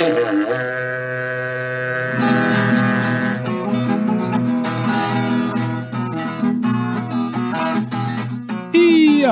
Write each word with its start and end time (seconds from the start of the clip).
E 0.00 1.11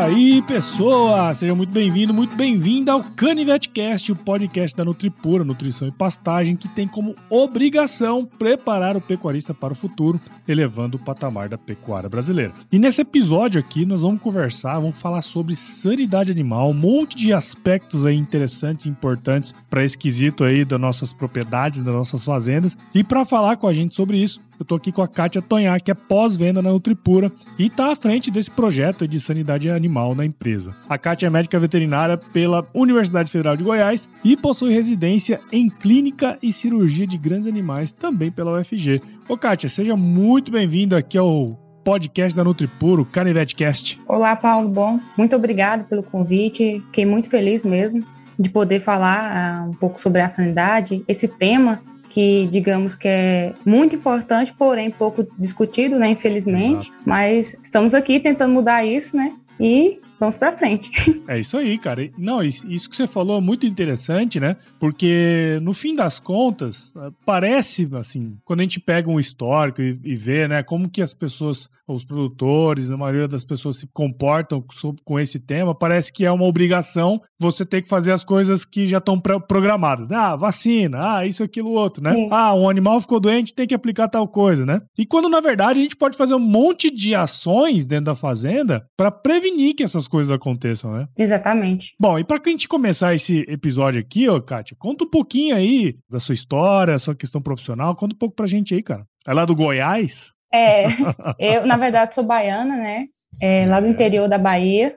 aí, 0.00 0.40
pessoa! 0.42 1.32
Seja 1.34 1.54
muito 1.54 1.70
bem-vindo, 1.70 2.14
muito 2.14 2.34
bem-vinda 2.34 2.92
ao 2.92 3.04
CanivetCast, 3.04 4.12
o 4.12 4.16
podcast 4.16 4.74
da 4.74 4.82
Nutripura, 4.82 5.44
Nutrição 5.44 5.86
e 5.86 5.92
Pastagem, 5.92 6.56
que 6.56 6.68
tem 6.68 6.88
como 6.88 7.14
obrigação 7.28 8.24
preparar 8.24 8.96
o 8.96 9.00
pecuarista 9.00 9.52
para 9.52 9.74
o 9.74 9.76
futuro, 9.76 10.18
elevando 10.48 10.96
o 10.96 11.00
patamar 11.00 11.50
da 11.50 11.58
pecuária 11.58 12.08
brasileira. 12.08 12.54
E 12.72 12.78
nesse 12.78 13.02
episódio 13.02 13.60
aqui, 13.60 13.84
nós 13.84 14.00
vamos 14.00 14.22
conversar, 14.22 14.80
vamos 14.80 14.98
falar 14.98 15.20
sobre 15.20 15.54
sanidade 15.54 16.32
animal, 16.32 16.70
um 16.70 16.74
monte 16.74 17.14
de 17.14 17.34
aspectos 17.34 18.06
aí 18.06 18.16
interessantes 18.16 18.86
e 18.86 18.90
importantes 18.90 19.54
para 19.68 19.84
esse 19.84 19.98
quesito 19.98 20.44
aí 20.44 20.64
das 20.64 20.80
nossas 20.80 21.12
propriedades, 21.12 21.82
das 21.82 21.94
nossas 21.94 22.24
fazendas. 22.24 22.76
E 22.94 23.04
para 23.04 23.26
falar 23.26 23.58
com 23.58 23.66
a 23.66 23.72
gente 23.72 23.94
sobre 23.94 24.16
isso, 24.16 24.40
eu 24.60 24.66
tô 24.66 24.74
aqui 24.74 24.92
com 24.92 25.00
a 25.00 25.08
Kátia 25.08 25.40
Tonhar, 25.40 25.82
que 25.82 25.90
é 25.90 25.94
pós-venda 25.94 26.60
na 26.60 26.70
Nutripura 26.70 27.32
e 27.58 27.70
tá 27.70 27.92
à 27.92 27.96
frente 27.96 28.30
desse 28.30 28.50
projeto 28.50 29.08
de 29.08 29.18
sanidade 29.18 29.70
animal 29.70 30.14
na 30.14 30.24
empresa. 30.24 30.76
A 30.86 30.98
Kátia 30.98 31.28
é 31.28 31.30
médica 31.30 31.58
veterinária 31.58 32.18
pela 32.18 32.66
Universidade 32.74 33.30
Federal 33.30 33.56
de 33.56 33.64
Goiás 33.64 34.10
e 34.22 34.36
possui 34.36 34.74
residência 34.74 35.40
em 35.50 35.70
clínica 35.70 36.38
e 36.42 36.52
cirurgia 36.52 37.06
de 37.06 37.16
grandes 37.16 37.48
animais 37.48 37.90
também 37.92 38.30
pela 38.30 38.60
UFG. 38.60 39.00
Ô 39.26 39.38
Kátia, 39.38 39.68
seja 39.68 39.96
muito 39.96 40.52
bem-vindo 40.52 40.94
aqui 40.94 41.16
ao 41.16 41.58
podcast 41.82 42.36
da 42.36 42.44
Nutripuro, 42.44 43.06
Canivetcast. 43.06 43.98
Olá, 44.06 44.36
Paulo. 44.36 44.68
Bom, 44.68 45.00
muito 45.16 45.34
obrigado 45.34 45.86
pelo 45.86 46.02
convite. 46.02 46.82
Fiquei 46.86 47.06
muito 47.06 47.30
feliz 47.30 47.64
mesmo 47.64 48.04
de 48.38 48.50
poder 48.50 48.80
falar 48.80 49.64
uh, 49.64 49.70
um 49.70 49.74
pouco 49.74 49.98
sobre 49.98 50.20
a 50.20 50.28
sanidade, 50.28 51.02
esse 51.08 51.28
tema 51.28 51.80
que 52.10 52.48
digamos 52.50 52.96
que 52.96 53.08
é 53.08 53.54
muito 53.64 53.94
importante, 53.94 54.52
porém 54.52 54.90
pouco 54.90 55.26
discutido, 55.38 55.96
né, 55.98 56.10
infelizmente. 56.10 56.88
Exato. 56.88 57.02
Mas 57.06 57.56
estamos 57.62 57.94
aqui 57.94 58.18
tentando 58.18 58.52
mudar 58.52 58.84
isso, 58.84 59.16
né? 59.16 59.32
E 59.58 60.00
vamos 60.20 60.36
para 60.36 60.56
frente. 60.56 60.90
É 61.30 61.38
isso 61.38 61.56
aí, 61.56 61.78
cara. 61.78 62.10
Não, 62.18 62.42
isso 62.42 62.90
que 62.90 62.96
você 62.96 63.06
falou 63.06 63.38
é 63.38 63.40
muito 63.40 63.64
interessante, 63.64 64.40
né? 64.40 64.56
Porque 64.80 65.58
no 65.62 65.72
fim 65.72 65.94
das 65.94 66.18
contas, 66.18 66.92
parece 67.24 67.88
assim, 67.94 68.36
quando 68.44 68.60
a 68.60 68.62
gente 68.64 68.80
pega 68.80 69.08
um 69.08 69.20
histórico 69.20 69.80
e, 69.80 69.96
e 70.02 70.14
vê, 70.16 70.48
né, 70.48 70.62
como 70.62 70.90
que 70.90 71.00
as 71.00 71.14
pessoas 71.14 71.68
os 71.94 72.04
produtores, 72.04 72.90
a 72.90 72.96
maioria 72.96 73.28
das 73.28 73.44
pessoas 73.44 73.76
se 73.76 73.86
comportam 73.88 74.64
com 75.04 75.18
esse 75.18 75.38
tema, 75.38 75.74
parece 75.74 76.12
que 76.12 76.24
é 76.24 76.30
uma 76.30 76.44
obrigação 76.44 77.20
você 77.38 77.64
ter 77.64 77.82
que 77.82 77.88
fazer 77.88 78.12
as 78.12 78.22
coisas 78.22 78.64
que 78.64 78.86
já 78.86 78.98
estão 78.98 79.18
programadas, 79.18 80.08
né? 80.08 80.16
Ah, 80.16 80.36
vacina, 80.36 81.16
ah, 81.16 81.26
isso, 81.26 81.42
aquilo, 81.42 81.70
outro, 81.70 82.02
né? 82.02 82.12
Sim. 82.12 82.28
Ah, 82.30 82.54
um 82.54 82.68
animal 82.68 83.00
ficou 83.00 83.18
doente, 83.18 83.54
tem 83.54 83.66
que 83.66 83.74
aplicar 83.74 84.08
tal 84.08 84.28
coisa, 84.28 84.64
né? 84.64 84.82
E 84.98 85.06
quando, 85.06 85.28
na 85.28 85.40
verdade, 85.40 85.80
a 85.80 85.82
gente 85.82 85.96
pode 85.96 86.16
fazer 86.16 86.34
um 86.34 86.40
monte 86.40 86.90
de 86.90 87.14
ações 87.14 87.86
dentro 87.86 88.06
da 88.06 88.14
fazenda 88.14 88.84
para 88.96 89.10
prevenir 89.10 89.74
que 89.74 89.82
essas 89.82 90.06
coisas 90.10 90.30
aconteçam, 90.30 90.92
né? 90.92 91.08
Exatamente. 91.16 91.94
Bom, 91.98 92.18
e 92.18 92.24
para 92.24 92.40
a 92.44 92.50
gente 92.50 92.68
começar 92.68 93.14
esse 93.14 93.40
episódio 93.48 94.00
aqui, 94.00 94.28
ó, 94.28 94.40
Kátia, 94.40 94.76
conta 94.78 95.04
um 95.04 95.10
pouquinho 95.10 95.56
aí 95.56 95.96
da 96.08 96.20
sua 96.20 96.34
história, 96.34 96.98
sua 96.98 97.14
questão 97.14 97.40
profissional, 97.40 97.96
conta 97.96 98.14
um 98.14 98.18
pouco 98.18 98.34
pra 98.34 98.46
gente 98.46 98.74
aí, 98.74 98.82
cara. 98.82 99.06
É 99.26 99.32
lá 99.32 99.44
do 99.44 99.54
Goiás? 99.54 100.32
É, 100.52 100.84
eu, 101.38 101.66
na 101.66 101.76
verdade, 101.76 102.14
sou 102.14 102.24
baiana, 102.24 102.76
né? 102.76 103.06
É, 103.40 103.66
lá 103.66 103.80
do 103.80 103.86
interior 103.86 104.28
da 104.28 104.38
Bahia. 104.38 104.96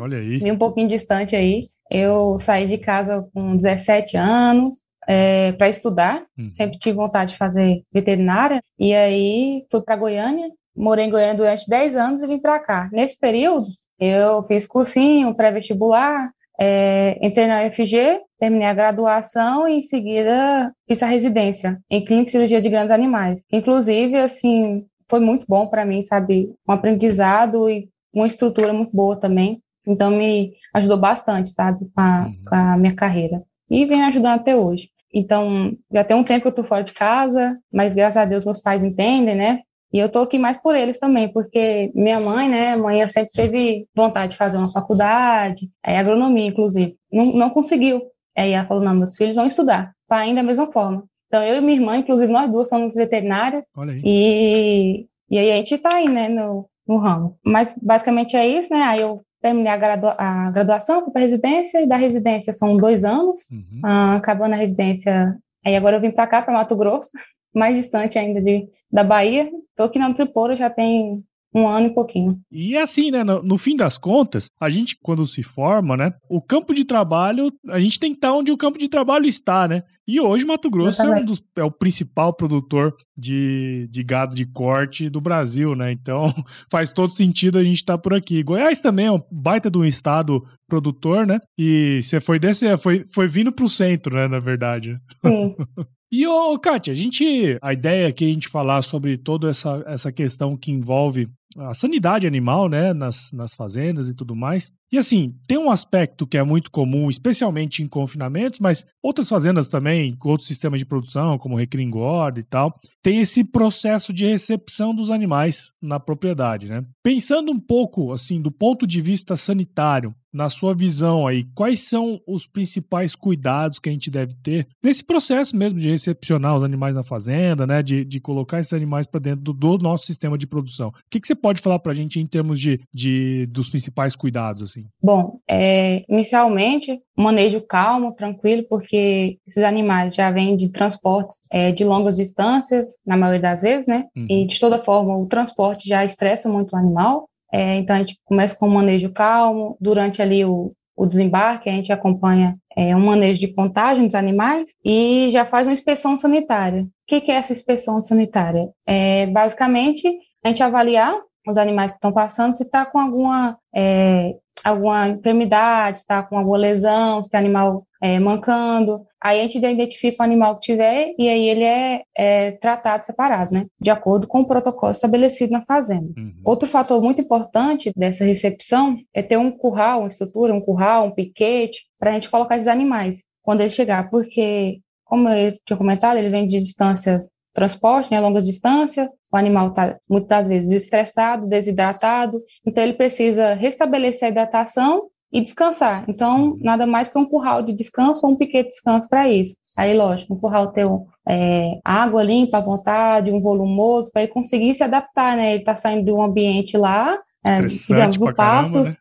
Olha 0.00 0.18
aí. 0.18 0.38
Vim 0.38 0.50
um 0.50 0.58
pouquinho 0.58 0.88
distante 0.88 1.36
aí. 1.36 1.60
Eu 1.90 2.38
saí 2.38 2.66
de 2.66 2.78
casa 2.78 3.26
com 3.32 3.56
17 3.56 4.16
anos 4.16 4.82
é, 5.06 5.52
para 5.52 5.68
estudar. 5.68 6.24
Uhum. 6.36 6.52
Sempre 6.54 6.78
tive 6.78 6.96
vontade 6.96 7.32
de 7.32 7.38
fazer 7.38 7.82
veterinária. 7.92 8.62
E 8.78 8.94
aí 8.94 9.64
fui 9.70 9.82
para 9.82 9.96
Goiânia. 9.96 10.48
Morei 10.76 11.06
em 11.06 11.10
Goiânia 11.10 11.34
durante 11.34 11.68
10 11.68 11.96
anos 11.96 12.22
e 12.22 12.26
vim 12.26 12.38
para 12.38 12.60
cá. 12.60 12.88
Nesse 12.92 13.18
período, 13.18 13.66
eu 13.98 14.42
fiz 14.44 14.66
cursinho 14.66 15.34
pré-vestibular, 15.34 16.30
é, 16.60 17.18
entrei 17.22 17.46
na 17.46 17.64
UFG, 17.66 18.20
terminei 18.38 18.66
a 18.66 18.74
graduação 18.74 19.68
e 19.68 19.78
em 19.78 19.82
seguida 19.82 20.72
fiz 20.86 21.02
a 21.02 21.06
residência 21.06 21.80
em 21.90 22.04
clínica 22.04 22.28
e 22.28 22.32
cirurgia 22.32 22.60
de 22.60 22.68
grandes 22.68 22.90
animais. 22.90 23.44
Inclusive, 23.52 24.16
assim, 24.16 24.84
foi 25.08 25.20
muito 25.20 25.46
bom 25.48 25.68
para 25.68 25.84
mim, 25.84 26.04
sabe, 26.04 26.52
um 26.68 26.72
aprendizado 26.72 27.68
e 27.68 27.88
uma 28.12 28.26
estrutura 28.26 28.72
muito 28.72 28.94
boa 28.94 29.18
também. 29.18 29.62
Então 29.86 30.10
me 30.10 30.52
ajudou 30.74 30.98
bastante, 30.98 31.50
sabe, 31.50 31.86
com 31.94 32.00
a, 32.00 32.26
uhum. 32.26 32.44
com 32.46 32.54
a 32.54 32.76
minha 32.76 32.94
carreira. 32.94 33.42
E 33.70 33.86
vem 33.86 34.02
ajudando 34.02 34.40
até 34.40 34.54
hoje. 34.54 34.90
Então, 35.12 35.74
já 35.90 36.04
tem 36.04 36.16
um 36.16 36.24
tempo 36.24 36.42
que 36.42 36.48
eu 36.48 36.54
tô 36.54 36.64
fora 36.64 36.84
de 36.84 36.92
casa, 36.92 37.58
mas 37.72 37.94
graças 37.94 38.16
a 38.18 38.24
Deus 38.26 38.44
meus 38.44 38.60
pais 38.60 38.82
entendem, 38.82 39.34
né? 39.34 39.60
E 39.92 39.98
eu 39.98 40.10
tô 40.10 40.20
aqui 40.20 40.38
mais 40.38 40.60
por 40.60 40.76
eles 40.76 40.98
também, 40.98 41.32
porque 41.32 41.90
minha 41.94 42.20
mãe, 42.20 42.48
né, 42.48 42.76
mãe 42.76 43.08
sempre 43.08 43.30
teve 43.30 43.86
vontade 43.94 44.32
de 44.32 44.38
fazer 44.38 44.58
uma 44.58 44.70
faculdade, 44.70 45.70
aí 45.82 45.96
agronomia, 45.96 46.46
inclusive. 46.46 46.96
Não, 47.10 47.32
não 47.32 47.50
conseguiu. 47.50 48.02
Aí 48.36 48.52
ela 48.52 48.66
falou, 48.66 48.84
não, 48.84 48.94
meus 48.94 49.16
filhos 49.16 49.34
vão 49.34 49.46
estudar, 49.46 49.92
tá 50.06 50.18
ainda 50.18 50.42
da 50.42 50.46
mesma 50.46 50.70
forma. 50.70 51.04
Então, 51.26 51.42
eu 51.42 51.56
e 51.56 51.60
minha 51.60 51.74
irmã, 51.74 51.96
inclusive, 51.96 52.32
nós 52.32 52.50
duas 52.50 52.68
somos 52.68 52.94
veterinárias. 52.94 53.68
E, 54.04 55.06
e 55.30 55.38
aí 55.38 55.52
a 55.52 55.56
gente 55.56 55.76
tá 55.78 55.94
aí, 55.94 56.08
né, 56.08 56.28
no, 56.28 56.68
no 56.86 56.98
ramo. 56.98 57.36
Mas, 57.44 57.74
basicamente, 57.82 58.36
é 58.36 58.46
isso, 58.46 58.72
né? 58.72 58.80
Aí 58.82 59.00
eu 59.00 59.22
terminei 59.40 59.70
a, 59.70 59.76
gradua 59.76 60.14
a 60.18 60.50
graduação, 60.50 61.04
fui 61.04 61.12
para 61.12 61.22
residência, 61.22 61.82
e 61.82 61.86
da 61.86 61.96
residência 61.96 62.54
são 62.54 62.76
dois 62.76 63.04
anos. 63.04 63.42
Uhum. 63.50 63.80
Ah, 63.84 64.14
acabando 64.16 64.54
a 64.54 64.58
residência, 64.58 65.36
aí 65.64 65.76
agora 65.76 65.96
eu 65.96 66.00
vim 66.00 66.10
para 66.10 66.26
cá, 66.26 66.42
para 66.42 66.54
Mato 66.54 66.76
Grosso, 66.76 67.10
mais 67.54 67.76
distante 67.76 68.18
ainda 68.18 68.40
de, 68.40 68.68
da 68.90 69.04
Bahia. 69.04 69.50
Estou 69.70 69.86
aqui 69.86 69.98
na 69.98 70.12
Triporo 70.12 70.56
já 70.56 70.70
tem 70.70 71.22
um 71.54 71.66
ano 71.66 71.86
e 71.86 71.94
pouquinho. 71.94 72.40
E 72.50 72.76
é 72.76 72.82
assim, 72.82 73.10
né? 73.10 73.24
No, 73.24 73.42
no, 73.42 73.58
fim 73.58 73.74
das 73.74 73.96
contas, 73.96 74.50
a 74.60 74.68
gente, 74.68 74.98
quando 75.02 75.24
se 75.26 75.42
forma, 75.42 75.96
né? 75.96 76.12
O 76.28 76.40
campo 76.40 76.74
de 76.74 76.84
trabalho, 76.84 77.50
a 77.68 77.80
gente 77.80 77.98
tem 77.98 78.12
que 78.12 78.18
estar 78.18 78.32
onde 78.32 78.52
o 78.52 78.56
campo 78.56 78.78
de 78.78 78.88
trabalho 78.88 79.26
está, 79.26 79.66
né? 79.66 79.82
E 80.06 80.20
hoje 80.20 80.46
Mato 80.46 80.70
Grosso 80.70 81.02
é, 81.02 81.20
um 81.20 81.24
dos, 81.24 81.42
é, 81.56 81.62
o 81.62 81.70
principal 81.70 82.32
produtor 82.32 82.94
de, 83.16 83.86
de 83.90 84.02
gado 84.02 84.34
de 84.34 84.46
corte 84.46 85.10
do 85.10 85.20
Brasil, 85.20 85.74
né? 85.74 85.92
Então 85.92 86.32
faz 86.70 86.90
todo 86.90 87.12
sentido 87.12 87.58
a 87.58 87.64
gente 87.64 87.76
estar 87.76 87.98
por 87.98 88.14
aqui. 88.14 88.42
Goiás 88.42 88.80
também 88.80 89.06
é 89.06 89.12
um 89.12 89.22
baita 89.30 89.70
de 89.70 89.78
um 89.78 89.84
estado 89.84 90.42
produtor, 90.66 91.26
né? 91.26 91.40
E 91.58 92.00
você 92.02 92.20
foi 92.20 92.38
desse, 92.38 92.76
foi, 92.78 93.04
foi 93.04 93.28
vindo 93.28 93.52
para 93.52 93.64
o 93.64 93.68
centro, 93.68 94.16
né? 94.16 94.28
Na 94.28 94.38
verdade. 94.38 94.98
Sim. 95.24 95.54
E, 96.10 96.26
ô, 96.26 96.58
Kátia, 96.58 96.92
a 96.92 96.96
gente. 96.96 97.58
A 97.60 97.72
ideia 97.72 98.08
aqui 98.08 98.24
é 98.24 98.28
a 98.28 98.32
gente 98.32 98.48
falar 98.48 98.82
sobre 98.82 99.18
toda 99.18 99.50
essa, 99.50 99.82
essa 99.86 100.10
questão 100.10 100.56
que 100.56 100.72
envolve 100.72 101.28
a 101.58 101.74
sanidade 101.74 102.26
animal, 102.26 102.68
né, 102.68 102.92
nas, 102.92 103.30
nas 103.32 103.54
fazendas 103.54 104.08
e 104.08 104.14
tudo 104.14 104.34
mais. 104.34 104.72
E 104.90 104.96
assim, 104.96 105.34
tem 105.46 105.58
um 105.58 105.70
aspecto 105.70 106.26
que 106.26 106.38
é 106.38 106.42
muito 106.42 106.70
comum, 106.70 107.10
especialmente 107.10 107.82
em 107.82 107.88
confinamentos, 107.88 108.60
mas 108.60 108.86
outras 109.02 109.28
fazendas 109.28 109.68
também, 109.68 110.16
com 110.16 110.30
outros 110.30 110.48
sistemas 110.48 110.80
de 110.80 110.86
produção, 110.86 111.38
como 111.38 111.56
recringorda 111.56 112.40
e 112.40 112.44
tal, 112.44 112.78
tem 113.02 113.20
esse 113.20 113.44
processo 113.44 114.12
de 114.12 114.26
recepção 114.26 114.94
dos 114.94 115.10
animais 115.10 115.72
na 115.82 116.00
propriedade, 116.00 116.68
né? 116.68 116.84
Pensando 117.02 117.50
um 117.52 117.60
pouco, 117.60 118.12
assim, 118.12 118.40
do 118.40 118.50
ponto 118.50 118.86
de 118.86 119.00
vista 119.00 119.36
sanitário, 119.36 120.14
na 120.32 120.48
sua 120.48 120.74
visão 120.74 121.26
aí, 121.26 121.42
quais 121.54 121.88
são 121.88 122.20
os 122.26 122.46
principais 122.46 123.14
cuidados 123.14 123.78
que 123.78 123.88
a 123.88 123.92
gente 123.92 124.10
deve 124.10 124.34
ter 124.42 124.68
nesse 124.82 125.02
processo 125.02 125.56
mesmo 125.56 125.80
de 125.80 125.88
recepcionar 125.88 126.54
os 126.54 126.62
animais 126.62 126.94
na 126.94 127.02
fazenda, 127.02 127.66
né? 127.66 127.82
De, 127.82 128.04
de 128.04 128.20
colocar 128.20 128.60
esses 128.60 128.72
animais 128.72 129.06
para 129.06 129.20
dentro 129.20 129.42
do, 129.42 129.52
do, 129.52 129.78
nosso 129.78 130.06
sistema 130.06 130.36
de 130.36 130.46
produção. 130.46 130.88
O 130.88 130.92
que, 131.10 131.20
que 131.20 131.26
você 131.26 131.34
pode 131.34 131.47
falar 131.56 131.78
para 131.78 131.92
a 131.92 131.94
gente 131.94 132.20
em 132.20 132.26
termos 132.26 132.60
de, 132.60 132.80
de, 132.92 133.46
dos 133.46 133.68
principais 133.68 134.14
cuidados, 134.14 134.62
assim? 134.62 134.84
Bom, 135.02 135.38
é, 135.48 136.04
inicialmente, 136.08 137.00
manejo 137.16 137.60
calmo, 137.60 138.14
tranquilo, 138.14 138.64
porque 138.68 139.38
esses 139.46 139.64
animais 139.64 140.14
já 140.14 140.30
vêm 140.30 140.56
de 140.56 140.68
transportes 140.68 141.40
é, 141.52 141.72
de 141.72 141.84
longas 141.84 142.16
distâncias, 142.16 142.90
na 143.06 143.16
maioria 143.16 143.42
das 143.42 143.62
vezes, 143.62 143.86
né? 143.86 144.04
Uhum. 144.16 144.26
E 144.28 144.46
de 144.46 144.58
toda 144.60 144.78
forma, 144.78 145.16
o 145.16 145.26
transporte 145.26 145.88
já 145.88 146.04
estressa 146.04 146.48
muito 146.48 146.72
o 146.72 146.76
animal. 146.76 147.28
É, 147.52 147.76
então 147.76 147.96
a 147.96 148.00
gente 148.00 148.18
começa 148.24 148.56
com 148.56 148.68
um 148.68 148.74
manejo 148.74 149.10
calmo, 149.10 149.76
durante 149.80 150.20
ali 150.20 150.44
o, 150.44 150.72
o 150.98 151.06
desembarque, 151.06 151.70
a 151.70 151.72
gente 151.72 151.92
acompanha 151.92 152.56
é, 152.76 152.94
um 152.94 153.04
manejo 153.06 153.40
de 153.40 153.48
contagem 153.48 154.04
dos 154.04 154.14
animais 154.14 154.72
e 154.84 155.30
já 155.32 155.46
faz 155.46 155.66
uma 155.66 155.72
inspeção 155.72 156.18
sanitária. 156.18 156.82
O 156.82 156.88
que, 157.06 157.20
que 157.20 157.32
é 157.32 157.36
essa 157.36 157.52
inspeção 157.52 158.02
sanitária? 158.02 158.68
É 158.86 159.26
basicamente 159.26 160.06
a 160.44 160.48
gente 160.48 160.62
avaliar 160.62 161.14
os 161.52 161.58
animais 161.58 161.90
que 161.90 161.96
estão 161.96 162.12
passando 162.12 162.56
se 162.56 162.64
está 162.64 162.84
com 162.86 162.98
alguma 162.98 163.58
é, 163.74 164.34
alguma 164.64 165.08
enfermidade, 165.08 165.98
está 165.98 166.22
com 166.22 166.36
alguma 166.36 166.58
lesão, 166.58 167.22
se 167.22 167.30
tem 167.30 167.40
animal 167.40 167.86
é, 168.02 168.18
mancando. 168.18 169.04
Aí 169.20 169.40
a 169.40 169.42
gente 169.42 169.58
identifica 169.58 170.22
o 170.22 170.24
animal 170.24 170.56
que 170.56 170.72
tiver 170.72 171.12
e 171.18 171.28
aí 171.28 171.48
ele 171.48 171.64
é, 171.64 172.02
é, 172.16 172.52
tratado 172.52 173.04
separado, 173.04 173.52
né? 173.52 173.66
De 173.80 173.90
acordo 173.90 174.26
com 174.26 174.40
o 174.40 174.46
protocolo 174.46 174.92
estabelecido 174.92 175.52
na 175.52 175.64
fazenda. 175.64 176.08
Uhum. 176.16 176.34
Outro 176.44 176.68
fator 176.68 177.02
muito 177.02 177.20
importante 177.20 177.92
dessa 177.96 178.24
recepção 178.24 178.96
é 179.12 179.22
ter 179.22 179.36
um 179.36 179.50
curral, 179.50 180.00
uma 180.00 180.08
estrutura, 180.08 180.54
um 180.54 180.60
curral, 180.60 181.06
um 181.06 181.10
piquete, 181.10 181.86
para 181.98 182.10
a 182.10 182.14
gente 182.14 182.30
colocar 182.30 182.56
esses 182.56 182.68
animais 182.68 183.22
quando 183.42 183.60
ele 183.60 183.70
chegar, 183.70 184.10
porque 184.10 184.80
como 185.04 185.28
eu 185.30 185.56
tinha 185.66 185.76
comentado, 185.76 186.18
ele 186.18 186.28
vem 186.28 186.46
de 186.46 186.60
distâncias 186.60 187.26
transporte, 187.54 188.10
né, 188.10 188.20
longas 188.20 188.46
distâncias, 188.46 189.08
o 189.32 189.36
animal 189.36 189.68
está 189.68 189.96
muitas 190.08 190.48
vezes 190.48 190.72
estressado, 190.72 191.46
desidratado, 191.46 192.42
então 192.66 192.82
ele 192.82 192.94
precisa 192.94 193.54
restabelecer 193.54 194.28
a 194.28 194.30
hidratação 194.30 195.08
e 195.32 195.42
descansar. 195.42 196.04
Então, 196.08 196.56
nada 196.60 196.86
mais 196.86 197.08
que 197.08 197.18
um 197.18 197.26
curral 197.26 197.62
de 197.62 197.72
descanso 197.72 198.24
ou 198.24 198.32
um 198.32 198.36
piquete 198.36 198.68
de 198.68 198.74
descanso 198.74 199.08
para 199.08 199.28
isso. 199.28 199.54
Aí, 199.76 199.94
lógico, 199.96 200.34
um 200.34 200.38
curral 200.38 200.72
ter 200.72 200.86
é, 201.28 201.78
água 201.84 202.22
limpa 202.22 202.58
à 202.58 202.62
vontade, 202.62 203.30
um 203.30 203.40
volumoso, 203.40 204.10
para 204.10 204.22
ele 204.22 204.32
conseguir 204.32 204.74
se 204.74 204.82
adaptar, 204.82 205.36
né? 205.36 205.52
Ele 205.52 205.60
está 205.60 205.76
saindo 205.76 206.06
de 206.06 206.12
um 206.12 206.22
ambiente 206.22 206.76
lá, 206.78 207.18
é, 207.44 207.60
digamos, 207.60 208.16
passo, 208.34 208.72
caramba, 208.72 208.90
né? 208.90 208.96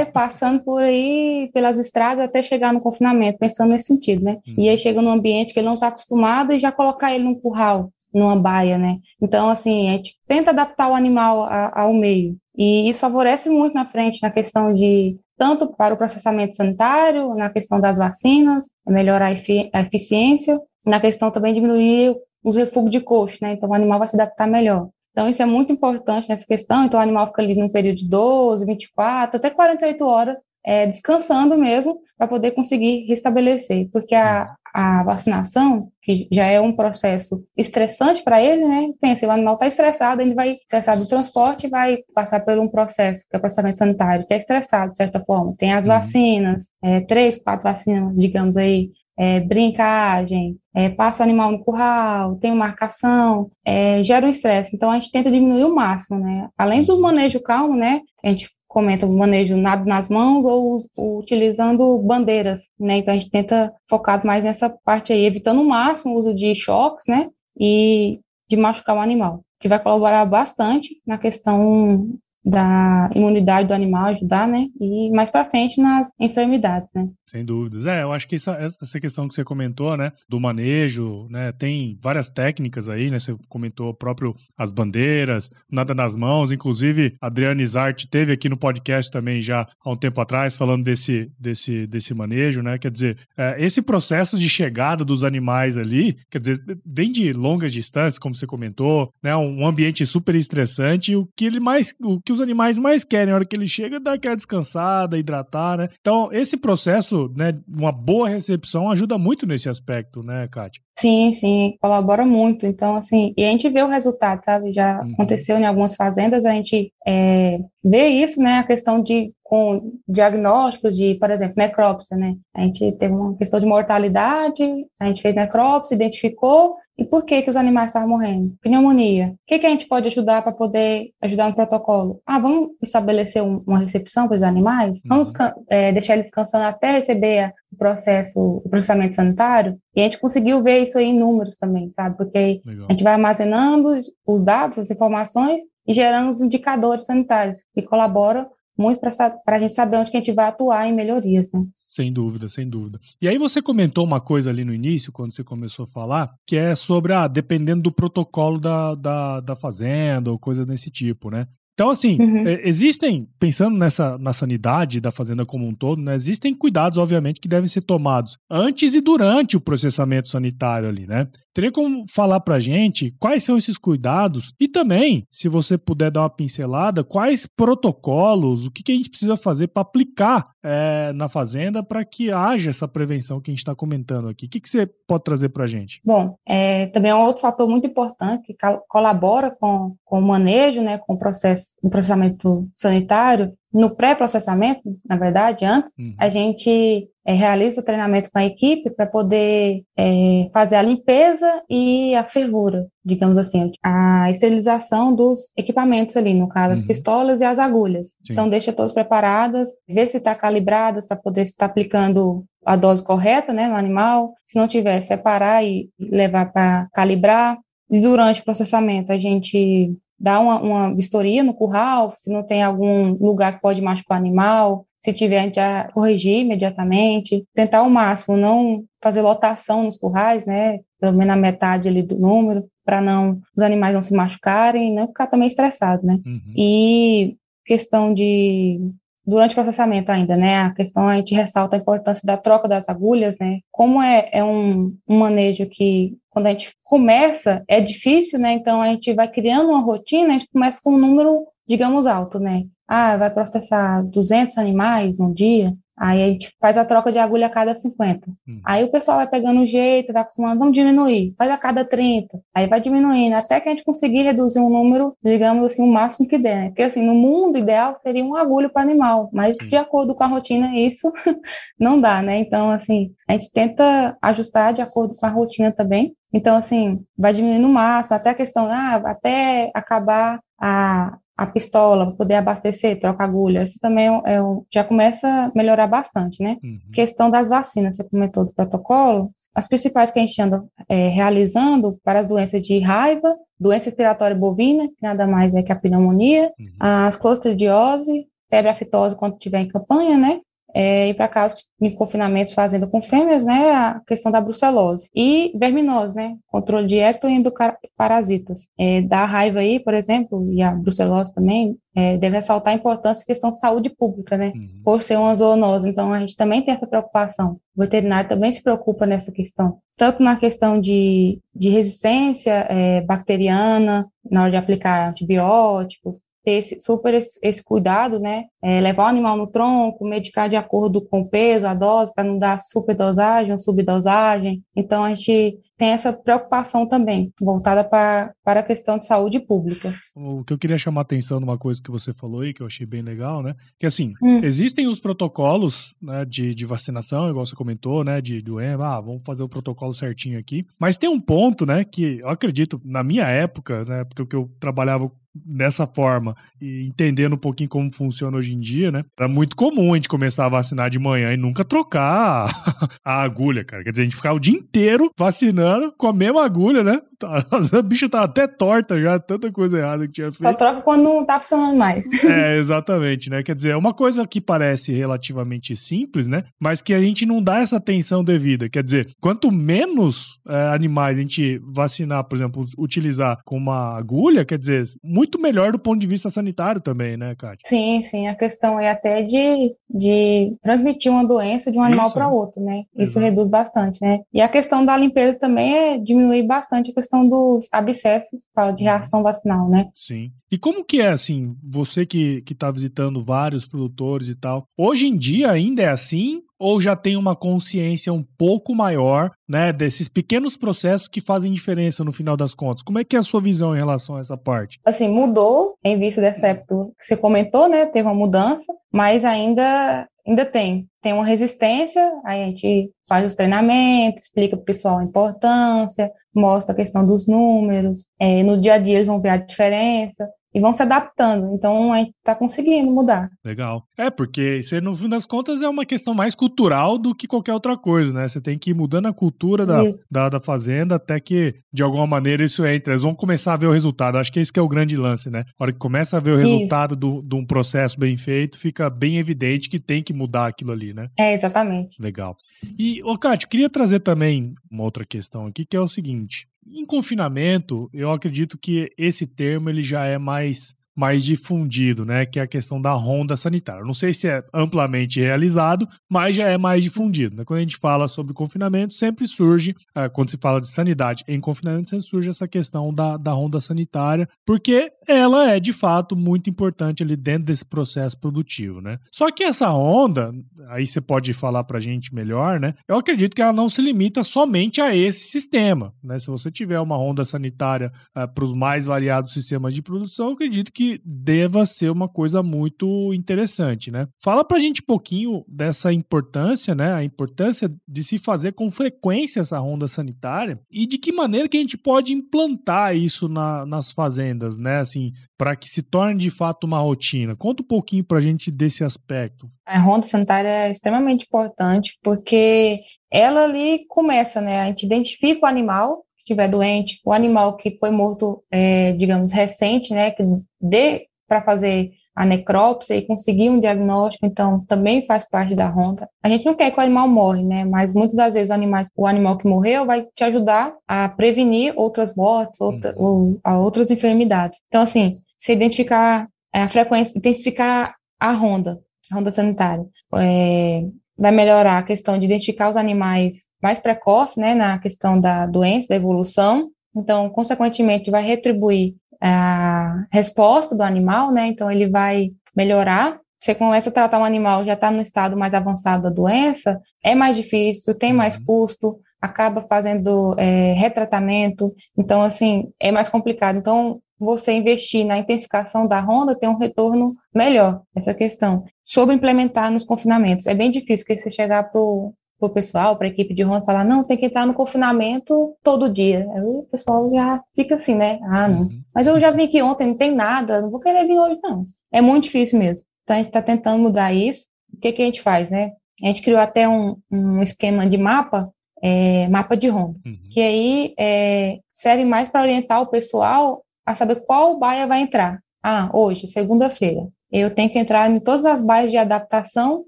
é, 0.00 0.04
passando 0.06 0.64
por 0.64 0.82
aí, 0.82 1.50
pelas 1.52 1.78
estradas, 1.78 2.24
até 2.24 2.42
chegar 2.42 2.72
no 2.72 2.80
confinamento, 2.80 3.38
pensando 3.38 3.70
nesse 3.70 3.88
sentido, 3.88 4.24
né? 4.24 4.38
Hum. 4.48 4.54
E 4.58 4.68
aí 4.68 4.78
chega 4.78 5.02
num 5.02 5.10
ambiente 5.10 5.52
que 5.52 5.60
ele 5.60 5.66
não 5.66 5.74
está 5.74 5.88
acostumado 5.88 6.52
e 6.52 6.58
já 6.58 6.72
colocar 6.72 7.14
ele 7.14 7.24
num 7.24 7.38
curral, 7.38 7.90
numa 8.16 8.36
baia, 8.36 8.78
né? 8.78 8.98
Então, 9.20 9.48
assim, 9.48 9.88
a 9.88 9.92
gente 9.92 10.16
tenta 10.26 10.50
adaptar 10.50 10.88
o 10.88 10.94
animal 10.94 11.44
a, 11.44 11.82
ao 11.82 11.92
meio. 11.92 12.36
E 12.56 12.88
isso 12.88 13.00
favorece 13.00 13.50
muito 13.50 13.74
na 13.74 13.86
frente, 13.86 14.22
na 14.22 14.30
questão 14.30 14.72
de 14.74 15.18
tanto 15.36 15.74
para 15.74 15.92
o 15.92 15.96
processamento 15.98 16.56
sanitário, 16.56 17.34
na 17.34 17.50
questão 17.50 17.78
das 17.78 17.98
vacinas, 17.98 18.70
melhorar 18.86 19.26
a 19.72 19.82
eficiência, 19.82 20.58
na 20.84 20.98
questão 20.98 21.30
também 21.30 21.52
diminuir 21.52 22.16
os 22.42 22.56
refugos 22.56 22.90
de 22.90 23.00
coxo, 23.00 23.38
né? 23.42 23.52
Então 23.52 23.68
o 23.68 23.74
animal 23.74 23.98
vai 23.98 24.08
se 24.08 24.16
adaptar 24.16 24.46
melhor. 24.46 24.88
Então 25.10 25.28
isso 25.28 25.42
é 25.42 25.46
muito 25.46 25.72
importante 25.72 26.28
nessa 26.28 26.46
questão. 26.46 26.84
Então 26.84 26.98
o 26.98 27.02
animal 27.02 27.26
fica 27.26 27.42
ali 27.42 27.54
num 27.54 27.68
período 27.68 27.98
de 27.98 28.08
12, 28.08 28.64
24, 28.64 29.36
até 29.36 29.50
48 29.50 30.04
horas 30.04 30.36
é, 30.66 30.84
descansando 30.86 31.56
mesmo 31.56 32.00
para 32.18 32.26
poder 32.26 32.50
conseguir 32.50 33.06
restabelecer, 33.06 33.88
porque 33.92 34.16
a, 34.16 34.52
a 34.78 35.02
vacinação, 35.02 35.88
que 36.02 36.28
já 36.30 36.44
é 36.44 36.60
um 36.60 36.70
processo 36.70 37.42
estressante 37.56 38.22
para 38.22 38.42
ele, 38.42 38.62
né? 38.66 38.88
Pensa, 39.00 39.26
o 39.26 39.30
animal 39.30 39.54
está 39.54 39.66
estressado, 39.66 40.20
ele 40.20 40.34
vai 40.34 40.50
estressar 40.50 40.98
do 40.98 41.08
transporte 41.08 41.66
vai 41.66 42.00
passar 42.14 42.40
por 42.40 42.58
um 42.58 42.68
processo, 42.68 43.24
que 43.26 43.34
é 43.34 43.38
o 43.38 43.40
processamento 43.40 43.78
sanitário, 43.78 44.26
que 44.26 44.34
é 44.34 44.36
estressado, 44.36 44.92
de 44.92 44.98
certa 44.98 45.18
forma. 45.24 45.54
Tem 45.56 45.72
as 45.72 45.86
uhum. 45.86 45.94
vacinas, 45.94 46.72
é, 46.82 47.00
três, 47.00 47.42
quatro 47.42 47.62
vacinas, 47.62 48.14
digamos 48.14 48.54
aí, 48.54 48.90
é, 49.18 49.40
brincagem, 49.40 50.58
é, 50.74 50.90
passa 50.90 51.22
o 51.22 51.24
animal 51.24 51.52
no 51.52 51.64
curral, 51.64 52.36
tem 52.36 52.54
marcação, 52.54 53.48
é, 53.64 54.04
gera 54.04 54.26
um 54.26 54.30
estresse. 54.30 54.76
Então, 54.76 54.90
a 54.90 54.96
gente 54.96 55.10
tenta 55.10 55.30
diminuir 55.30 55.64
o 55.64 55.74
máximo, 55.74 56.18
né? 56.18 56.50
Além 56.58 56.84
do 56.84 57.00
manejo 57.00 57.40
calmo, 57.40 57.74
né? 57.74 58.02
A 58.22 58.28
gente 58.28 58.50
comenta 58.68 59.06
o 59.06 59.12
manejo 59.12 59.56
nado 59.56 59.84
nas 59.84 60.08
mãos 60.08 60.44
ou, 60.44 60.84
ou, 60.96 61.18
utilizando 61.18 61.98
bandeiras, 61.98 62.68
né? 62.78 62.98
Então 62.98 63.12
a 63.12 63.16
gente 63.16 63.30
tenta 63.30 63.72
focar 63.88 64.24
mais 64.26 64.42
nessa 64.44 64.68
parte 64.68 65.12
aí, 65.12 65.24
evitando 65.24 65.60
o 65.60 65.68
máximo 65.68 66.14
o 66.14 66.18
uso 66.18 66.34
de 66.34 66.54
choques, 66.54 67.06
né? 67.06 67.28
E 67.58 68.20
de 68.48 68.56
machucar 68.56 68.96
o 68.96 69.00
animal, 69.00 69.42
que 69.60 69.68
vai 69.68 69.78
colaborar 69.82 70.24
bastante 70.24 71.00
na 71.06 71.18
questão 71.18 72.16
da 72.46 73.10
imunidade 73.12 73.66
do 73.66 73.74
animal, 73.74 74.06
ajudar, 74.06 74.46
né? 74.46 74.68
E 74.80 75.10
mais 75.10 75.30
para 75.30 75.44
frente 75.50 75.80
nas 75.80 76.10
enfermidades, 76.20 76.94
né? 76.94 77.08
Sem 77.26 77.44
dúvidas. 77.44 77.86
É, 77.86 78.04
eu 78.04 78.12
acho 78.12 78.28
que 78.28 78.36
essa, 78.36 78.52
essa 78.52 79.00
questão 79.00 79.26
que 79.26 79.34
você 79.34 79.42
comentou, 79.42 79.96
né, 79.96 80.12
do 80.28 80.38
manejo, 80.38 81.26
né, 81.28 81.50
tem 81.50 81.98
várias 82.00 82.30
técnicas 82.30 82.88
aí, 82.88 83.10
né? 83.10 83.18
Você 83.18 83.34
comentou 83.48 83.92
próprio 83.92 84.32
as 84.56 84.70
bandeiras, 84.70 85.50
nada 85.68 85.92
nas 85.92 86.14
mãos, 86.14 86.52
inclusive 86.52 87.16
Adriane 87.20 87.66
Zart 87.66 88.04
teve 88.08 88.32
aqui 88.32 88.48
no 88.48 88.56
podcast 88.56 89.10
também 89.10 89.40
já 89.40 89.66
há 89.84 89.90
um 89.90 89.96
tempo 89.96 90.20
atrás 90.20 90.54
falando 90.54 90.84
desse 90.84 91.28
desse 91.40 91.86
desse 91.88 92.14
manejo, 92.14 92.62
né? 92.62 92.78
Quer 92.78 92.92
dizer, 92.92 93.18
é, 93.36 93.56
esse 93.58 93.82
processo 93.82 94.38
de 94.38 94.48
chegada 94.48 95.04
dos 95.04 95.24
animais 95.24 95.76
ali, 95.76 96.16
quer 96.30 96.38
dizer, 96.38 96.62
vem 96.86 97.10
de 97.10 97.32
longas 97.32 97.72
distâncias, 97.72 98.20
como 98.20 98.36
você 98.36 98.46
comentou, 98.46 99.10
né? 99.20 99.34
Um 99.34 99.66
ambiente 99.66 100.06
super 100.06 100.36
estressante, 100.36 101.16
o 101.16 101.28
que 101.36 101.44
ele 101.44 101.58
mais 101.58 101.92
o 102.04 102.20
que 102.20 102.35
os 102.36 102.40
animais 102.40 102.78
mais 102.78 103.04
querem, 103.04 103.32
a 103.32 103.36
hora 103.36 103.44
que 103.44 103.56
ele 103.56 103.66
chega, 103.66 104.00
dar 104.00 104.14
aquela 104.14 104.36
descansada, 104.36 105.18
hidratar, 105.18 105.76
né? 105.78 105.88
Então, 106.00 106.28
esse 106.32 106.56
processo, 106.56 107.32
né, 107.36 107.58
uma 107.68 107.92
boa 107.92 108.28
recepção 108.28 108.90
ajuda 108.90 109.18
muito 109.18 109.46
nesse 109.46 109.68
aspecto, 109.68 110.22
né, 110.22 110.48
Kátia? 110.48 110.82
Sim, 110.98 111.32
sim, 111.32 111.76
colabora 111.80 112.24
muito. 112.24 112.64
Então, 112.64 112.96
assim, 112.96 113.34
e 113.36 113.44
a 113.44 113.50
gente 113.50 113.68
vê 113.68 113.82
o 113.82 113.88
resultado, 113.88 114.42
sabe? 114.42 114.72
Já 114.72 115.02
uhum. 115.02 115.12
aconteceu 115.12 115.58
em 115.58 115.66
algumas 115.66 115.94
fazendas, 115.94 116.44
a 116.44 116.52
gente 116.52 116.90
é, 117.06 117.60
vê 117.84 118.08
isso, 118.08 118.40
né? 118.40 118.58
A 118.58 118.64
questão 118.64 119.02
de 119.02 119.32
com 119.42 119.92
diagnósticos 120.08 120.96
de, 120.96 121.14
por 121.14 121.30
exemplo, 121.30 121.54
necrópsia, 121.56 122.16
né? 122.16 122.34
A 122.54 122.62
gente 122.62 122.92
teve 122.92 123.14
uma 123.14 123.36
questão 123.36 123.60
de 123.60 123.66
mortalidade, 123.66 124.64
a 124.98 125.06
gente 125.06 125.22
fez 125.22 125.34
necrópsia, 125.34 125.94
identificou, 125.94 126.76
e 126.98 127.04
por 127.04 127.24
que, 127.24 127.42
que 127.42 127.50
os 127.50 127.56
animais 127.56 127.88
estavam 127.88 128.08
morrendo? 128.08 128.56
Pneumonia. 128.62 129.34
O 129.34 129.38
que, 129.46 129.58
que 129.58 129.66
a 129.66 129.70
gente 129.70 129.86
pode 129.86 130.08
ajudar 130.08 130.42
para 130.42 130.52
poder 130.52 131.10
ajudar 131.20 131.48
no 131.48 131.54
protocolo? 131.54 132.20
Ah, 132.24 132.38
vamos 132.38 132.70
estabelecer 132.82 133.42
um, 133.42 133.62
uma 133.66 133.80
recepção 133.80 134.26
para 134.26 134.36
os 134.36 134.42
animais? 134.42 135.00
Vamos 135.04 135.28
uhum. 135.28 135.64
é, 135.68 135.92
deixar 135.92 136.14
eles 136.14 136.24
descansando 136.24 136.64
até 136.64 136.92
receber 136.92 137.52
o 137.70 137.76
processo, 137.76 138.38
o 138.38 138.68
processamento 138.68 139.14
sanitário? 139.14 139.76
E 139.94 140.00
a 140.00 140.04
gente 140.04 140.18
conseguiu 140.18 140.62
ver 140.62 140.84
isso 140.84 140.96
aí 140.96 141.06
em 141.06 141.18
números 141.18 141.58
também, 141.58 141.92
sabe? 141.94 142.16
Porque 142.16 142.62
Legal. 142.64 142.86
a 142.88 142.92
gente 142.92 143.04
vai 143.04 143.12
armazenando 143.12 144.00
os 144.26 144.42
dados, 144.42 144.78
as 144.78 144.90
informações 144.90 145.62
e 145.86 145.92
gerando 145.92 146.30
os 146.30 146.40
indicadores 146.40 147.04
sanitários 147.04 147.62
que 147.74 147.82
colaboram 147.82 148.46
muito 148.76 149.00
para 149.00 149.10
a 149.46 149.58
gente 149.58 149.74
saber 149.74 149.96
onde 149.96 150.10
que 150.10 150.16
a 150.16 150.20
gente 150.20 150.34
vai 150.34 150.46
atuar 150.46 150.86
em 150.86 150.94
melhorias, 150.94 151.50
né? 151.52 151.64
Sem 151.74 152.12
dúvida, 152.12 152.48
sem 152.48 152.68
dúvida. 152.68 153.00
E 153.20 153.28
aí 153.28 153.38
você 153.38 153.62
comentou 153.62 154.04
uma 154.04 154.20
coisa 154.20 154.50
ali 154.50 154.64
no 154.64 154.74
início, 154.74 155.12
quando 155.12 155.32
você 155.32 155.42
começou 155.42 155.84
a 155.84 155.86
falar, 155.86 156.34
que 156.46 156.56
é 156.56 156.74
sobre, 156.74 157.12
ah, 157.12 157.26
dependendo 157.26 157.82
do 157.82 157.92
protocolo 157.92 158.60
da, 158.60 158.94
da, 158.94 159.40
da 159.40 159.56
fazenda 159.56 160.30
ou 160.30 160.38
coisa 160.38 160.66
desse 160.66 160.90
tipo, 160.90 161.30
né? 161.30 161.46
Então, 161.76 161.90
assim, 161.90 162.16
uhum. 162.18 162.48
É, 162.48 162.66
existem, 162.66 163.28
pensando 163.38 163.76
nessa 163.76 164.16
na 164.16 164.32
sanidade 164.32 164.98
da 164.98 165.10
fazenda 165.10 165.44
como 165.44 165.68
um 165.68 165.74
todo, 165.74 166.00
né, 166.00 166.14
existem 166.14 166.54
cuidados, 166.54 166.96
obviamente, 166.96 167.38
que 167.38 167.46
devem 167.46 167.68
ser 167.68 167.82
tomados 167.82 168.38
antes 168.50 168.94
e 168.94 169.00
durante 169.02 169.58
o 169.58 169.60
processamento 169.60 170.28
sanitário 170.28 170.88
ali, 170.88 171.06
né? 171.06 171.28
Teria 171.52 171.72
como 171.72 172.04
falar 172.08 172.40
pra 172.40 172.58
gente 172.58 173.14
quais 173.18 173.44
são 173.44 173.56
esses 173.56 173.78
cuidados 173.78 174.52
e 174.60 174.68
também, 174.68 175.24
se 175.30 175.48
você 175.48 175.78
puder 175.78 176.10
dar 176.10 176.20
uma 176.22 176.30
pincelada, 176.30 177.02
quais 177.02 177.46
protocolos, 177.46 178.66
o 178.66 178.70
que, 178.70 178.82
que 178.82 178.92
a 178.92 178.94
gente 178.94 179.08
precisa 179.08 179.36
fazer 179.36 179.68
para 179.68 179.80
aplicar 179.80 180.44
é, 180.62 181.12
na 181.14 181.28
fazenda 181.28 181.82
para 181.82 182.04
que 182.04 182.30
haja 182.30 182.68
essa 182.68 182.86
prevenção 182.86 183.40
que 183.40 183.50
a 183.50 183.52
gente 183.52 183.60
está 183.60 183.74
comentando 183.74 184.28
aqui. 184.28 184.44
O 184.44 184.48
que, 184.50 184.60
que 184.60 184.68
você 184.68 184.86
pode 185.06 185.24
trazer 185.24 185.48
para 185.48 185.64
a 185.64 185.66
gente? 185.66 186.00
Bom, 186.04 186.36
é, 186.46 186.88
também 186.88 187.10
é 187.10 187.14
um 187.14 187.24
outro 187.24 187.40
fator 187.40 187.66
muito 187.68 187.86
importante 187.86 188.52
que 188.52 188.56
colabora 188.88 189.50
com, 189.50 189.96
com 190.04 190.18
o 190.18 190.22
manejo, 190.22 190.82
né, 190.82 190.98
com 190.98 191.14
o 191.14 191.18
processo, 191.18 191.65
o 191.82 191.90
processamento 191.90 192.68
sanitário, 192.76 193.52
no 193.76 193.94
pré-processamento, 193.94 194.80
na 195.06 195.16
verdade, 195.16 195.64
antes, 195.64 195.92
uhum. 195.98 196.14
a 196.18 196.30
gente 196.30 197.10
é, 197.26 197.34
realiza 197.34 197.82
o 197.82 197.84
treinamento 197.84 198.30
com 198.32 198.38
a 198.38 198.44
equipe 198.44 198.88
para 198.88 199.06
poder 199.06 199.82
é, 199.94 200.48
fazer 200.50 200.76
a 200.76 200.82
limpeza 200.82 201.62
e 201.68 202.14
a 202.14 202.26
fervura, 202.26 202.86
digamos 203.04 203.36
assim, 203.36 203.70
a 203.82 204.30
esterilização 204.30 205.14
dos 205.14 205.52
equipamentos 205.54 206.16
ali, 206.16 206.32
no 206.32 206.48
caso, 206.48 206.68
uhum. 206.68 206.74
as 206.74 206.86
pistolas 206.86 207.40
e 207.42 207.44
as 207.44 207.58
agulhas. 207.58 208.16
Sim. 208.26 208.32
Então, 208.32 208.48
deixa 208.48 208.72
todas 208.72 208.94
preparadas, 208.94 209.70
ver 209.86 210.08
se 210.08 210.16
está 210.16 210.34
calibradas 210.34 211.06
para 211.06 211.18
poder 211.18 211.44
estar 211.44 211.66
aplicando 211.66 212.46
a 212.64 212.76
dose 212.76 213.04
correta 213.04 213.52
né, 213.52 213.68
no 213.68 213.74
animal. 213.74 214.32
Se 214.46 214.58
não 214.58 214.66
tiver, 214.66 215.02
separar 215.02 215.62
e 215.62 215.90
levar 216.00 216.50
para 216.50 216.88
calibrar. 216.94 217.58
E 217.90 218.00
durante 218.00 218.40
o 218.40 218.44
processamento, 218.44 219.12
a 219.12 219.18
gente 219.18 219.94
dar 220.18 220.40
uma, 220.40 220.60
uma 220.60 220.94
vistoria 220.94 221.42
no 221.42 221.54
curral, 221.54 222.14
se 222.16 222.30
não 222.30 222.42
tem 222.42 222.62
algum 222.62 223.12
lugar 223.12 223.54
que 223.54 223.60
pode 223.60 223.82
machucar 223.82 224.16
o 224.16 224.20
animal, 224.20 224.86
se 225.00 225.12
tiver, 225.12 225.38
a 225.38 225.42
gente 225.42 225.56
já 225.56 225.88
corrigir 225.92 226.40
imediatamente, 226.40 227.46
tentar 227.54 227.78
ao 227.78 227.88
máximo 227.88 228.36
não 228.36 228.84
fazer 229.00 229.20
lotação 229.20 229.84
nos 229.84 229.96
currais, 229.96 230.44
né, 230.46 230.80
pelo 230.98 231.16
menos 231.16 231.34
a 231.34 231.36
metade 231.36 231.88
ali 231.88 232.02
do 232.02 232.18
número, 232.18 232.64
para 232.84 233.00
não 233.00 233.40
os 233.56 233.62
animais 233.62 233.94
não 233.94 234.02
se 234.02 234.14
machucarem, 234.14 234.94
não 234.94 235.06
ficar 235.06 235.26
também 235.26 235.48
estressado, 235.48 236.06
né? 236.06 236.18
Uhum. 236.24 236.52
E 236.56 237.36
questão 237.64 238.14
de 238.14 238.80
durante 239.26 239.52
o 239.52 239.54
processamento 239.54 240.12
ainda, 240.12 240.36
né? 240.36 240.58
A 240.58 240.74
questão 240.74 241.08
a 241.08 241.16
gente 241.16 241.34
ressalta 241.34 241.76
a 241.76 241.78
importância 241.78 242.22
da 242.24 242.36
troca 242.36 242.68
das 242.68 242.88
agulhas, 242.88 243.34
né? 243.40 243.58
Como 243.72 244.00
é, 244.00 244.28
é 244.32 244.44
um, 244.44 244.96
um 245.08 245.18
manejo 245.18 245.66
que 245.68 246.16
quando 246.30 246.46
a 246.46 246.50
gente 246.50 246.72
começa 246.84 247.64
é 247.66 247.80
difícil, 247.80 248.38
né? 248.38 248.52
Então 248.52 248.80
a 248.80 248.88
gente 248.88 249.12
vai 249.14 249.28
criando 249.28 249.70
uma 249.70 249.80
rotina, 249.80 250.28
a 250.28 250.38
gente 250.38 250.48
começa 250.52 250.80
com 250.82 250.92
um 250.92 250.98
número, 250.98 251.44
digamos, 251.66 252.06
alto, 252.06 252.38
né? 252.38 252.64
Ah, 252.86 253.16
vai 253.16 253.30
processar 253.30 254.02
200 254.02 254.56
animais 254.58 255.16
num 255.18 255.32
dia. 255.32 255.74
Aí 255.98 256.22
a 256.22 256.26
gente 256.26 256.52
faz 256.60 256.76
a 256.76 256.84
troca 256.84 257.10
de 257.10 257.18
agulha 257.18 257.46
a 257.46 257.50
cada 257.50 257.74
50. 257.74 258.28
Uhum. 258.28 258.60
Aí 258.64 258.84
o 258.84 258.90
pessoal 258.90 259.16
vai 259.16 259.26
pegando 259.26 259.60
o 259.60 259.66
jeito, 259.66 260.12
vai 260.12 260.22
acostumando, 260.22 260.58
vamos 260.58 260.74
diminuir, 260.74 261.34
faz 261.38 261.50
a 261.50 261.56
cada 261.56 261.84
30. 261.84 262.38
Aí 262.54 262.66
vai 262.66 262.80
diminuindo, 262.80 263.34
até 263.34 263.60
que 263.60 263.68
a 263.68 263.72
gente 263.72 263.84
conseguir 263.84 264.22
reduzir 264.22 264.60
um 264.60 264.68
número, 264.68 265.16
digamos 265.24 265.64
assim, 265.64 265.82
o 265.82 265.86
máximo 265.86 266.28
que 266.28 266.36
der. 266.36 266.56
Né? 266.56 266.68
Porque 266.68 266.82
assim, 266.82 267.02
no 267.02 267.14
mundo 267.14 267.56
ideal 267.56 267.96
seria 267.96 268.24
um 268.24 268.36
agulho 268.36 268.70
para 268.70 268.82
animal, 268.82 269.30
mas 269.32 269.56
de 269.56 269.76
acordo 269.76 270.14
com 270.14 270.24
a 270.24 270.26
rotina, 270.26 270.76
isso 270.78 271.10
não 271.80 272.00
dá, 272.00 272.20
né? 272.20 272.38
Então, 272.38 272.70
assim, 272.70 273.12
a 273.28 273.32
gente 273.32 273.50
tenta 273.52 274.16
ajustar 274.20 274.74
de 274.74 274.82
acordo 274.82 275.14
com 275.18 275.26
a 275.26 275.30
rotina 275.30 275.72
também. 275.72 276.14
Então, 276.32 276.56
assim, 276.56 277.00
vai 277.16 277.32
diminuindo 277.32 277.66
o 277.66 277.72
máximo, 277.72 278.16
até 278.16 278.30
a 278.30 278.34
questão, 278.34 278.66
ah, 278.70 278.96
até 278.96 279.70
acabar 279.74 280.40
a, 280.60 281.16
a 281.36 281.46
pistola 281.46 282.06
para 282.06 282.16
poder 282.16 282.34
abastecer, 282.36 282.98
troca 282.98 283.22
agulha, 283.22 283.62
isso 283.62 283.78
também 283.78 284.08
é, 284.24 284.36
é, 284.36 284.40
já 284.72 284.82
começa 284.82 285.28
a 285.28 285.52
melhorar 285.54 285.86
bastante, 285.86 286.42
né? 286.42 286.56
Uhum. 286.64 286.80
Questão 286.92 287.30
das 287.30 287.50
vacinas, 287.50 287.96
você 287.96 288.04
comentou 288.04 288.46
do 288.46 288.52
protocolo, 288.52 289.30
as 289.54 289.68
principais 289.68 290.10
que 290.10 290.18
a 290.18 290.22
gente 290.22 290.40
anda 290.40 290.64
é, 290.88 291.08
realizando 291.08 291.98
para 292.02 292.20
as 292.20 292.28
doenças 292.28 292.62
de 292.62 292.78
raiva, 292.78 293.36
doença 293.60 293.86
respiratória 293.86 294.36
bovina, 294.36 294.88
que 294.88 295.02
nada 295.02 295.26
mais 295.26 295.54
é 295.54 295.62
que 295.62 295.72
a 295.72 295.76
pneumonia, 295.76 296.52
uhum. 296.58 296.68
as 296.80 297.16
clostridiose, 297.16 298.26
febre 298.48 298.70
aftosa 298.70 299.14
quando 299.14 299.36
tiver 299.36 299.60
em 299.60 299.68
campanha, 299.68 300.16
né? 300.16 300.40
É, 300.78 301.08
e 301.08 301.14
para 301.14 301.26
casos 301.26 301.64
de 301.80 301.90
confinamentos 301.92 302.52
fazendo 302.52 302.86
com 302.86 303.00
fêmeas, 303.00 303.42
né, 303.42 303.70
a 303.70 304.02
questão 304.06 304.30
da 304.30 304.42
brucelose. 304.42 305.08
E 305.14 305.50
verminose, 305.58 306.14
né, 306.14 306.36
controle 306.46 306.86
de 306.86 306.98
ectoendoparasitas. 306.98 308.68
É, 308.78 309.00
da 309.00 309.24
raiva 309.24 309.60
aí, 309.60 309.80
por 309.80 309.94
exemplo, 309.94 310.52
e 310.52 310.60
a 310.60 310.72
brucelose 310.72 311.32
também, 311.32 311.78
é, 311.94 312.18
deve 312.18 312.36
ressaltar 312.36 312.74
a 312.74 312.76
importância 312.76 313.22
da 313.22 313.26
questão 313.26 313.52
de 313.52 313.58
saúde 313.58 313.88
pública, 313.88 314.36
né, 314.36 314.52
uhum. 314.54 314.68
por 314.84 315.02
ser 315.02 315.16
uma 315.16 315.34
zoonose. 315.34 315.88
Então, 315.88 316.12
a 316.12 316.20
gente 316.20 316.36
também 316.36 316.60
tem 316.60 316.74
essa 316.74 316.86
preocupação. 316.86 317.58
O 317.74 317.80
veterinário 317.80 318.28
também 318.28 318.52
se 318.52 318.62
preocupa 318.62 319.06
nessa 319.06 319.32
questão. 319.32 319.78
Tanto 319.96 320.22
na 320.22 320.36
questão 320.36 320.78
de, 320.78 321.40
de 321.54 321.70
resistência 321.70 322.66
é, 322.68 323.00
bacteriana, 323.00 324.06
na 324.30 324.42
hora 324.42 324.50
de 324.50 324.56
aplicar 324.58 325.08
antibióticos, 325.08 326.20
ter 326.46 326.52
esse, 326.52 326.80
super 326.80 327.12
esse, 327.12 327.40
esse 327.42 327.62
cuidado, 327.62 328.20
né? 328.20 328.44
É, 328.62 328.80
levar 328.80 329.06
o 329.06 329.08
animal 329.08 329.36
no 329.36 329.48
tronco, 329.48 330.06
medicar 330.06 330.48
de 330.48 330.54
acordo 330.54 331.04
com 331.04 331.22
o 331.22 331.28
peso, 331.28 331.66
a 331.66 331.74
dose, 331.74 332.12
para 332.14 332.22
não 332.22 332.38
dar 332.38 332.60
superdosagem 332.62 333.52
ou 333.52 333.58
subdosagem. 333.58 334.62
Então, 334.76 335.02
a 335.02 335.12
gente 335.12 335.58
tem 335.76 335.88
essa 335.88 336.12
preocupação 336.12 336.86
também, 336.86 337.32
voltada 337.38 337.84
para, 337.84 338.32
para 338.42 338.60
a 338.60 338.62
questão 338.62 338.96
de 338.96 339.06
saúde 339.06 339.38
pública. 339.38 339.94
O 340.14 340.42
que 340.42 340.52
eu 340.52 340.58
queria 340.58 340.78
chamar 340.78 341.00
a 341.00 341.02
atenção 341.02 341.38
numa 341.38 341.58
coisa 341.58 341.82
que 341.82 341.90
você 341.90 342.12
falou 342.14 342.40
aí, 342.40 342.54
que 342.54 342.62
eu 342.62 342.66
achei 342.66 342.86
bem 342.86 343.02
legal, 343.02 343.42
né? 343.42 343.54
Que 343.78 343.84
assim, 343.84 344.14
hum. 344.22 344.40
existem 344.42 344.88
os 344.88 344.98
protocolos 344.98 345.94
né, 346.00 346.24
de, 346.24 346.54
de 346.54 346.64
vacinação, 346.64 347.28
igual 347.28 347.44
você 347.44 347.54
comentou, 347.54 348.02
né? 348.04 348.20
De 348.20 348.40
doença, 348.40 348.86
ah, 348.86 349.00
vamos 349.00 349.22
fazer 349.22 349.42
o 349.42 349.48
protocolo 349.48 349.92
certinho 349.92 350.38
aqui. 350.38 350.64
Mas 350.78 350.96
tem 350.96 351.10
um 351.10 351.20
ponto, 351.20 351.66
né, 351.66 351.84
que 351.84 352.20
eu 352.20 352.28
acredito, 352.28 352.80
na 352.84 353.02
minha 353.02 353.26
época, 353.26 353.84
né? 353.84 354.04
Porque 354.04 354.34
eu 354.34 354.50
trabalhava 354.58 355.10
dessa 355.44 355.86
forma 355.86 356.34
e 356.60 356.86
entendendo 356.86 357.34
um 357.34 357.38
pouquinho 357.38 357.68
como 357.68 357.92
funciona 357.92 358.36
hoje 358.36 358.54
em 358.54 358.60
dia, 358.60 358.90
né? 358.90 359.04
Era 359.18 359.28
muito 359.28 359.56
comum 359.56 359.92
a 359.92 359.96
gente 359.96 360.08
começar 360.08 360.46
a 360.46 360.48
vacinar 360.48 360.90
de 360.90 360.98
manhã 360.98 361.32
e 361.32 361.36
nunca 361.36 361.64
trocar 361.64 362.48
a 363.04 363.22
agulha, 363.22 363.64
cara. 363.64 363.84
Quer 363.84 363.90
dizer, 363.90 364.02
a 364.02 364.04
gente 364.04 364.16
ficava 364.16 364.36
o 364.36 364.40
dia 364.40 364.54
inteiro 364.54 365.10
vacinando 365.18 365.92
com 365.96 366.06
a 366.06 366.12
mesma 366.12 366.44
agulha, 366.44 366.82
né? 366.82 367.00
A 367.76 367.82
bicha 367.82 368.08
tava 368.08 368.24
até 368.24 368.46
torta 368.46 369.00
já, 369.00 369.18
tanta 369.18 369.50
coisa 369.50 369.78
errada 369.78 370.06
que 370.06 370.14
tinha 370.14 370.30
feito. 370.30 370.42
Só 370.42 370.52
troca 370.52 370.82
quando 370.82 371.04
não 371.04 371.24
tá 371.24 371.40
funcionando 371.40 371.76
mais. 371.76 372.06
É, 372.26 372.58
exatamente, 372.58 373.30
né? 373.30 373.42
Quer 373.42 373.54
dizer, 373.54 373.70
é 373.70 373.76
uma 373.76 373.94
coisa 373.94 374.26
que 374.26 374.40
parece 374.40 374.92
relativamente 374.92 375.76
simples, 375.76 376.26
né? 376.26 376.44
Mas 376.60 376.82
que 376.82 376.92
a 376.92 377.00
gente 377.00 377.24
não 377.24 377.42
dá 377.42 377.60
essa 377.60 377.76
atenção 377.76 378.22
devida. 378.22 378.68
Quer 378.68 378.82
dizer, 378.82 379.08
quanto 379.20 379.50
menos 379.50 380.38
é, 380.46 380.68
animais 380.74 381.18
a 381.18 381.20
gente 381.20 381.60
vacinar, 381.64 382.24
por 382.24 382.36
exemplo, 382.36 382.62
utilizar 382.76 383.38
com 383.44 383.56
uma 383.56 383.96
agulha, 383.96 384.44
quer 384.44 384.58
dizer, 384.58 384.82
muito 385.02 385.25
melhor 385.38 385.72
do 385.72 385.78
ponto 385.78 385.98
de 385.98 386.06
vista 386.06 386.30
sanitário 386.30 386.80
também, 386.80 387.16
né, 387.16 387.34
Kátia? 387.34 387.60
Sim, 387.64 388.02
sim. 388.02 388.26
A 388.28 388.34
questão 388.34 388.78
é 388.78 388.90
até 388.90 389.22
de, 389.22 389.74
de 389.88 390.56
transmitir 390.62 391.10
uma 391.10 391.26
doença 391.26 391.70
de 391.70 391.78
um 391.78 391.82
animal 391.82 392.12
para 392.12 392.28
outro, 392.28 392.62
né? 392.62 392.84
Isso 392.94 393.18
Exato. 393.18 393.20
reduz 393.20 393.48
bastante, 393.48 394.00
né? 394.00 394.20
E 394.32 394.40
a 394.40 394.48
questão 394.48 394.84
da 394.84 394.96
limpeza 394.96 395.38
também 395.38 395.74
é 395.74 395.98
diminuir 395.98 396.42
bastante 396.44 396.90
a 396.90 396.94
questão 396.94 397.28
dos 397.28 397.68
abscessos, 397.70 398.42
fala 398.54 398.72
de 398.72 398.82
uhum. 398.82 398.88
reação 398.88 399.22
vacinal, 399.22 399.68
né? 399.68 399.88
Sim. 399.94 400.30
E 400.50 400.56
como 400.56 400.84
que 400.84 401.00
é, 401.00 401.08
assim, 401.08 401.56
você 401.62 402.06
que, 402.06 402.42
que 402.42 402.54
tá 402.54 402.70
visitando 402.70 403.22
vários 403.22 403.66
produtores 403.66 404.28
e 404.28 404.34
tal, 404.34 404.66
hoje 404.76 405.06
em 405.06 405.16
dia 405.16 405.50
ainda 405.50 405.82
é 405.82 405.88
assim 405.88 406.42
ou 406.58 406.80
já 406.80 406.96
tem 406.96 407.16
uma 407.16 407.36
consciência 407.36 408.12
um 408.12 408.24
pouco 408.36 408.74
maior, 408.74 409.30
né, 409.48 409.72
desses 409.72 410.08
pequenos 410.08 410.56
processos 410.56 411.08
que 411.08 411.20
fazem 411.20 411.52
diferença 411.52 412.04
no 412.04 412.12
final 412.12 412.36
das 412.36 412.54
contas? 412.54 412.82
Como 412.82 412.98
é 412.98 413.04
que 413.04 413.16
é 413.16 413.18
a 413.18 413.22
sua 413.22 413.40
visão 413.40 413.74
em 413.74 413.78
relação 413.78 414.16
a 414.16 414.20
essa 414.20 414.36
parte? 414.36 414.78
Assim, 414.84 415.08
mudou 415.08 415.74
em 415.84 415.98
vista 415.98 416.20
dessa 416.20 416.48
época 416.48 416.90
que 416.98 417.06
você 417.06 417.16
comentou, 417.16 417.68
né, 417.68 417.86
teve 417.86 418.06
uma 418.06 418.14
mudança, 418.14 418.72
mas 418.92 419.24
ainda 419.24 420.06
ainda 420.26 420.44
tem. 420.44 420.88
Tem 421.00 421.12
uma 421.12 421.24
resistência, 421.24 422.02
aí 422.24 422.42
a 422.42 422.46
gente 422.46 422.90
faz 423.08 423.24
os 423.24 423.36
treinamentos, 423.36 424.24
explica 424.24 424.56
para 424.56 424.62
o 424.62 424.66
pessoal 424.66 424.98
a 424.98 425.04
importância, 425.04 426.10
mostra 426.34 426.72
a 426.72 426.76
questão 426.76 427.06
dos 427.06 427.28
números, 427.28 428.08
é, 428.18 428.42
no 428.42 428.60
dia 428.60 428.74
a 428.74 428.78
dia 428.78 428.96
eles 428.96 429.06
vão 429.06 429.20
ver 429.20 429.28
a 429.28 429.36
diferença 429.36 430.28
e 430.56 430.60
vão 430.60 430.72
se 430.72 430.82
adaptando. 430.82 431.54
Então 431.54 431.92
a 431.92 431.98
gente 431.98 432.14
está 432.16 432.34
conseguindo 432.34 432.90
mudar. 432.90 433.28
Legal. 433.44 433.84
É, 433.98 434.08
porque 434.08 434.56
isso 434.56 434.80
no 434.80 434.96
fim 434.96 435.06
das 435.06 435.26
contas 435.26 435.60
é 435.60 435.68
uma 435.68 435.84
questão 435.84 436.14
mais 436.14 436.34
cultural 436.34 436.96
do 436.96 437.14
que 437.14 437.26
qualquer 437.26 437.52
outra 437.52 437.76
coisa, 437.76 438.10
né? 438.10 438.26
Você 438.26 438.40
tem 438.40 438.56
que 438.56 438.70
ir 438.70 438.74
mudando 438.74 439.04
a 439.04 439.12
cultura 439.12 439.66
da, 439.66 439.82
da, 440.10 440.30
da, 440.30 440.40
fazenda 440.40 440.94
até 440.94 441.20
que, 441.20 441.56
de 441.70 441.82
alguma 441.82 442.06
maneira, 442.06 442.42
isso 442.42 442.64
entre. 442.64 442.94
Eles 442.94 443.02
vão 443.02 443.14
começar 443.14 443.52
a 443.52 443.56
ver 443.58 443.66
o 443.66 443.72
resultado. 443.72 444.16
Acho 444.16 444.32
que 444.32 444.40
esse 444.40 444.50
que 444.50 444.58
é 444.58 444.62
o 444.62 444.68
grande 444.68 444.96
lance, 444.96 445.28
né? 445.28 445.44
A 445.58 445.64
hora 445.64 445.72
que 445.72 445.78
começa 445.78 446.16
a 446.16 446.20
ver 446.20 446.30
o 446.30 446.36
resultado 446.36 446.96
de 446.96 447.36
um 447.36 447.44
processo 447.44 448.00
bem 448.00 448.16
feito, 448.16 448.58
fica 448.58 448.88
bem 448.88 449.18
evidente 449.18 449.68
que 449.68 449.78
tem 449.78 450.02
que 450.02 450.14
mudar 450.14 450.46
aquilo 450.46 450.72
ali, 450.72 450.94
né? 450.94 451.08
É, 451.18 451.34
exatamente. 451.34 452.00
Legal. 452.00 452.34
E, 452.78 453.02
ô, 453.04 453.14
Cátia, 453.14 453.46
queria 453.46 453.68
trazer 453.68 454.00
também 454.00 454.54
uma 454.70 454.84
outra 454.84 455.04
questão 455.04 455.46
aqui, 455.46 455.66
que 455.66 455.76
é 455.76 455.80
o 455.80 455.88
seguinte. 455.88 456.46
Em 456.68 456.84
confinamento, 456.84 457.88
eu 457.92 458.10
acredito 458.10 458.58
que 458.58 458.92
esse 458.98 459.26
termo 459.26 459.70
ele 459.70 459.82
já 459.82 460.04
é 460.04 460.18
mais 460.18 460.76
mais 460.96 461.22
difundido, 461.22 462.04
né? 462.06 462.24
Que 462.24 462.40
é 462.40 462.42
a 462.42 462.46
questão 462.46 462.80
da 462.80 462.92
ronda 462.92 463.36
sanitária. 463.36 463.84
Não 463.84 463.92
sei 463.94 464.14
se 464.14 464.26
é 464.26 464.42
amplamente 464.52 465.20
realizado, 465.20 465.86
mas 466.08 466.34
já 466.34 466.48
é 466.48 466.56
mais 466.56 466.82
difundido. 466.82 467.36
Né? 467.36 467.44
Quando 467.44 467.58
a 467.58 467.62
gente 467.62 467.76
fala 467.76 468.08
sobre 468.08 468.32
confinamento, 468.32 468.94
sempre 468.94 469.28
surge, 469.28 469.72
uh, 469.96 470.10
quando 470.12 470.30
se 470.30 470.38
fala 470.38 470.60
de 470.60 470.68
sanidade 470.68 471.22
em 471.28 471.38
confinamento, 471.40 471.90
sempre 471.90 472.06
surge 472.06 472.30
essa 472.30 472.48
questão 472.48 472.92
da, 472.92 473.16
da 473.16 473.32
ronda 473.32 473.60
sanitária, 473.60 474.28
porque 474.46 474.90
ela 475.06 475.50
é 475.50 475.60
de 475.60 475.72
fato 475.72 476.16
muito 476.16 476.48
importante 476.48 477.02
ali 477.02 477.16
dentro 477.16 477.44
desse 477.44 477.64
processo 477.64 478.18
produtivo, 478.18 478.80
né? 478.80 478.98
Só 479.12 479.30
que 479.30 479.44
essa 479.44 479.68
ronda, 479.68 480.32
aí 480.70 480.86
você 480.86 481.00
pode 481.00 481.32
falar 481.32 481.64
pra 481.64 481.78
gente 481.78 482.14
melhor, 482.14 482.58
né? 482.58 482.74
Eu 482.88 482.96
acredito 482.96 483.34
que 483.34 483.42
ela 483.42 483.52
não 483.52 483.68
se 483.68 483.82
limita 483.82 484.24
somente 484.24 484.80
a 484.80 484.94
esse 484.94 485.30
sistema, 485.30 485.92
né? 486.02 486.18
Se 486.18 486.28
você 486.28 486.50
tiver 486.50 486.80
uma 486.80 486.96
ronda 486.96 487.24
sanitária 487.24 487.92
uh, 488.16 488.20
eh, 488.20 488.26
para 488.26 488.44
os 488.44 488.52
mais 488.52 488.86
variados 488.86 489.32
sistemas 489.32 489.74
de 489.74 489.82
produção, 489.82 490.28
eu 490.28 490.32
acredito 490.32 490.72
que 490.72 490.85
deva 491.04 491.66
ser 491.66 491.90
uma 491.90 492.08
coisa 492.08 492.42
muito 492.42 493.12
interessante, 493.12 493.90
né? 493.90 494.06
Fala 494.22 494.44
pra 494.44 494.58
gente 494.58 494.82
um 494.82 494.86
pouquinho 494.86 495.44
dessa 495.48 495.92
importância, 495.92 496.74
né? 496.74 496.92
A 496.92 497.04
importância 497.04 497.70
de 497.86 498.04
se 498.04 498.18
fazer 498.18 498.52
com 498.52 498.70
frequência 498.70 499.40
essa 499.40 499.58
ronda 499.58 499.86
sanitária 499.86 500.60
e 500.70 500.86
de 500.86 500.98
que 500.98 501.12
maneira 501.12 501.48
que 501.48 501.56
a 501.56 501.60
gente 501.60 501.76
pode 501.76 502.12
implantar 502.12 502.96
isso 502.96 503.28
na, 503.28 503.66
nas 503.66 503.90
fazendas, 503.90 504.56
né? 504.56 504.78
Assim, 504.78 505.12
para 505.36 505.54
que 505.56 505.68
se 505.68 505.82
torne 505.82 506.18
de 506.18 506.30
fato 506.30 506.64
uma 506.64 506.78
rotina. 506.78 507.36
Conta 507.36 507.62
um 507.62 507.66
pouquinho 507.66 508.04
pra 508.04 508.20
gente 508.20 508.50
desse 508.50 508.84
aspecto. 508.84 509.46
A 509.66 509.78
ronda 509.78 510.06
sanitária 510.06 510.48
é 510.48 510.70
extremamente 510.70 511.26
importante 511.26 511.98
porque 512.02 512.80
ela 513.10 513.44
ali 513.44 513.84
começa, 513.88 514.40
né? 514.40 514.62
A 514.62 514.66
gente 514.66 514.86
identifica 514.86 515.44
o 515.44 515.48
animal 515.48 516.05
estiver 516.26 516.48
doente, 516.48 517.00
o 517.04 517.12
animal 517.12 517.56
que 517.56 517.76
foi 517.78 517.90
morto, 517.90 518.42
é, 518.50 518.92
digamos, 518.92 519.32
recente, 519.32 519.94
né, 519.94 520.10
que 520.10 520.22
dê 520.60 521.06
para 521.28 521.42
fazer 521.42 521.92
a 522.16 522.24
necrópsia 522.24 522.96
e 522.96 523.06
conseguir 523.06 523.50
um 523.50 523.60
diagnóstico, 523.60 524.24
então 524.24 524.64
também 524.66 525.04
faz 525.06 525.28
parte 525.28 525.54
da 525.54 525.68
ronda. 525.68 526.08
A 526.22 526.28
gente 526.30 526.46
não 526.46 526.54
quer 526.54 526.70
que 526.70 526.78
o 526.78 526.82
animal 526.82 527.06
morre, 527.06 527.44
né? 527.44 527.62
Mas 527.66 527.92
muitas 527.92 528.16
das 528.16 528.32
vezes 528.32 528.48
o, 528.48 528.54
animais, 528.54 528.88
o 528.96 529.06
animal 529.06 529.36
que 529.36 529.46
morreu 529.46 529.84
vai 529.84 530.06
te 530.14 530.24
ajudar 530.24 530.74
a 530.88 531.10
prevenir 531.10 531.74
outras 531.76 532.14
mortes, 532.14 532.58
outra, 532.58 532.94
ou, 532.96 533.38
a 533.44 533.58
outras 533.58 533.90
enfermidades. 533.90 534.60
Então, 534.68 534.80
assim, 534.82 535.16
se 535.36 535.52
identificar 535.52 536.26
é, 536.54 536.62
a 536.62 536.68
frequência, 536.70 537.18
intensificar 537.18 537.94
a 538.18 538.32
ronda, 538.32 538.80
a 539.12 539.14
ronda 539.14 539.30
sanitária. 539.30 539.84
É, 540.14 540.84
vai 541.18 541.32
melhorar 541.32 541.78
a 541.78 541.82
questão 541.82 542.18
de 542.18 542.26
identificar 542.26 542.68
os 542.68 542.76
animais 542.76 543.46
mais 543.62 543.78
precoces, 543.78 544.36
né, 544.36 544.54
na 544.54 544.78
questão 544.78 545.20
da 545.20 545.46
doença, 545.46 545.88
da 545.88 545.96
evolução. 545.96 546.70
Então, 546.94 547.28
consequentemente, 547.30 548.10
vai 548.10 548.24
retribuir 548.24 548.94
a 549.20 550.06
resposta 550.12 550.74
do 550.74 550.82
animal, 550.82 551.32
né? 551.32 551.46
Então, 551.46 551.70
ele 551.70 551.88
vai 551.88 552.28
melhorar 552.54 553.18
você 553.46 553.54
começa 553.54 553.90
a 553.90 553.92
tratar 553.92 554.18
um 554.18 554.24
animal, 554.24 554.64
já 554.64 554.72
está 554.72 554.90
no 554.90 555.00
estado 555.00 555.36
mais 555.36 555.52
avançado 555.54 556.04
da 556.04 556.10
doença, 556.10 556.80
é 557.02 557.14
mais 557.14 557.36
difícil, 557.36 557.94
tem 557.94 558.12
mais 558.12 558.36
uhum. 558.36 558.44
custo, 558.44 558.98
acaba 559.20 559.64
fazendo 559.68 560.34
é, 560.38 560.72
retratamento, 560.72 561.72
então, 561.96 562.22
assim, 562.22 562.68
é 562.80 562.90
mais 562.90 563.08
complicado. 563.08 563.58
Então, 563.58 564.00
você 564.18 564.52
investir 564.52 565.04
na 565.04 565.18
intensificação 565.18 565.86
da 565.86 566.00
ronda 566.00 566.38
tem 566.38 566.48
um 566.48 566.58
retorno 566.58 567.14
melhor, 567.34 567.82
essa 567.94 568.14
questão. 568.14 568.64
Sobre 568.84 569.14
implementar 569.14 569.70
nos 569.70 569.84
confinamentos, 569.84 570.46
é 570.46 570.54
bem 570.54 570.70
difícil 570.70 571.06
que 571.06 571.16
você 571.16 571.30
chegar 571.30 571.70
para 571.70 571.80
o 571.80 572.14
pessoal, 572.52 572.96
para 572.96 573.06
a 573.06 573.10
equipe 573.10 573.34
de 573.34 573.42
ronda, 573.42 573.64
falar, 573.64 573.84
não, 573.84 574.04
tem 574.04 574.16
que 574.16 574.26
entrar 574.26 574.46
no 574.46 574.54
confinamento 574.54 575.54
todo 575.62 575.92
dia. 575.92 576.26
Aí 576.34 576.42
o 576.42 576.66
pessoal 576.70 577.10
já 577.12 577.42
fica 577.54 577.76
assim, 577.76 577.94
né? 577.94 578.18
Ah, 578.22 578.48
não. 578.48 578.62
Uhum. 578.62 578.80
Mas 578.94 579.06
eu 579.06 579.20
já 579.20 579.30
vim 579.30 579.44
aqui 579.44 579.60
ontem, 579.62 579.86
não 579.86 579.96
tem 579.96 580.14
nada, 580.14 580.60
não 580.62 580.70
vou 580.70 580.80
querer 580.80 581.06
vir 581.06 581.18
hoje, 581.18 581.38
não. 581.42 581.64
É 581.92 582.00
muito 582.00 582.24
difícil 582.24 582.58
mesmo. 582.58 582.84
Então, 583.02 583.14
a 583.14 583.18
gente 583.18 583.28
está 583.28 583.42
tentando 583.42 583.82
mudar 583.82 584.12
isso. 584.12 584.46
O 584.74 584.78
que, 584.78 584.92
que 584.92 585.02
a 585.02 585.04
gente 585.04 585.22
faz, 585.22 585.50
né? 585.50 585.72
A 586.02 586.06
gente 586.06 586.22
criou 586.22 586.40
até 586.40 586.68
um, 586.68 586.96
um 587.10 587.42
esquema 587.42 587.88
de 587.88 587.96
mapa, 587.96 588.50
é, 588.82 589.28
mapa 589.28 589.56
de 589.56 589.68
ronda, 589.68 589.98
uhum. 590.04 590.18
que 590.30 590.40
aí 590.40 590.94
é, 590.98 591.58
serve 591.72 592.04
mais 592.04 592.28
para 592.28 592.42
orientar 592.42 592.82
o 592.82 592.86
pessoal 592.86 593.62
a 593.86 593.94
saber 593.94 594.16
qual 594.26 594.58
baia 594.58 594.86
vai 594.86 595.00
entrar. 595.00 595.40
Ah, 595.62 595.88
hoje, 595.92 596.28
segunda-feira, 596.28 597.06
eu 597.30 597.54
tenho 597.54 597.70
que 597.70 597.78
entrar 597.78 598.10
em 598.10 598.20
todas 598.20 598.44
as 598.44 598.62
baias 598.62 598.90
de 598.90 598.96
adaptação, 598.96 599.84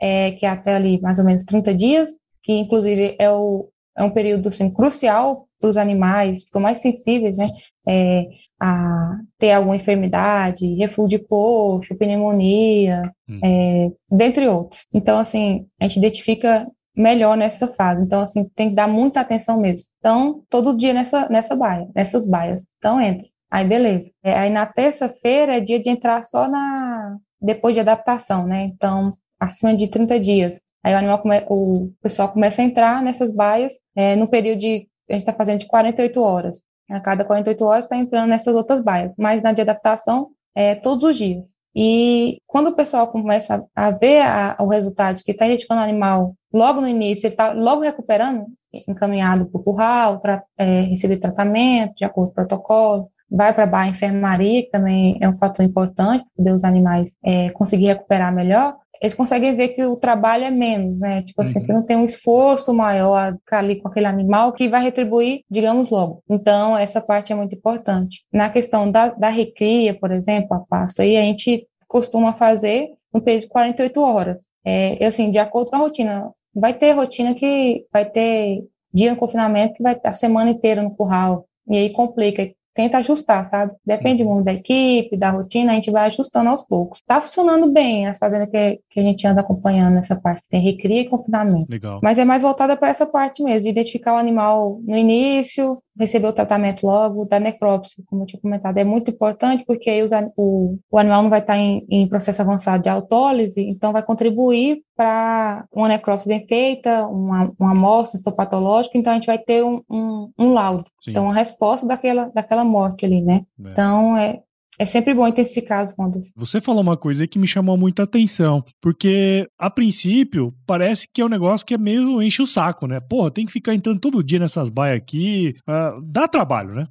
é, 0.00 0.32
que 0.32 0.46
é 0.46 0.48
até 0.48 0.74
ali 0.74 1.00
mais 1.00 1.18
ou 1.18 1.24
menos 1.24 1.44
30 1.44 1.74
dias, 1.74 2.10
que 2.42 2.52
inclusive 2.52 3.16
é, 3.18 3.30
o, 3.30 3.68
é 3.96 4.02
um 4.02 4.10
período 4.10 4.48
assim, 4.48 4.70
crucial 4.70 5.46
para 5.60 5.70
os 5.70 5.76
animais, 5.76 6.44
ficam 6.44 6.60
mais 6.60 6.80
sensíveis, 6.80 7.36
né? 7.36 7.46
É, 7.88 8.24
a 8.60 9.18
ter 9.38 9.52
alguma 9.52 9.74
enfermidade, 9.74 10.74
refluxo 10.74 11.08
de 11.08 11.18
coxo, 11.18 11.96
pneumonia, 11.96 13.02
hum. 13.28 13.40
é, 13.42 13.90
dentre 14.08 14.46
outros. 14.46 14.86
Então, 14.94 15.18
assim, 15.18 15.66
a 15.80 15.84
gente 15.84 15.98
identifica 15.98 16.68
melhor 16.96 17.36
nessa 17.36 17.66
fase. 17.66 18.02
Então, 18.02 18.20
assim, 18.20 18.48
tem 18.54 18.70
que 18.70 18.76
dar 18.76 18.86
muita 18.86 19.20
atenção 19.20 19.60
mesmo. 19.60 19.86
Então, 19.98 20.42
todo 20.48 20.76
dia 20.76 20.92
nessa, 20.92 21.28
nessa 21.28 21.56
baia, 21.56 21.88
nessas 21.94 22.26
baias. 22.28 22.62
Então, 22.78 23.00
entra. 23.00 23.26
Aí, 23.52 23.68
beleza. 23.68 24.10
É, 24.22 24.32
aí, 24.32 24.48
na 24.48 24.64
terça-feira 24.64 25.58
é 25.58 25.60
dia 25.60 25.78
de 25.78 25.90
entrar 25.90 26.24
só 26.24 26.48
na... 26.48 27.18
depois 27.38 27.74
de 27.74 27.80
adaptação, 27.80 28.46
né? 28.46 28.64
Então, 28.64 29.12
acima 29.38 29.76
de 29.76 29.88
30 29.88 30.18
dias. 30.18 30.58
Aí 30.82 30.94
o 30.94 30.96
animal 30.96 31.18
come... 31.18 31.44
o 31.50 31.92
pessoal 32.00 32.32
começa 32.32 32.62
a 32.62 32.64
entrar 32.64 33.02
nessas 33.02 33.30
baias 33.30 33.74
é, 33.94 34.16
no 34.16 34.26
período 34.26 34.58
de 34.60 34.88
a 35.10 35.12
gente 35.12 35.22
está 35.22 35.34
fazendo 35.34 35.60
de 35.60 35.66
48 35.66 36.18
horas. 36.22 36.62
A 36.90 36.98
cada 37.00 37.26
48 37.26 37.62
horas 37.62 37.84
está 37.84 37.96
entrando 37.96 38.30
nessas 38.30 38.54
outras 38.54 38.82
baias, 38.82 39.12
mas 39.18 39.42
na 39.42 39.52
de 39.52 39.60
adaptação 39.60 40.30
é 40.54 40.74
todos 40.74 41.04
os 41.04 41.16
dias. 41.18 41.54
E 41.74 42.38
quando 42.46 42.68
o 42.68 42.76
pessoal 42.76 43.12
começa 43.12 43.62
a 43.74 43.90
ver 43.90 44.22
a, 44.22 44.56
o 44.60 44.66
resultado 44.66 45.22
que 45.22 45.32
está 45.32 45.44
identificando 45.44 45.80
o 45.80 45.84
animal 45.84 46.34
logo 46.52 46.80
no 46.80 46.88
início, 46.88 47.26
ele 47.26 47.34
está 47.34 47.52
logo 47.52 47.82
recuperando, 47.82 48.46
encaminhado 48.88 49.46
para 49.46 49.60
o 49.60 49.64
curral, 49.64 50.20
para 50.20 50.42
é, 50.56 50.82
receber 50.82 51.18
tratamento, 51.18 51.96
de 51.96 52.04
acordo 52.04 52.28
com 52.28 52.32
o 52.32 52.34
protocolo, 52.34 53.11
vai 53.32 53.54
para 53.54 53.80
a 53.80 53.88
enfermaria, 53.88 54.62
que 54.62 54.70
também 54.70 55.16
é 55.20 55.28
um 55.28 55.38
fator 55.38 55.64
importante, 55.64 56.22
para 56.24 56.36
poder 56.36 56.52
os 56.52 56.64
animais 56.64 57.16
é, 57.24 57.48
conseguir 57.50 57.86
recuperar 57.86 58.32
melhor, 58.32 58.76
eles 59.00 59.14
conseguem 59.14 59.56
ver 59.56 59.68
que 59.68 59.84
o 59.84 59.96
trabalho 59.96 60.44
é 60.44 60.50
menos, 60.50 60.96
né? 61.00 61.22
Tipo 61.22 61.42
assim, 61.42 61.56
uhum. 61.56 61.62
você 61.62 61.72
não 61.72 61.82
tem 61.82 61.96
um 61.96 62.06
esforço 62.06 62.72
maior 62.72 63.36
ali 63.50 63.80
com 63.80 63.88
aquele 63.88 64.06
animal 64.06 64.52
que 64.52 64.68
vai 64.68 64.80
retribuir, 64.80 65.42
digamos, 65.50 65.90
logo. 65.90 66.22
Então, 66.30 66.78
essa 66.78 67.00
parte 67.00 67.32
é 67.32 67.34
muito 67.34 67.52
importante. 67.52 68.24
Na 68.32 68.48
questão 68.48 68.88
da, 68.88 69.08
da 69.08 69.28
recria, 69.28 69.98
por 69.98 70.12
exemplo, 70.12 70.54
a 70.54 70.60
pasta, 70.60 71.02
aí 71.02 71.16
a 71.16 71.22
gente 71.22 71.66
costuma 71.88 72.32
fazer 72.34 72.90
no 73.12 73.20
período 73.20 73.42
de 73.42 73.48
48 73.48 74.00
horas. 74.00 74.48
É, 74.64 75.04
assim, 75.04 75.32
de 75.32 75.38
acordo 75.38 75.70
com 75.70 75.76
a 75.76 75.80
rotina. 75.80 76.30
Vai 76.54 76.74
ter 76.74 76.92
rotina 76.92 77.34
que 77.34 77.84
vai 77.92 78.04
ter 78.04 78.62
dia 78.94 79.10
no 79.10 79.16
confinamento 79.16 79.74
que 79.74 79.82
vai 79.82 79.98
a 80.04 80.12
semana 80.12 80.50
inteira 80.50 80.80
no 80.80 80.94
curral. 80.94 81.46
E 81.68 81.76
aí 81.76 81.90
complica 81.90 82.48
tenta 82.74 82.98
ajustar, 82.98 83.48
sabe? 83.48 83.72
Depende 83.84 84.22
uhum. 84.22 84.34
muito 84.34 84.44
da 84.44 84.52
equipe, 84.52 85.16
da 85.16 85.30
rotina, 85.30 85.72
a 85.72 85.74
gente 85.74 85.90
vai 85.90 86.06
ajustando 86.06 86.50
aos 86.50 86.62
poucos. 86.62 87.02
Tá 87.06 87.20
funcionando 87.20 87.72
bem 87.72 88.06
as 88.06 88.18
fazendas 88.18 88.48
que, 88.48 88.80
que 88.90 89.00
a 89.00 89.02
gente 89.02 89.26
anda 89.26 89.40
acompanhando 89.40 89.94
nessa 89.94 90.16
parte. 90.16 90.42
Tem 90.48 90.60
recria 90.60 91.02
e 91.02 91.08
confinamento. 91.08 91.70
Legal. 91.70 92.00
Mas 92.02 92.18
é 92.18 92.24
mais 92.24 92.42
voltada 92.42 92.76
para 92.76 92.88
essa 92.88 93.06
parte 93.06 93.42
mesmo, 93.42 93.62
de 93.62 93.68
identificar 93.68 94.14
o 94.14 94.18
animal 94.18 94.80
no 94.84 94.96
início, 94.96 95.82
receber 95.98 96.28
o 96.28 96.32
tratamento 96.32 96.86
logo, 96.86 97.24
da 97.24 97.38
necrópsia, 97.38 98.02
como 98.06 98.22
eu 98.22 98.26
tinha 98.26 98.40
comentado. 98.40 98.78
É 98.78 98.84
muito 98.84 99.10
importante 99.10 99.64
porque 99.66 99.90
aí 99.90 100.02
o, 100.36 100.78
o 100.90 100.98
animal 100.98 101.22
não 101.22 101.30
vai 101.30 101.40
estar 101.40 101.56
em, 101.56 101.86
em 101.90 102.08
processo 102.08 102.40
avançado 102.40 102.82
de 102.82 102.88
autólise, 102.88 103.62
então 103.62 103.92
vai 103.92 104.02
contribuir 104.02 104.82
para 104.96 105.64
uma 105.72 105.88
necrópsia 105.88 106.28
bem 106.28 106.46
feita, 106.46 107.06
uma, 107.06 107.52
uma 107.58 107.70
amostra 107.72 108.18
histopatológica, 108.18 108.98
então 108.98 109.12
a 109.12 109.16
gente 109.16 109.26
vai 109.26 109.38
ter 109.38 109.64
um, 109.64 109.82
um, 109.90 110.30
um 110.38 110.52
laudo. 110.52 110.84
Sim. 111.00 111.12
Então, 111.12 111.24
uma 111.24 111.34
resposta 111.34 111.86
daquela, 111.86 112.30
daquela 112.34 112.64
morte 112.64 113.04
ali, 113.04 113.20
né? 113.20 113.42
É. 113.64 113.70
Então, 113.70 114.16
é, 114.16 114.40
é 114.78 114.86
sempre 114.86 115.14
bom 115.14 115.26
intensificar 115.26 115.80
as 115.80 115.94
ondas. 115.98 116.32
Você 116.36 116.60
falou 116.60 116.82
uma 116.82 116.96
coisa 116.96 117.24
aí 117.24 117.28
que 117.28 117.38
me 117.38 117.46
chamou 117.46 117.76
muita 117.76 118.02
atenção, 118.02 118.64
porque 118.80 119.48
a 119.58 119.70
princípio 119.70 120.54
parece 120.66 121.08
que 121.12 121.20
é 121.20 121.24
um 121.24 121.28
negócio 121.28 121.66
que 121.66 121.74
é 121.74 121.78
meio 121.78 122.22
enche 122.22 122.42
o 122.42 122.46
saco, 122.46 122.86
né? 122.86 123.00
Porra, 123.00 123.30
tem 123.30 123.46
que 123.46 123.52
ficar 123.52 123.74
entrando 123.74 124.00
todo 124.00 124.22
dia 124.22 124.38
nessas 124.38 124.68
baias 124.68 124.96
aqui, 124.96 125.54
uh, 125.68 126.00
dá 126.02 126.26
trabalho, 126.26 126.74
né? 126.74 126.88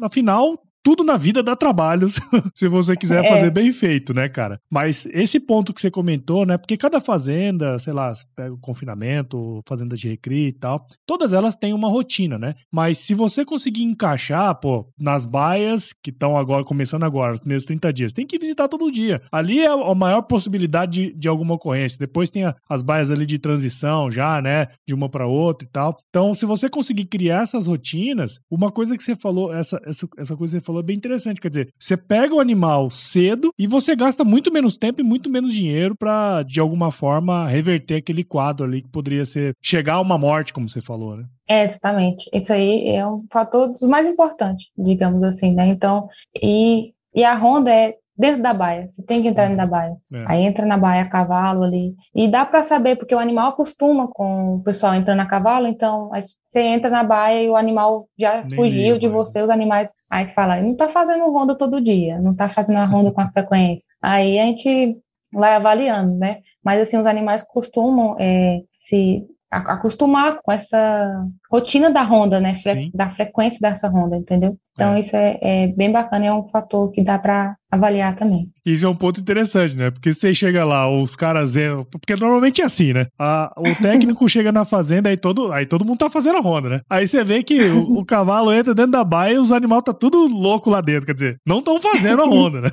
Afinal, 0.00 0.56
tudo 0.82 1.04
na 1.04 1.16
vida 1.16 1.42
dá 1.42 1.54
trabalho 1.54 2.08
se 2.54 2.68
você 2.68 2.96
quiser 2.96 3.24
é. 3.24 3.28
fazer 3.28 3.50
bem 3.50 3.72
feito, 3.72 4.12
né, 4.12 4.28
cara? 4.28 4.60
Mas 4.70 5.06
esse 5.12 5.38
ponto 5.38 5.72
que 5.72 5.80
você 5.80 5.90
comentou, 5.90 6.44
né? 6.44 6.58
Porque 6.58 6.76
cada 6.76 7.00
fazenda, 7.00 7.78
sei 7.78 7.92
lá, 7.92 8.12
pega 8.34 8.52
o 8.52 8.58
confinamento, 8.58 9.62
fazenda 9.66 9.94
de 9.94 10.08
recria 10.08 10.48
e 10.48 10.52
tal, 10.52 10.86
todas 11.06 11.32
elas 11.32 11.56
têm 11.56 11.72
uma 11.72 11.88
rotina, 11.88 12.38
né? 12.38 12.54
Mas 12.70 12.98
se 12.98 13.14
você 13.14 13.44
conseguir 13.44 13.84
encaixar, 13.84 14.54
pô, 14.60 14.86
nas 14.98 15.26
baias 15.26 15.92
que 15.92 16.10
estão 16.10 16.36
agora, 16.36 16.64
começando 16.64 17.04
agora, 17.04 17.34
os 17.34 17.40
primeiros 17.40 17.64
30 17.64 17.92
dias, 17.92 18.12
tem 18.12 18.26
que 18.26 18.38
visitar 18.38 18.68
todo 18.68 18.90
dia. 18.90 19.22
Ali 19.30 19.60
é 19.60 19.68
a 19.68 19.94
maior 19.94 20.22
possibilidade 20.22 20.92
de, 20.92 21.14
de 21.14 21.28
alguma 21.28 21.54
ocorrência. 21.54 21.98
Depois 21.98 22.30
tem 22.30 22.44
a, 22.44 22.54
as 22.68 22.82
baias 22.82 23.10
ali 23.10 23.24
de 23.24 23.38
transição 23.38 24.10
já, 24.10 24.40
né? 24.40 24.68
De 24.86 24.94
uma 24.94 25.08
para 25.08 25.26
outra 25.26 25.66
e 25.66 25.70
tal. 25.70 25.96
Então, 26.08 26.34
se 26.34 26.44
você 26.44 26.68
conseguir 26.68 27.06
criar 27.06 27.42
essas 27.42 27.66
rotinas, 27.66 28.40
uma 28.50 28.70
coisa 28.70 28.96
que 28.96 29.04
você 29.04 29.14
falou, 29.14 29.54
essa, 29.54 29.80
essa, 29.84 30.06
essa 30.18 30.36
coisa 30.36 30.56
que 30.56 30.60
você 30.60 30.64
falou 30.64 30.71
falou 30.72 30.80
é 30.80 30.82
bem 30.82 30.96
interessante. 30.96 31.40
Quer 31.40 31.48
dizer, 31.50 31.74
você 31.78 31.96
pega 31.96 32.34
o 32.34 32.40
animal 32.40 32.90
cedo 32.90 33.52
e 33.58 33.66
você 33.66 33.94
gasta 33.94 34.24
muito 34.24 34.50
menos 34.50 34.74
tempo 34.74 35.00
e 35.00 35.04
muito 35.04 35.28
menos 35.30 35.52
dinheiro 35.52 35.94
para, 35.94 36.42
de 36.42 36.58
alguma 36.58 36.90
forma, 36.90 37.46
reverter 37.46 37.96
aquele 37.96 38.24
quadro 38.24 38.66
ali 38.66 38.82
que 38.82 38.88
poderia 38.88 39.24
ser 39.24 39.54
chegar 39.60 39.94
a 39.94 40.00
uma 40.00 40.16
morte, 40.16 40.52
como 40.52 40.68
você 40.68 40.80
falou, 40.80 41.16
né? 41.16 41.24
É, 41.48 41.64
exatamente. 41.64 42.28
Isso 42.32 42.52
aí 42.52 42.88
é 42.88 43.06
um 43.06 43.24
fator 43.30 43.68
dos 43.68 43.82
mais 43.82 44.08
importantes, 44.08 44.70
digamos 44.76 45.22
assim, 45.22 45.52
né? 45.52 45.66
Então, 45.68 46.08
e, 46.40 46.92
e 47.14 47.22
a 47.24 47.34
ronda 47.34 47.70
é 47.70 47.96
dentro 48.22 48.40
da 48.40 48.54
baia. 48.54 48.86
Você 48.88 49.02
tem 49.02 49.20
que 49.20 49.26
entrar 49.26 49.48
dentro 49.48 49.56
da 49.56 49.66
baia. 49.66 49.96
É. 50.14 50.24
Aí 50.28 50.42
entra 50.42 50.64
na 50.64 50.78
baia 50.78 51.02
a 51.02 51.08
cavalo 51.08 51.64
ali. 51.64 51.92
E 52.14 52.28
dá 52.28 52.46
para 52.46 52.62
saber, 52.62 52.94
porque 52.94 53.14
o 53.14 53.18
animal 53.18 53.48
acostuma 53.48 54.06
com 54.06 54.54
o 54.54 54.62
pessoal 54.62 54.94
entrando 54.94 55.18
a 55.18 55.26
cavalo, 55.26 55.66
então 55.66 56.08
você 56.48 56.60
entra 56.60 56.88
na 56.88 57.02
baia 57.02 57.42
e 57.42 57.50
o 57.50 57.56
animal 57.56 58.06
já 58.16 58.44
Nem 58.44 58.56
fugiu 58.56 58.96
de 58.96 59.08
você, 59.08 59.42
os 59.42 59.50
animais. 59.50 59.90
Aí 60.08 60.28
você 60.28 60.34
fala, 60.34 60.60
não 60.60 60.76
tá 60.76 60.88
fazendo 60.88 61.28
ronda 61.32 61.56
todo 61.56 61.82
dia, 61.82 62.20
não 62.20 62.32
tá 62.32 62.46
fazendo 62.46 62.78
a 62.78 62.84
ronda 62.84 63.10
com 63.10 63.20
a 63.20 63.30
frequência. 63.32 63.92
Aí 64.00 64.38
a 64.38 64.44
gente 64.44 64.96
vai 65.32 65.56
avaliando, 65.56 66.16
né? 66.16 66.38
Mas 66.64 66.80
assim, 66.80 66.98
os 66.98 67.06
animais 67.06 67.42
costumam 67.42 68.14
é, 68.20 68.60
se 68.78 69.26
acostumar 69.50 70.40
com 70.42 70.52
essa 70.52 71.26
rotina 71.52 71.90
da 71.90 72.02
ronda, 72.02 72.40
né? 72.40 72.56
Fre 72.56 72.90
da 72.94 73.10
frequência 73.10 73.60
dessa 73.60 73.88
ronda, 73.88 74.16
entendeu? 74.16 74.56
Então, 74.72 74.94
é. 74.94 75.00
isso 75.00 75.14
é, 75.14 75.38
é, 75.42 75.66
bem 75.68 75.92
bacana, 75.92 76.26
é 76.26 76.32
um 76.32 76.48
fator 76.48 76.90
que 76.90 77.02
dá 77.02 77.18
para 77.18 77.54
avaliar 77.70 78.16
também. 78.16 78.50
Isso 78.64 78.86
é 78.86 78.88
um 78.88 78.94
ponto 78.94 79.20
interessante, 79.20 79.76
né? 79.76 79.90
Porque 79.90 80.12
você 80.12 80.32
chega 80.32 80.64
lá, 80.64 80.88
os 80.88 81.16
caras. 81.16 81.54
Porque 81.90 82.14
normalmente 82.14 82.60
é 82.60 82.64
assim, 82.64 82.92
né? 82.92 83.06
A, 83.18 83.52
o 83.56 83.62
técnico 83.82 84.28
chega 84.28 84.52
na 84.52 84.64
fazenda, 84.64 85.08
aí 85.08 85.16
todo, 85.16 85.50
aí 85.52 85.66
todo 85.66 85.84
mundo 85.84 85.98
tá 85.98 86.10
fazendo 86.10 86.36
a 86.36 86.40
ronda, 86.40 86.68
né? 86.68 86.80
Aí 86.88 87.06
você 87.06 87.24
vê 87.24 87.42
que 87.42 87.58
o, 87.58 87.98
o 87.98 88.04
cavalo 88.06 88.52
entra 88.52 88.74
dentro 88.74 88.92
da 88.92 89.02
baia 89.02 89.34
e 89.34 89.38
os 89.38 89.50
animais 89.50 89.82
tá 89.82 89.92
tudo 89.92 90.26
louco 90.26 90.70
lá 90.70 90.80
dentro. 90.80 91.06
Quer 91.06 91.14
dizer, 91.14 91.36
não 91.46 91.58
estão 91.58 91.80
fazendo 91.80 92.22
a 92.22 92.26
ronda, 92.28 92.60
né? 92.62 92.70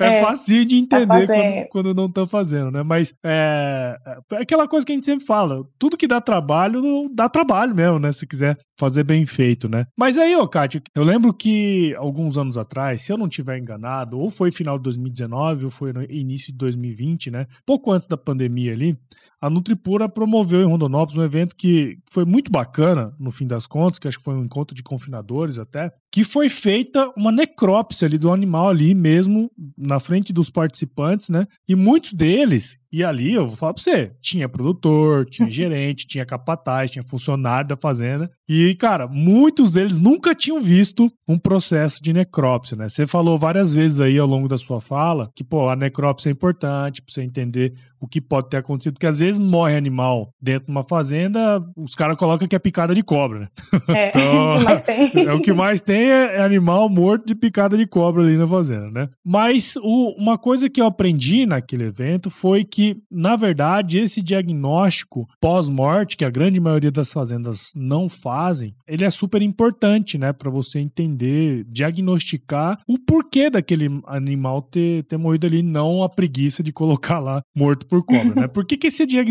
É, 0.00 0.18
é 0.18 0.20
fácil 0.22 0.64
de 0.64 0.76
entender 0.76 1.06
tá 1.06 1.26
quando, 1.26 1.68
quando, 1.68 1.94
não 1.94 2.06
estão 2.06 2.26
fazendo, 2.26 2.70
né? 2.70 2.82
Mas 2.82 3.14
é, 3.24 3.96
é 4.32 4.36
aquela 4.42 4.66
coisa 4.66 4.86
que 4.86 4.92
a 4.92 4.94
gente 4.94 5.06
sempre 5.06 5.26
fala: 5.26 5.62
tudo 5.78 5.96
que 5.96 6.06
dá 6.06 6.20
trabalho, 6.20 7.08
dá 7.12 7.28
trabalho 7.28 7.74
mesmo, 7.74 7.91
né? 7.98 8.12
Se 8.12 8.26
quiser 8.26 8.56
fazer 8.78 9.04
bem 9.04 9.24
feito, 9.26 9.68
né? 9.68 9.86
Mas 9.96 10.18
aí, 10.18 10.34
ô, 10.36 10.46
Kátia, 10.48 10.82
eu 10.94 11.04
lembro 11.04 11.32
que 11.32 11.94
alguns 11.96 12.36
anos 12.36 12.58
atrás, 12.58 13.02
se 13.02 13.12
eu 13.12 13.18
não 13.18 13.28
tiver 13.28 13.58
enganado, 13.58 14.18
ou 14.18 14.30
foi 14.30 14.50
final 14.50 14.78
de 14.78 14.84
2019 14.84 15.64
ou 15.64 15.70
foi 15.70 15.92
início 16.10 16.52
de 16.52 16.58
2020, 16.58 17.30
né? 17.30 17.46
Pouco 17.66 17.92
antes 17.92 18.06
da 18.06 18.16
pandemia 18.16 18.72
ali, 18.72 18.96
a 19.42 19.50
Nutripura 19.50 20.08
promoveu 20.08 20.62
em 20.62 20.66
Rondonópolis 20.66 21.18
um 21.18 21.24
evento 21.24 21.56
que 21.56 21.98
foi 22.08 22.24
muito 22.24 22.52
bacana, 22.52 23.12
no 23.18 23.32
fim 23.32 23.44
das 23.44 23.66
contas, 23.66 23.98
que 23.98 24.06
acho 24.06 24.18
que 24.18 24.24
foi 24.24 24.34
um 24.34 24.44
encontro 24.44 24.72
de 24.72 24.84
confinadores 24.84 25.58
até, 25.58 25.90
que 26.12 26.22
foi 26.22 26.48
feita 26.48 27.12
uma 27.16 27.32
necrópsia 27.32 28.06
ali 28.06 28.18
do 28.18 28.30
animal 28.30 28.68
ali 28.68 28.94
mesmo, 28.94 29.50
na 29.76 29.98
frente 29.98 30.32
dos 30.32 30.48
participantes, 30.48 31.28
né? 31.28 31.48
E 31.68 31.74
muitos 31.74 32.12
deles, 32.12 32.78
e 32.92 33.02
ali 33.02 33.32
eu 33.32 33.48
vou 33.48 33.56
falar 33.56 33.74
pra 33.74 33.82
você, 33.82 34.12
tinha 34.20 34.48
produtor, 34.48 35.24
tinha 35.24 35.48
gerente, 35.50 36.06
tinha 36.06 36.24
capataz, 36.24 36.92
tinha 36.92 37.02
funcionário 37.02 37.66
da 37.66 37.76
fazenda. 37.76 38.30
E, 38.48 38.74
cara, 38.76 39.08
muitos 39.08 39.72
deles 39.72 39.96
nunca 39.96 40.34
tinham 40.34 40.60
visto 40.60 41.10
um 41.26 41.38
processo 41.38 42.02
de 42.02 42.12
necrópsia, 42.12 42.76
né? 42.76 42.88
Você 42.88 43.06
falou 43.06 43.38
várias 43.38 43.74
vezes 43.74 43.98
aí 43.98 44.18
ao 44.18 44.26
longo 44.26 44.46
da 44.46 44.58
sua 44.58 44.80
fala 44.80 45.30
que, 45.34 45.42
pô, 45.42 45.68
a 45.68 45.74
necrópsia 45.74 46.28
é 46.28 46.32
importante 46.32 47.02
pra 47.02 47.12
você 47.12 47.22
entender 47.22 47.72
o 47.98 48.06
que 48.06 48.20
pode 48.20 48.50
ter 48.50 48.58
acontecido, 48.58 48.94
porque 48.94 49.06
às 49.06 49.16
vezes 49.16 49.31
morre 49.38 49.76
animal 49.76 50.32
dentro 50.40 50.66
de 50.66 50.70
uma 50.70 50.82
fazenda, 50.82 51.62
os 51.76 51.94
caras 51.94 52.16
colocam 52.16 52.48
que 52.48 52.56
é 52.56 52.58
picada 52.58 52.94
de 52.94 53.02
cobra, 53.02 53.40
né? 53.40 53.48
É, 53.88 54.08
então, 55.14 55.22
é 55.28 55.32
o 55.34 55.40
que 55.40 55.52
mais 55.52 55.80
tem 55.80 56.10
é, 56.10 56.36
é 56.36 56.42
animal 56.42 56.88
morto 56.88 57.26
de 57.26 57.34
picada 57.34 57.76
de 57.76 57.86
cobra 57.86 58.22
ali 58.22 58.36
na 58.36 58.46
fazenda, 58.46 58.90
né? 58.90 59.08
Mas 59.24 59.76
o, 59.76 60.14
uma 60.18 60.38
coisa 60.38 60.68
que 60.68 60.80
eu 60.80 60.86
aprendi 60.86 61.46
naquele 61.46 61.84
evento 61.84 62.30
foi 62.30 62.64
que, 62.64 62.96
na 63.10 63.36
verdade, 63.36 63.98
esse 63.98 64.20
diagnóstico 64.20 65.28
pós-morte, 65.40 66.16
que 66.16 66.24
a 66.24 66.30
grande 66.30 66.60
maioria 66.60 66.90
das 66.90 67.12
fazendas 67.12 67.72
não 67.74 68.08
fazem, 68.08 68.74
ele 68.86 69.04
é 69.04 69.10
super 69.10 69.42
importante, 69.42 70.18
né? 70.18 70.32
Para 70.32 70.50
você 70.50 70.78
entender, 70.78 71.64
diagnosticar 71.68 72.78
o 72.86 72.98
porquê 72.98 73.50
daquele 73.50 74.00
animal 74.06 74.62
ter, 74.62 75.04
ter 75.04 75.16
morrido 75.16 75.46
ali, 75.46 75.62
não 75.62 76.02
a 76.02 76.08
preguiça 76.08 76.62
de 76.62 76.72
colocar 76.72 77.18
lá 77.18 77.42
morto 77.54 77.86
por 77.86 78.04
cobra, 78.04 78.42
né? 78.42 78.48
Por 78.48 78.64
que, 78.64 78.76
que 78.76 78.86
esse 78.86 79.06
diagnóstico, 79.06 79.21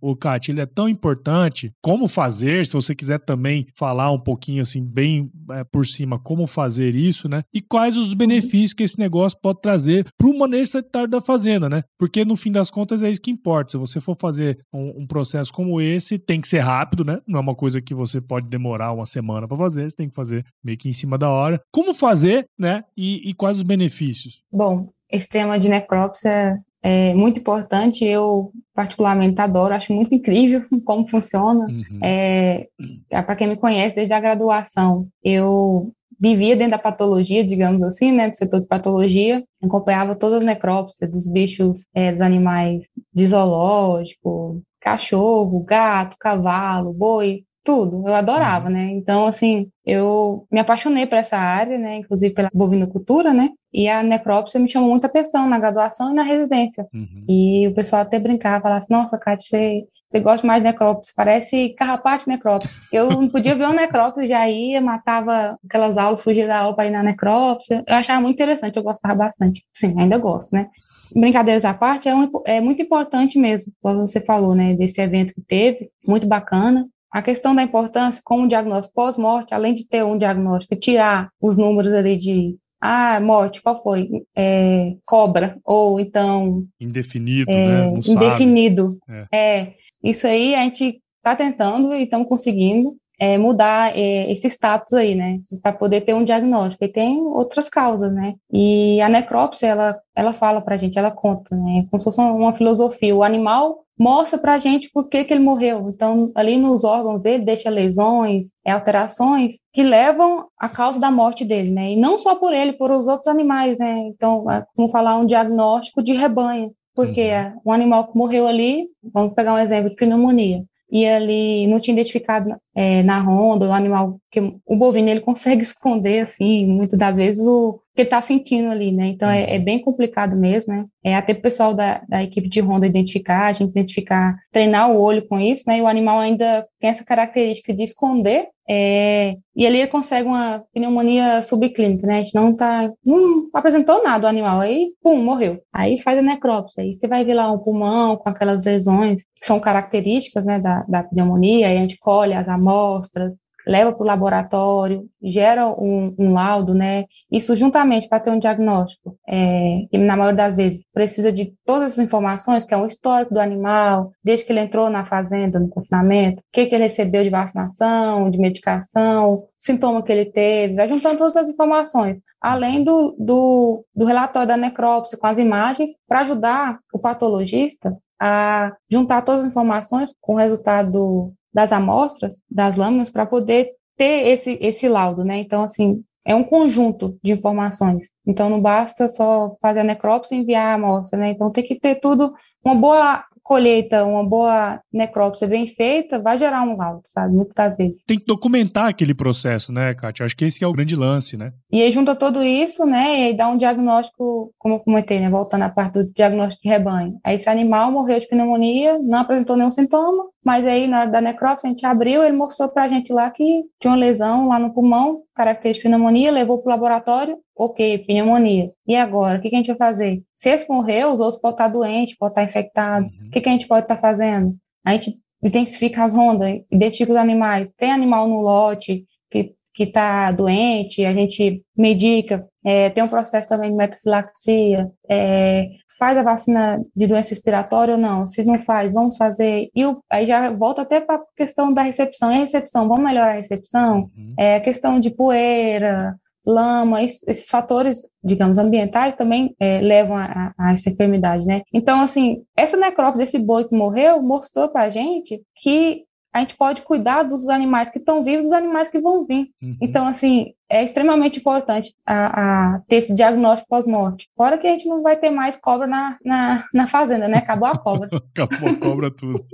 o 0.00 0.16
Kat, 0.16 0.50
ele 0.50 0.60
é 0.60 0.66
tão 0.66 0.88
importante? 0.88 1.72
Como 1.82 2.08
fazer? 2.08 2.64
Se 2.64 2.72
você 2.72 2.94
quiser 2.94 3.18
também 3.20 3.66
falar 3.74 4.10
um 4.10 4.18
pouquinho 4.18 4.62
assim, 4.62 4.84
bem 4.84 5.30
é, 5.50 5.64
por 5.64 5.86
cima, 5.86 6.18
como 6.18 6.46
fazer 6.46 6.94
isso, 6.94 7.28
né? 7.28 7.42
E 7.52 7.60
quais 7.60 7.96
os 7.96 8.14
benefícios 8.14 8.72
que 8.72 8.82
esse 8.82 8.98
negócio 8.98 9.38
pode 9.40 9.60
trazer 9.60 10.06
para 10.16 10.28
o 10.28 10.38
manejo 10.38 10.70
sanitário 10.70 11.08
da 11.08 11.20
fazenda, 11.20 11.68
né? 11.68 11.82
Porque 11.98 12.24
no 12.24 12.36
fim 12.36 12.52
das 12.52 12.70
contas 12.70 13.02
é 13.02 13.10
isso 13.10 13.20
que 13.20 13.30
importa. 13.30 13.72
Se 13.72 13.78
você 13.78 14.00
for 14.00 14.16
fazer 14.16 14.58
um, 14.72 15.02
um 15.02 15.06
processo 15.06 15.52
como 15.52 15.80
esse, 15.80 16.18
tem 16.18 16.40
que 16.40 16.48
ser 16.48 16.60
rápido, 16.60 17.04
né? 17.04 17.18
Não 17.26 17.38
é 17.38 17.42
uma 17.42 17.54
coisa 17.54 17.80
que 17.80 17.94
você 17.94 18.20
pode 18.20 18.48
demorar 18.48 18.92
uma 18.92 19.06
semana 19.06 19.46
para 19.46 19.56
fazer, 19.56 19.88
você 19.88 19.96
tem 19.96 20.08
que 20.08 20.14
fazer 20.14 20.44
meio 20.62 20.78
que 20.78 20.88
em 20.88 20.92
cima 20.92 21.18
da 21.18 21.30
hora. 21.30 21.60
Como 21.72 21.94
fazer, 21.94 22.46
né? 22.58 22.82
E, 22.96 23.28
e 23.28 23.34
quais 23.34 23.58
os 23.58 23.62
benefícios? 23.62 24.44
Bom, 24.52 24.90
esse 25.10 25.28
tema 25.28 25.58
de 25.58 25.68
necrópsia 25.68 26.58
é 26.82 27.14
muito 27.14 27.40
importante. 27.40 28.04
Eu, 28.04 28.52
particularmente, 28.74 29.40
adoro, 29.40 29.74
acho 29.74 29.92
muito 29.92 30.14
incrível 30.14 30.64
como 30.84 31.08
funciona. 31.08 31.66
Uhum. 31.66 31.98
É, 32.02 32.66
é 33.10 33.22
para 33.22 33.36
quem 33.36 33.46
me 33.46 33.56
conhece 33.56 33.96
desde 33.96 34.12
a 34.12 34.20
graduação, 34.20 35.08
eu 35.22 35.92
vivia 36.22 36.54
dentro 36.54 36.72
da 36.72 36.78
patologia, 36.78 37.44
digamos 37.44 37.82
assim, 37.82 38.12
né, 38.12 38.30
do 38.30 38.36
setor 38.36 38.60
de 38.60 38.66
patologia, 38.68 39.42
acompanhava 39.60 40.14
todas 40.14 40.38
as 40.38 40.44
necrópsias 40.44 41.10
dos 41.10 41.28
bichos, 41.28 41.88
é, 41.92 42.12
dos 42.12 42.20
animais 42.20 42.86
de 43.12 43.26
zoológico, 43.26 44.62
cachorro, 44.80 45.64
gato, 45.64 46.16
cavalo, 46.20 46.92
boi, 46.92 47.44
tudo, 47.64 48.06
eu 48.06 48.14
adorava, 48.14 48.66
uhum. 48.66 48.72
né? 48.72 48.90
Então, 48.92 49.26
assim, 49.26 49.68
eu 49.84 50.46
me 50.50 50.60
apaixonei 50.60 51.06
por 51.06 51.16
essa 51.16 51.36
área, 51.36 51.78
né? 51.78 51.96
Inclusive 51.96 52.34
pela 52.34 52.50
bovinocultura, 52.52 53.32
né? 53.32 53.50
E 53.72 53.88
a 53.88 54.02
necrópsia 54.02 54.60
me 54.60 54.68
chamou 54.68 54.90
muita 54.90 55.06
atenção 55.06 55.48
na 55.48 55.58
graduação 55.58 56.10
e 56.12 56.14
na 56.14 56.22
residência. 56.22 56.86
Uhum. 56.92 57.24
E 57.28 57.68
o 57.68 57.74
pessoal 57.74 58.02
até 58.02 58.18
brincava, 58.18 58.62
falava 58.62 58.80
assim, 58.80 58.92
nossa, 58.92 59.18
Kátia, 59.18 59.46
você, 59.46 59.84
você 60.10 60.20
gosta 60.20 60.46
mais 60.46 60.62
de 60.62 60.68
necrópsia, 60.68 61.12
parece 61.16 61.70
carrapato 61.70 62.28
necrópsia. 62.28 62.70
Eu 62.92 63.08
não 63.10 63.28
podia 63.28 63.54
ver 63.54 63.64
uma 63.64 63.74
necrópsia, 63.74 64.28
já 64.28 64.48
ia, 64.48 64.80
matava 64.80 65.56
aquelas 65.64 65.96
aulas, 65.96 66.22
fugia 66.22 66.46
da 66.46 66.58
aula 66.58 66.76
para 66.76 66.86
ir 66.86 66.90
na 66.90 67.02
necrópsia. 67.02 67.82
Eu 67.86 67.94
achava 67.94 68.20
muito 68.20 68.34
interessante, 68.34 68.76
eu 68.76 68.82
gostava 68.82 69.14
bastante. 69.14 69.64
Sim, 69.72 69.98
ainda 69.98 70.18
gosto, 70.18 70.52
né? 70.54 70.68
brincadeiras 71.14 71.64
à 71.64 71.74
parte, 71.74 72.08
é, 72.08 72.14
um, 72.14 72.30
é, 72.46 72.60
muito 72.60 72.80
importante 72.82 73.38
mesmo, 73.38 73.72
como 73.80 74.08
você 74.08 74.20
falou, 74.20 74.54
né, 74.54 74.74
desse 74.74 75.00
evento 75.00 75.34
que 75.34 75.42
teve, 75.42 75.90
muito 76.06 76.26
bacana. 76.26 76.86
A 77.12 77.20
questão 77.20 77.54
da 77.54 77.62
importância 77.62 78.22
como 78.24 78.48
diagnóstico 78.48 78.94
pós-morte, 78.94 79.52
além 79.52 79.74
de 79.74 79.86
ter 79.86 80.02
um 80.02 80.16
diagnóstico, 80.16 80.74
tirar 80.76 81.28
os 81.40 81.56
números 81.56 81.92
ali 81.92 82.16
de 82.16 82.56
ah, 82.80 83.20
morte, 83.20 83.62
qual 83.62 83.80
foi? 83.80 84.08
É, 84.34 84.96
cobra, 85.06 85.56
ou 85.64 86.00
então. 86.00 86.66
Indefinido, 86.80 87.48
é, 87.48 87.66
né? 87.66 87.90
Não 87.90 88.00
indefinido. 88.04 88.98
É. 89.30 89.36
é. 89.36 89.74
Isso 90.02 90.26
aí 90.26 90.54
a 90.56 90.64
gente 90.64 91.00
está 91.18 91.36
tentando 91.36 91.94
e 91.94 92.02
estamos 92.02 92.26
conseguindo 92.26 92.96
é, 93.22 93.38
mudar 93.38 93.96
é, 93.96 94.32
esse 94.32 94.48
status 94.48 94.94
aí, 94.94 95.14
né? 95.14 95.38
Para 95.62 95.72
poder 95.72 96.00
ter 96.00 96.12
um 96.12 96.24
diagnóstico. 96.24 96.84
E 96.84 96.88
tem 96.88 97.20
outras 97.20 97.68
causas, 97.68 98.12
né? 98.12 98.34
E 98.52 99.00
a 99.00 99.08
necrópsia, 99.08 99.68
ela, 99.68 99.96
ela 100.16 100.32
fala 100.32 100.60
para 100.60 100.74
a 100.74 100.78
gente, 100.78 100.98
ela 100.98 101.12
conta, 101.12 101.54
né? 101.54 101.86
Como 101.88 102.00
se 102.00 102.04
fosse 102.04 102.20
uma 102.20 102.52
filosofia. 102.52 103.14
O 103.14 103.22
animal 103.22 103.84
mostra 103.96 104.40
para 104.40 104.54
a 104.54 104.58
gente 104.58 104.90
por 104.92 105.08
que, 105.08 105.22
que 105.22 105.32
ele 105.32 105.44
morreu. 105.44 105.88
Então, 105.88 106.32
ali 106.34 106.56
nos 106.56 106.82
órgãos 106.82 107.22
dele, 107.22 107.44
deixa 107.44 107.70
lesões, 107.70 108.48
é, 108.66 108.72
alterações 108.72 109.54
que 109.72 109.84
levam 109.84 110.46
à 110.58 110.68
causa 110.68 110.98
da 110.98 111.12
morte 111.12 111.44
dele, 111.44 111.70
né? 111.70 111.92
E 111.92 111.96
não 111.96 112.18
só 112.18 112.34
por 112.34 112.52
ele, 112.52 112.72
por 112.72 112.90
os 112.90 113.06
outros 113.06 113.28
animais, 113.28 113.78
né? 113.78 114.00
Então, 114.08 114.50
é 114.50 114.64
como 114.74 114.88
falar 114.88 115.16
um 115.16 115.26
diagnóstico 115.26 116.02
de 116.02 116.12
rebanho, 116.12 116.72
porque 116.92 117.30
uhum. 117.30 117.60
um 117.66 117.72
animal 117.72 118.08
que 118.08 118.18
morreu 118.18 118.48
ali, 118.48 118.88
vamos 119.14 119.32
pegar 119.32 119.54
um 119.54 119.58
exemplo 119.58 119.90
de 119.90 119.94
pneumonia, 119.96 120.64
e 120.92 121.06
ali 121.06 121.66
não 121.66 121.80
tinha 121.80 121.94
identificado 121.94 122.54
é, 122.76 123.02
na 123.02 123.18
ronda 123.18 123.66
o 123.66 123.72
animal, 123.72 124.20
que 124.30 124.40
o 124.66 124.76
bovino 124.76 125.08
ele 125.08 125.20
consegue 125.20 125.62
esconder, 125.64 126.24
assim, 126.24 126.66
muitas 126.66 126.98
das 126.98 127.16
vezes 127.16 127.46
o 127.46 127.80
que 127.94 128.02
ele 128.02 128.06
está 128.08 128.20
sentindo 128.20 128.70
ali, 128.70 128.92
né? 128.92 129.06
Então 129.06 129.28
é, 129.28 129.54
é, 129.54 129.58
uhum. 129.58 129.64
bem 129.64 129.80
complicado 129.80 130.36
mesmo, 130.36 130.74
né? 130.74 130.84
É 131.02 131.16
até 131.16 131.32
o 131.32 131.40
pessoal 131.40 131.72
da, 131.72 132.02
da 132.06 132.22
equipe 132.22 132.48
de 132.48 132.60
ronda 132.60 132.86
identificar, 132.86 133.46
a 133.46 133.52
gente 133.54 133.70
identificar, 133.70 134.36
treinar 134.50 134.90
o 134.90 135.00
olho 135.00 135.26
com 135.26 135.40
isso, 135.40 135.64
né? 135.66 135.78
E 135.78 135.82
o 135.82 135.86
animal 135.86 136.20
ainda 136.20 136.66
tem 136.78 136.90
essa 136.90 137.04
característica 137.04 137.72
de 137.72 137.82
esconder, 137.82 138.48
é, 138.74 139.36
e 139.54 139.66
ali 139.66 139.80
ele 139.80 139.86
consegue 139.86 140.26
uma 140.26 140.64
pneumonia 140.72 141.42
subclínica, 141.42 142.06
né? 142.06 142.20
A 142.20 142.22
gente 142.22 142.34
não 142.34 142.56
tá, 142.56 142.90
não 143.04 143.50
apresentou 143.52 144.02
nada 144.02 144.26
o 144.26 144.30
animal, 144.30 144.60
aí, 144.60 144.92
pum, 145.02 145.22
morreu. 145.22 145.60
Aí 145.70 146.00
faz 146.00 146.18
a 146.18 146.22
necrópsia, 146.22 146.82
aí 146.82 146.96
você 146.98 147.06
vai 147.06 147.22
ver 147.22 147.34
lá 147.34 147.52
um 147.52 147.58
pulmão 147.58 148.16
com 148.16 148.30
aquelas 148.30 148.64
lesões 148.64 149.24
que 149.38 149.46
são 149.46 149.60
características, 149.60 150.42
né, 150.46 150.58
da, 150.58 150.84
da 150.88 151.04
pneumonia, 151.04 151.68
aí 151.68 151.76
a 151.76 151.80
gente 151.82 151.98
colhe 151.98 152.32
as 152.32 152.48
amostras, 152.48 153.34
leva 153.66 153.92
para 153.92 154.02
o 154.02 154.06
laboratório, 154.06 155.06
gera 155.22 155.66
um, 155.68 156.14
um, 156.18 156.32
laudo, 156.32 156.74
né? 156.74 157.04
Isso 157.30 157.56
juntamente 157.56 158.08
para 158.08 158.20
ter 158.20 158.30
um 158.30 158.38
diagnóstico, 158.38 159.16
é, 159.28 159.86
que 159.90 159.98
na 159.98 160.16
maioria 160.16 160.36
das 160.36 160.56
vezes 160.56 160.86
precisa 160.92 161.32
de 161.32 161.54
todas 161.64 161.94
as 161.94 161.98
informações, 161.98 162.64
que 162.64 162.74
é 162.74 162.76
um 162.76 162.86
histórico 162.86 163.34
do 163.34 163.40
animal, 163.40 164.12
desde 164.22 164.46
que 164.46 164.52
ele 164.52 164.60
entrou 164.60 164.90
na 164.90 165.04
fazenda, 165.04 165.58
no 165.58 165.68
confinamento, 165.68 166.40
o 166.40 166.44
que, 166.52 166.66
que 166.66 166.74
ele 166.74 166.84
recebeu 166.84 167.22
de 167.22 167.30
vacinação, 167.30 168.30
de 168.30 168.38
medicação, 168.38 169.44
sintoma 169.58 170.02
que 170.02 170.12
ele 170.12 170.26
teve, 170.26 170.74
vai 170.74 170.88
juntando 170.88 171.18
todas 171.18 171.36
as 171.36 171.48
informações, 171.48 172.18
além 172.40 172.82
do, 172.82 173.14
do, 173.18 173.84
do 173.94 174.04
relatório 174.04 174.48
da 174.48 174.56
necrópsia 174.56 175.18
com 175.18 175.26
as 175.26 175.38
imagens, 175.38 175.92
para 176.08 176.20
ajudar 176.20 176.78
o 176.92 176.98
patologista 176.98 177.96
a 178.20 178.72
juntar 178.88 179.22
todas 179.22 179.42
as 179.42 179.50
informações 179.50 180.14
com 180.20 180.34
o 180.34 180.38
resultado 180.38 181.32
das 181.52 181.72
amostras, 181.72 182.42
das 182.50 182.76
lâminas, 182.76 183.10
para 183.10 183.26
poder 183.26 183.70
ter 183.96 184.28
esse, 184.28 184.58
esse 184.60 184.88
laudo, 184.88 185.24
né? 185.24 185.38
Então, 185.38 185.62
assim, 185.62 186.02
é 186.24 186.34
um 186.34 186.44
conjunto 186.44 187.18
de 187.22 187.32
informações. 187.32 188.08
Então, 188.26 188.48
não 188.48 188.60
basta 188.60 189.08
só 189.08 189.56
fazer 189.60 189.80
a 189.80 189.84
necrópsia 189.84 190.36
e 190.36 190.40
enviar 190.40 190.66
a 190.66 190.74
amostra, 190.74 191.18
né? 191.18 191.30
Então, 191.30 191.50
tem 191.50 191.64
que 191.64 191.78
ter 191.78 191.96
tudo, 191.96 192.32
uma 192.64 192.74
boa 192.74 193.24
colheita, 193.42 194.04
uma 194.04 194.24
boa 194.24 194.80
necrópsia 194.92 195.46
bem 195.46 195.66
feita, 195.66 196.18
vai 196.18 196.38
gerar 196.38 196.62
um 196.62 196.76
laudo, 196.76 197.02
sabe? 197.06 197.34
Muitas 197.34 197.76
vezes. 197.76 198.04
Tem 198.04 198.18
que 198.18 198.24
documentar 198.24 198.88
aquele 198.88 199.14
processo, 199.14 199.72
né, 199.72 199.94
Kátia? 199.94 200.24
Acho 200.24 200.36
que 200.36 200.44
esse 200.44 200.62
é 200.62 200.66
o 200.66 200.72
grande 200.72 200.94
lance, 200.94 201.36
né? 201.36 201.52
E 201.70 201.82
aí 201.82 201.92
junta 201.92 202.14
tudo 202.14 202.42
isso, 202.42 202.84
né, 202.86 203.20
e 203.20 203.26
aí 203.26 203.36
dá 203.36 203.48
um 203.48 203.56
diagnóstico, 203.56 204.52
como 204.58 204.76
eu 204.76 204.80
comentei, 204.80 205.20
né, 205.20 205.28
voltando 205.28 205.62
à 205.62 205.68
parte 205.68 205.94
do 205.94 206.12
diagnóstico 206.12 206.62
de 206.62 206.68
rebanho. 206.68 207.18
Aí 207.24 207.36
esse 207.36 207.48
animal 207.48 207.90
morreu 207.90 208.20
de 208.20 208.28
pneumonia, 208.28 208.98
não 208.98 209.20
apresentou 209.20 209.56
nenhum 209.56 209.72
sintoma, 209.72 210.24
mas 210.44 210.66
aí 210.66 210.86
na 210.86 211.00
hora 211.00 211.10
da 211.10 211.20
necrópsia 211.20 211.68
a 211.68 211.72
gente 211.72 211.86
abriu, 211.86 212.22
ele 212.22 212.36
mostrou 212.36 212.68
pra 212.68 212.88
gente 212.88 213.12
lá 213.12 213.30
que 213.30 213.62
tinha 213.80 213.90
uma 213.90 213.96
lesão 213.96 214.48
lá 214.48 214.58
no 214.58 214.72
pulmão, 214.72 215.22
característica 215.34 215.88
de 215.88 215.94
pneumonia, 215.94 216.30
levou 216.30 216.58
pro 216.58 216.70
laboratório, 216.70 217.36
ok, 217.56 217.98
pneumonia. 218.06 218.68
E 218.86 218.96
agora, 218.96 219.38
o 219.38 219.42
que, 219.42 219.50
que 219.50 219.54
a 219.54 219.58
gente 219.58 219.68
vai 219.68 219.76
fazer? 219.76 220.22
Se 220.34 220.50
esse 220.50 220.68
morreu, 220.68 221.12
os 221.12 221.20
outros 221.20 221.40
podem 221.40 221.54
estar 221.54 221.68
doentes, 221.68 222.16
podem 222.16 222.44
estar 222.44 222.50
infectados. 222.50 223.12
Uhum. 223.12 223.26
O 223.26 223.30
que, 223.30 223.40
que 223.40 223.48
a 223.48 223.52
gente 223.52 223.68
pode 223.68 223.84
estar 223.84 223.96
fazendo? 223.98 224.56
A 224.84 224.92
gente 224.92 225.18
intensifica 225.42 226.04
as 226.04 226.14
ondas, 226.14 226.60
identifica 226.70 227.12
os 227.12 227.18
animais. 227.18 227.70
Tem 227.76 227.92
animal 227.92 228.28
no 228.28 228.40
lote 228.40 229.04
que 229.30 229.54
que 229.74 229.84
está 229.84 230.30
doente, 230.30 231.04
a 231.04 231.12
gente 231.12 231.62
medica, 231.76 232.46
é, 232.64 232.90
tem 232.90 233.02
um 233.02 233.08
processo 233.08 233.48
também 233.48 233.70
de 233.70 233.76
metofilaxia, 233.76 234.90
é, 235.08 235.66
faz 235.98 236.18
a 236.18 236.22
vacina 236.22 236.84
de 236.94 237.06
doença 237.06 237.30
respiratória 237.30 237.94
ou 237.94 238.00
não? 238.00 238.26
Se 238.26 238.44
não 238.44 238.60
faz, 238.60 238.92
vamos 238.92 239.16
fazer. 239.16 239.70
E 239.74 239.84
o, 239.86 240.02
aí 240.10 240.26
já 240.26 240.50
volta 240.50 240.82
até 240.82 241.00
para 241.00 241.16
a 241.16 241.24
questão 241.36 241.72
da 241.72 241.82
recepção. 241.82 242.30
E 242.30 242.36
a 242.36 242.40
recepção, 242.40 242.88
vamos 242.88 243.04
melhorar 243.04 243.30
a 243.30 243.36
recepção? 243.36 244.10
Uhum. 244.16 244.34
É, 244.36 244.60
questão 244.60 245.00
de 245.00 245.10
poeira, 245.10 246.14
lama, 246.44 247.02
esses 247.02 247.48
fatores, 247.48 248.08
digamos, 248.22 248.58
ambientais 248.58 249.16
também 249.16 249.54
é, 249.60 249.80
levam 249.80 250.16
a, 250.16 250.52
a, 250.58 250.72
essa 250.72 250.90
enfermidade, 250.90 251.46
né? 251.46 251.62
Então, 251.72 252.00
assim, 252.00 252.42
essa 252.56 252.76
necrópole 252.76 253.24
desse 253.24 253.38
boi 253.38 253.68
que 253.68 253.76
morreu 253.76 254.22
mostrou 254.22 254.68
para 254.68 254.90
gente 254.90 255.40
que 255.56 256.04
a 256.32 256.40
gente 256.40 256.56
pode 256.56 256.82
cuidar 256.82 257.24
dos 257.24 257.48
animais 257.48 257.90
que 257.90 257.98
estão 257.98 258.24
vivos, 258.24 258.44
dos 258.44 258.52
animais 258.52 258.88
que 258.88 258.98
vão 258.98 259.26
vir. 259.26 259.50
Uhum. 259.62 259.76
Então, 259.82 260.06
assim, 260.06 260.54
é 260.68 260.82
extremamente 260.82 261.38
importante 261.38 261.94
a, 262.06 262.74
a 262.74 262.80
ter 262.88 262.96
esse 262.96 263.14
diagnóstico 263.14 263.68
pós-morte. 263.68 264.28
Fora 264.34 264.56
que 264.56 264.66
a 264.66 264.70
gente 264.70 264.88
não 264.88 265.02
vai 265.02 265.14
ter 265.14 265.28
mais 265.28 265.56
cobra 265.56 265.86
na, 265.86 266.16
na, 266.24 266.64
na 266.72 266.88
fazenda, 266.88 267.28
né? 267.28 267.38
Acabou 267.38 267.68
a 267.68 267.76
cobra. 267.76 268.08
Acabou 268.34 268.70
a 268.70 268.76
cobra 268.76 269.10
tudo. 269.14 269.44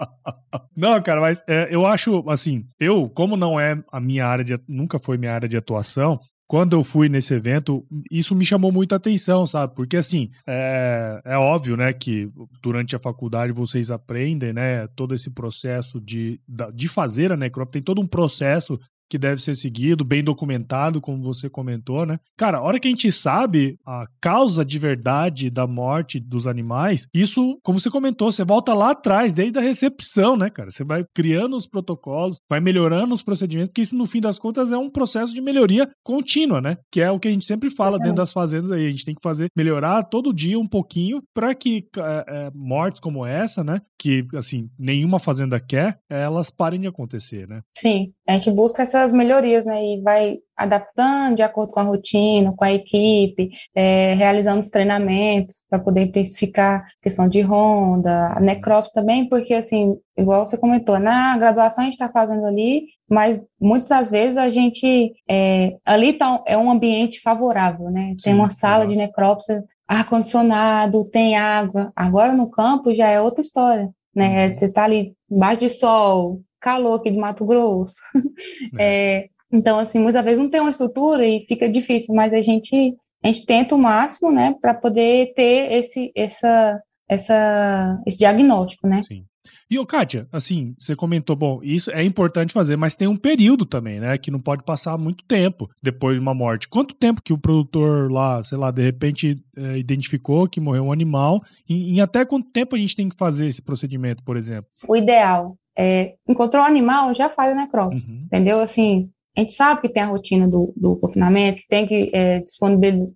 não, 0.74 1.02
cara, 1.02 1.20
mas 1.20 1.42
é, 1.46 1.68
eu 1.70 1.84
acho, 1.84 2.24
assim, 2.30 2.64
eu, 2.80 3.10
como 3.10 3.36
não 3.36 3.60
é 3.60 3.82
a 3.92 4.00
minha 4.00 4.26
área 4.26 4.44
de, 4.44 4.58
nunca 4.66 4.98
foi 4.98 5.18
minha 5.18 5.32
área 5.32 5.48
de 5.48 5.58
atuação, 5.58 6.18
quando 6.46 6.74
eu 6.74 6.84
fui 6.84 7.08
nesse 7.08 7.32
evento, 7.32 7.86
isso 8.10 8.34
me 8.34 8.44
chamou 8.44 8.70
muita 8.70 8.96
atenção, 8.96 9.46
sabe? 9.46 9.74
Porque, 9.74 9.96
assim, 9.96 10.30
é, 10.46 11.20
é 11.24 11.36
óbvio, 11.36 11.76
né, 11.76 11.92
que 11.92 12.30
durante 12.62 12.94
a 12.94 12.98
faculdade 12.98 13.52
vocês 13.52 13.90
aprendem, 13.90 14.52
né, 14.52 14.86
todo 14.88 15.14
esse 15.14 15.30
processo 15.30 16.00
de, 16.00 16.40
de 16.74 16.88
fazer 16.88 17.32
a 17.32 17.36
necrópsia, 17.36 17.72
tem 17.72 17.82
todo 17.82 18.00
um 18.00 18.06
processo 18.06 18.78
que 19.14 19.18
deve 19.18 19.40
ser 19.40 19.54
seguido, 19.54 20.04
bem 20.04 20.24
documentado, 20.24 21.00
como 21.00 21.22
você 21.22 21.48
comentou, 21.48 22.04
né? 22.04 22.18
Cara, 22.36 22.58
a 22.58 22.62
hora 22.62 22.80
que 22.80 22.88
a 22.88 22.90
gente 22.90 23.12
sabe 23.12 23.78
a 23.86 24.08
causa 24.20 24.64
de 24.64 24.76
verdade 24.76 25.48
da 25.50 25.68
morte 25.68 26.18
dos 26.18 26.48
animais, 26.48 27.06
isso, 27.14 27.56
como 27.62 27.78
você 27.78 27.88
comentou, 27.88 28.32
você 28.32 28.44
volta 28.44 28.74
lá 28.74 28.90
atrás, 28.90 29.32
desde 29.32 29.56
a 29.56 29.62
recepção, 29.62 30.36
né, 30.36 30.50
cara? 30.50 30.68
Você 30.68 30.82
vai 30.82 31.04
criando 31.14 31.54
os 31.54 31.64
protocolos, 31.64 32.38
vai 32.50 32.58
melhorando 32.58 33.14
os 33.14 33.22
procedimentos, 33.22 33.68
porque 33.68 33.82
isso, 33.82 33.94
no 33.94 34.04
fim 34.04 34.20
das 34.20 34.36
contas, 34.36 34.72
é 34.72 34.76
um 34.76 34.90
processo 34.90 35.32
de 35.32 35.40
melhoria 35.40 35.88
contínua, 36.02 36.60
né? 36.60 36.76
Que 36.90 37.00
é 37.00 37.08
o 37.08 37.20
que 37.20 37.28
a 37.28 37.30
gente 37.30 37.44
sempre 37.44 37.70
fala 37.70 37.98
é. 37.98 38.00
dentro 38.00 38.16
das 38.16 38.32
fazendas 38.32 38.72
aí. 38.72 38.88
A 38.88 38.90
gente 38.90 39.04
tem 39.04 39.14
que 39.14 39.22
fazer, 39.22 39.46
melhorar 39.56 40.02
todo 40.02 40.34
dia 40.34 40.58
um 40.58 40.66
pouquinho 40.66 41.22
para 41.32 41.54
que 41.54 41.86
é, 41.96 42.24
é, 42.26 42.50
mortes 42.52 43.00
como 43.00 43.24
essa, 43.24 43.62
né? 43.62 43.80
Que, 43.96 44.26
assim, 44.34 44.68
nenhuma 44.76 45.20
fazenda 45.20 45.60
quer, 45.60 46.00
elas 46.10 46.50
parem 46.50 46.80
de 46.80 46.88
acontecer, 46.88 47.46
né? 47.46 47.62
Sim, 47.76 48.12
a 48.28 48.32
gente 48.32 48.50
busca 48.50 48.82
essas 49.04 49.12
melhorias, 49.12 49.64
né? 49.66 49.84
E 49.84 50.00
vai 50.00 50.38
adaptando 50.56 51.36
de 51.36 51.42
acordo 51.42 51.72
com 51.72 51.80
a 51.80 51.84
rotina, 51.84 52.54
com 52.56 52.64
a 52.64 52.72
equipe, 52.72 53.50
é, 53.74 54.14
realizando 54.14 54.62
os 54.62 54.70
treinamentos 54.70 55.62
para 55.68 55.78
poder 55.78 56.02
intensificar 56.02 56.80
a 56.80 56.86
questão 57.02 57.28
de 57.28 57.40
ronda, 57.40 58.32
a 58.34 58.40
necrópsia 58.40 58.94
também, 58.94 59.28
porque 59.28 59.54
assim, 59.54 59.96
igual 60.16 60.46
você 60.46 60.56
comentou, 60.56 60.98
na 60.98 61.36
graduação 61.36 61.82
a 61.82 61.84
gente 61.86 61.94
está 61.94 62.08
fazendo 62.08 62.46
ali, 62.46 62.84
mas 63.08 63.40
muitas 63.60 63.88
das 63.88 64.10
vezes 64.10 64.38
a 64.38 64.48
gente 64.48 65.12
é, 65.28 65.76
ali 65.84 66.14
tá, 66.14 66.42
é 66.46 66.56
um 66.56 66.70
ambiente 66.70 67.20
favorável, 67.20 67.90
né? 67.90 68.14
Tem 68.22 68.32
Sim, 68.32 68.34
uma 68.34 68.50
sala 68.50 68.84
exato. 68.84 68.90
de 68.90 68.96
necrópsia, 68.96 69.64
ar-condicionado, 69.86 71.04
tem 71.04 71.36
água. 71.36 71.92
Agora 71.94 72.32
no 72.32 72.48
campo 72.48 72.94
já 72.94 73.08
é 73.08 73.20
outra 73.20 73.42
história, 73.42 73.90
né? 74.14 74.48
Uhum. 74.48 74.58
Você 74.58 74.64
está 74.66 74.84
ali 74.84 75.14
embaixo 75.30 75.60
de 75.60 75.70
sol, 75.70 76.40
calor 76.64 76.94
aqui 76.94 77.10
de 77.10 77.18
Mato 77.18 77.44
Grosso. 77.44 77.96
É. 78.78 79.20
É, 79.20 79.28
então, 79.52 79.78
assim, 79.78 80.00
muitas 80.00 80.24
vezes 80.24 80.40
não 80.40 80.48
tem 80.48 80.60
uma 80.60 80.70
estrutura 80.70 81.26
e 81.26 81.44
fica 81.46 81.68
difícil, 81.68 82.14
mas 82.14 82.32
a 82.32 82.40
gente, 82.40 82.96
a 83.22 83.26
gente 83.28 83.44
tenta 83.44 83.74
o 83.74 83.78
máximo, 83.78 84.32
né, 84.32 84.54
para 84.60 84.72
poder 84.72 85.32
ter 85.34 85.72
esse, 85.72 86.10
essa, 86.16 86.80
essa, 87.08 88.00
esse 88.06 88.18
diagnóstico, 88.18 88.88
né? 88.88 89.02
Sim. 89.02 89.24
E, 89.70 89.78
ô, 89.78 89.84
Kátia, 89.84 90.26
assim, 90.32 90.74
você 90.78 90.96
comentou, 90.96 91.36
bom, 91.36 91.60
isso 91.62 91.90
é 91.90 92.02
importante 92.02 92.52
fazer, 92.52 92.76
mas 92.76 92.94
tem 92.94 93.06
um 93.06 93.16
período 93.16 93.66
também, 93.66 94.00
né? 94.00 94.16
Que 94.16 94.30
não 94.30 94.40
pode 94.40 94.62
passar 94.62 94.96
muito 94.96 95.24
tempo 95.24 95.68
depois 95.82 96.16
de 96.16 96.20
uma 96.20 96.34
morte. 96.34 96.68
Quanto 96.68 96.94
tempo 96.94 97.22
que 97.22 97.32
o 97.32 97.38
produtor 97.38 98.10
lá, 98.10 98.42
sei 98.42 98.56
lá, 98.56 98.70
de 98.70 98.82
repente 98.82 99.36
é, 99.56 99.78
identificou 99.78 100.48
que 100.48 100.60
morreu 100.60 100.84
um 100.84 100.92
animal? 100.92 101.42
E, 101.68 101.94
em 101.94 102.00
até 102.00 102.24
quanto 102.24 102.50
tempo 102.50 102.74
a 102.74 102.78
gente 102.78 102.96
tem 102.96 103.08
que 103.08 103.16
fazer 103.16 103.46
esse 103.46 103.62
procedimento, 103.62 104.22
por 104.22 104.36
exemplo? 104.36 104.66
O 104.88 104.96
ideal 104.96 105.56
é, 105.76 106.14
encontrou 106.28 106.62
o 106.62 106.66
animal, 106.66 107.14
já 107.14 107.28
faz 107.28 107.52
a 107.52 107.54
necrópsia, 107.54 108.12
uhum. 108.12 108.22
entendeu? 108.26 108.60
Assim, 108.60 109.10
a 109.36 109.40
gente 109.40 109.52
sabe 109.52 109.80
que 109.80 109.88
tem 109.88 110.02
a 110.02 110.06
rotina 110.06 110.46
do, 110.46 110.72
do 110.76 110.96
confinamento, 110.96 111.60
tem 111.68 111.86
que 111.86 112.10
é, 112.12 112.40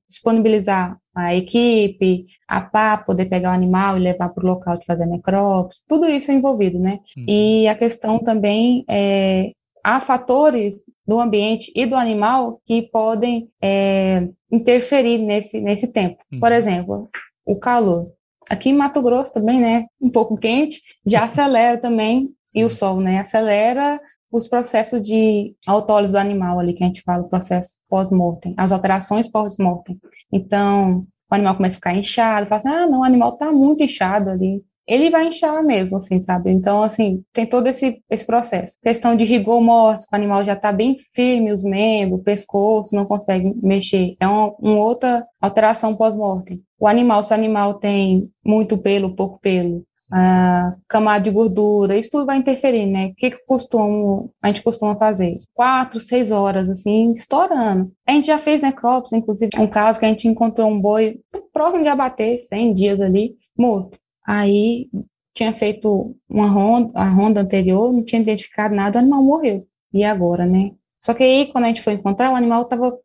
disponibilizar 0.09 0.99
a 1.15 1.35
equipe, 1.35 2.27
a 2.47 2.61
pá, 2.61 2.97
poder 2.97 3.27
pegar 3.27 3.51
o 3.51 3.55
animal 3.55 3.97
e 3.97 4.01
levar 4.01 4.29
para 4.29 4.45
o 4.45 4.47
local 4.47 4.79
de 4.79 4.87
fazer 4.87 5.05
a 5.05 5.07
necrópsia, 5.07 5.83
tudo 5.89 6.09
isso 6.09 6.31
é 6.31 6.35
envolvido, 6.35 6.79
né? 6.79 7.01
Uhum. 7.17 7.25
E 7.29 7.69
a 7.69 7.75
questão 7.75 8.19
também 8.19 8.85
é, 8.89 9.53
há 9.83 10.01
fatores 10.01 10.85
do 11.07 11.19
ambiente 11.21 11.73
e 11.75 11.87
do 11.87 11.97
animal 11.97 12.61
que 12.67 12.83
podem 12.83 13.49
é, 13.63 14.29
interferir 14.51 15.19
nesse, 15.19 15.61
nesse 15.61 15.87
tempo. 15.87 16.19
Uhum. 16.33 16.41
Por 16.41 16.53
exemplo, 16.53 17.09
o 17.45 17.57
calor. 17.57 18.13
Aqui 18.51 18.71
em 18.71 18.75
Mato 18.75 19.03
Grosso 19.03 19.33
também, 19.33 19.61
né, 19.61 19.87
um 20.01 20.11
pouco 20.11 20.37
quente, 20.37 20.81
já 21.07 21.25
acelera 21.27 21.79
também, 21.79 22.31
Sim. 22.49 22.61
e 22.61 22.65
o 22.65 22.71
sol, 22.71 23.01
né, 23.01 23.19
acelera 23.21 24.01
os 24.31 24.49
processos 24.49 25.03
de 25.03 25.55
autólise 25.67 26.13
do 26.13 26.19
animal 26.19 26.59
ali, 26.59 26.75
que 26.75 26.83
a 26.83 26.87
gente 26.87 27.03
fala, 27.03 27.23
o 27.23 27.29
processo 27.29 27.77
pós-mortem, 27.89 28.55
as 28.57 28.73
alterações 28.73 29.31
pós-mortem. 29.31 29.99
Então, 30.33 31.03
o 31.31 31.35
animal 31.35 31.57
começa 31.57 31.75
a 31.75 31.77
ficar 31.77 31.95
inchado, 31.95 32.47
fala 32.47 32.61
assim, 32.61 32.69
ah, 32.69 32.87
não, 32.87 33.01
o 33.01 33.05
animal 33.05 33.35
está 33.35 33.51
muito 33.53 33.83
inchado 33.83 34.31
ali. 34.31 34.63
Ele 34.87 35.11
vai 35.11 35.29
inchar 35.29 35.63
mesmo, 35.63 35.99
assim, 35.99 36.19
sabe? 36.23 36.51
Então, 36.51 36.83
assim, 36.83 37.23
tem 37.35 37.47
todo 37.47 37.67
esse, 37.67 38.03
esse 38.09 38.25
processo. 38.25 38.75
Questão 38.83 39.15
de 39.15 39.25
rigor 39.25 39.61
mortis, 39.61 40.07
o 40.11 40.17
animal 40.17 40.43
já 40.45 40.55
está 40.55 40.73
bem 40.73 40.97
firme, 41.15 41.53
os 41.53 41.63
membros, 41.63 42.21
o 42.21 42.25
pescoço, 42.25 42.97
não 42.97 43.05
consegue 43.05 43.55
mexer. 43.63 44.17
É 44.19 44.27
uma, 44.27 44.55
uma 44.59 44.79
outra 44.79 45.27
alteração 45.43 45.95
pós-mortem. 45.95 46.63
O 46.81 46.87
animal, 46.87 47.23
se 47.23 47.33
o 47.33 47.35
animal 47.35 47.75
tem 47.75 48.31
muito 48.43 48.79
pelo, 48.79 49.15
pouco 49.15 49.39
pelo, 49.41 49.85
a 50.11 50.75
camada 50.89 51.25
de 51.25 51.31
gordura, 51.31 51.97
isso 51.97 52.11
tudo 52.11 52.27
vai 52.27 52.39
interferir, 52.39 52.87
né? 52.87 53.09
O 53.09 53.15
que, 53.15 53.31
que 53.31 53.45
costumo, 53.47 54.33
a 54.43 54.49
gente 54.49 54.63
costuma 54.63 54.97
fazer? 54.97 55.35
Quatro, 55.55 56.01
seis 56.01 56.31
horas, 56.31 56.69
assim, 56.69 57.13
estourando. 57.13 57.93
A 58.07 58.13
gente 58.13 58.27
já 58.27 58.39
fez 58.39 58.63
necrópsia, 58.63 59.17
inclusive, 59.17 59.51
um 59.59 59.67
caso 59.67 60.01
que 60.01 60.07
a 60.07 60.09
gente 60.09 60.27
encontrou 60.27 60.69
um 60.69 60.81
boi 60.81 61.21
próximo 61.53 61.83
de 61.83 61.89
abater, 61.89 62.39
100 62.41 62.75
dias 62.75 63.01
ali, 63.01 63.37
morto. 63.57 63.99
Aí, 64.27 64.89
tinha 65.35 65.53
feito 65.53 66.17
uma 66.29 66.49
ronda, 66.49 66.91
a 66.95 67.09
ronda 67.09 67.41
anterior, 67.41 67.93
não 67.93 68.03
tinha 68.03 68.23
identificado 68.23 68.75
nada, 68.75 68.99
o 68.99 69.03
animal 69.03 69.23
morreu. 69.23 69.67
E 69.93 70.05
agora, 70.05 70.47
né? 70.47 70.73
Só 71.01 71.15
que 71.15 71.23
aí, 71.23 71.47
quando 71.53 71.65
a 71.65 71.69
gente 71.69 71.83
foi 71.83 71.95
encontrar, 71.95 72.33
o 72.33 72.37
animal 72.37 72.63
estava 72.63 72.99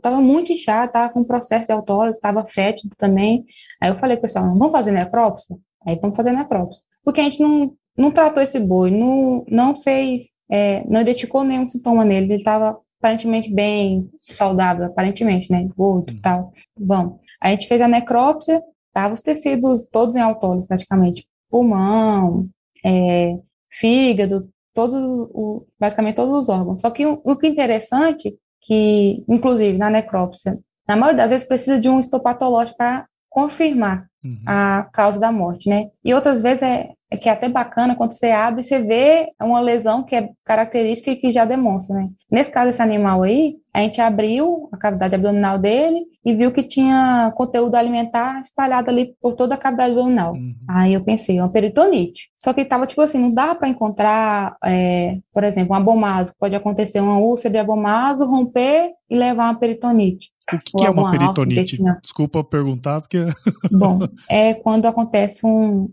tava 0.00 0.20
muito 0.20 0.52
inchado, 0.52 0.86
estava 0.86 1.12
com 1.12 1.24
processo 1.24 1.66
de 1.66 1.72
autólise, 1.72 2.16
estava 2.16 2.46
fétido 2.46 2.94
também. 2.96 3.44
Aí 3.80 3.90
eu 3.90 3.98
falei, 3.98 4.16
pessoal, 4.16 4.46
vamos 4.46 4.70
fazer 4.70 4.92
necrópsia? 4.92 5.56
Aí 5.86 5.98
vamos 6.00 6.16
fazer 6.16 6.32
necrópsia. 6.32 6.82
Porque 7.04 7.20
a 7.20 7.24
gente 7.24 7.40
não, 7.40 7.74
não 7.96 8.10
tratou 8.10 8.42
esse 8.42 8.58
boi, 8.58 8.90
não, 8.90 9.44
não 9.48 9.74
fez, 9.74 10.30
é, 10.50 10.84
não 10.86 11.00
identificou 11.00 11.44
nenhum 11.44 11.68
sintoma 11.68 12.04
nele, 12.04 12.26
ele 12.26 12.34
estava 12.36 12.78
aparentemente 12.98 13.52
bem 13.52 14.10
saudável, 14.18 14.86
aparentemente, 14.86 15.50
né, 15.50 15.66
gordo 15.74 16.12
e 16.12 16.16
uhum. 16.16 16.20
tal. 16.20 16.52
Bom, 16.78 17.18
a 17.40 17.50
gente 17.50 17.66
fez 17.66 17.80
a 17.80 17.88
necrópsia, 17.88 18.62
tava 18.92 19.14
os 19.14 19.22
tecidos 19.22 19.86
todos 19.90 20.14
em 20.14 20.20
autólise 20.20 20.66
praticamente, 20.66 21.26
pulmão, 21.48 22.48
é, 22.84 23.38
fígado, 23.70 24.48
todos, 24.74 24.98
o, 25.32 25.66
basicamente 25.78 26.16
todos 26.16 26.42
os 26.42 26.48
órgãos. 26.48 26.80
Só 26.82 26.90
que 26.90 27.06
o, 27.06 27.20
o 27.24 27.36
que 27.36 27.46
é 27.46 27.50
interessante, 27.50 28.36
que 28.60 29.24
inclusive 29.26 29.78
na 29.78 29.88
necrópsia, 29.88 30.58
na 30.86 30.96
maioria 30.96 31.22
das 31.22 31.30
vezes 31.30 31.48
precisa 31.48 31.80
de 31.80 31.88
um 31.88 32.00
histopatológico 32.00 32.76
para 32.76 33.06
confirmar 33.30 34.09
uhum. 34.24 34.38
a 34.46 34.88
causa 34.92 35.18
da 35.18 35.32
morte, 35.32 35.68
né? 35.68 35.88
E 36.04 36.14
outras 36.14 36.42
vezes 36.42 36.62
é, 36.62 36.90
é 37.10 37.16
que 37.16 37.28
é 37.28 37.32
até 37.32 37.48
bacana 37.48 37.94
quando 37.96 38.12
você 38.12 38.30
abre 38.30 38.60
e 38.60 38.64
você 38.64 38.80
vê 38.80 39.32
uma 39.40 39.60
lesão 39.60 40.02
que 40.02 40.14
é 40.14 40.30
característica 40.44 41.10
e 41.10 41.16
que 41.16 41.32
já 41.32 41.44
demonstra, 41.44 41.96
né? 41.96 42.08
Nesse 42.30 42.50
caso, 42.50 42.70
esse 42.70 42.80
animal 42.80 43.22
aí, 43.22 43.56
a 43.74 43.80
gente 43.80 44.00
abriu 44.00 44.68
a 44.72 44.76
cavidade 44.76 45.14
abdominal 45.14 45.58
dele 45.58 46.04
e 46.24 46.34
viu 46.34 46.52
que 46.52 46.62
tinha 46.62 47.32
conteúdo 47.36 47.74
alimentar 47.74 48.42
espalhado 48.42 48.90
ali 48.90 49.14
por 49.20 49.34
toda 49.34 49.54
a 49.54 49.58
cavidade 49.58 49.92
abdominal. 49.92 50.34
Uhum. 50.34 50.54
Aí 50.68 50.94
eu 50.94 51.02
pensei, 51.02 51.40
uma 51.40 51.48
peritonite. 51.48 52.30
Só 52.38 52.52
que 52.52 52.60
estava 52.60 52.86
tipo 52.86 53.00
assim, 53.00 53.18
não 53.18 53.32
dá 53.32 53.54
para 53.54 53.68
encontrar, 53.68 54.56
é, 54.64 55.18
por 55.32 55.44
exemplo, 55.44 55.72
um 55.72 55.76
abomaso. 55.76 56.32
Pode 56.38 56.54
acontecer 56.54 57.00
uma 57.00 57.18
úlcera 57.18 57.52
de 57.52 57.58
abomaso, 57.58 58.26
romper 58.26 58.90
e 59.08 59.16
levar 59.16 59.44
uma 59.44 59.58
peritonite. 59.58 60.30
O 60.52 60.58
que, 60.58 60.78
que 60.78 60.84
é 60.84 60.90
uma 60.90 61.10
peritonite? 61.10 61.80
Desculpa 62.02 62.42
perguntar, 62.42 63.00
porque. 63.00 63.26
Bom, 63.70 64.00
é 64.28 64.54
quando 64.54 64.86
acontece 64.86 65.46
um, 65.46 65.90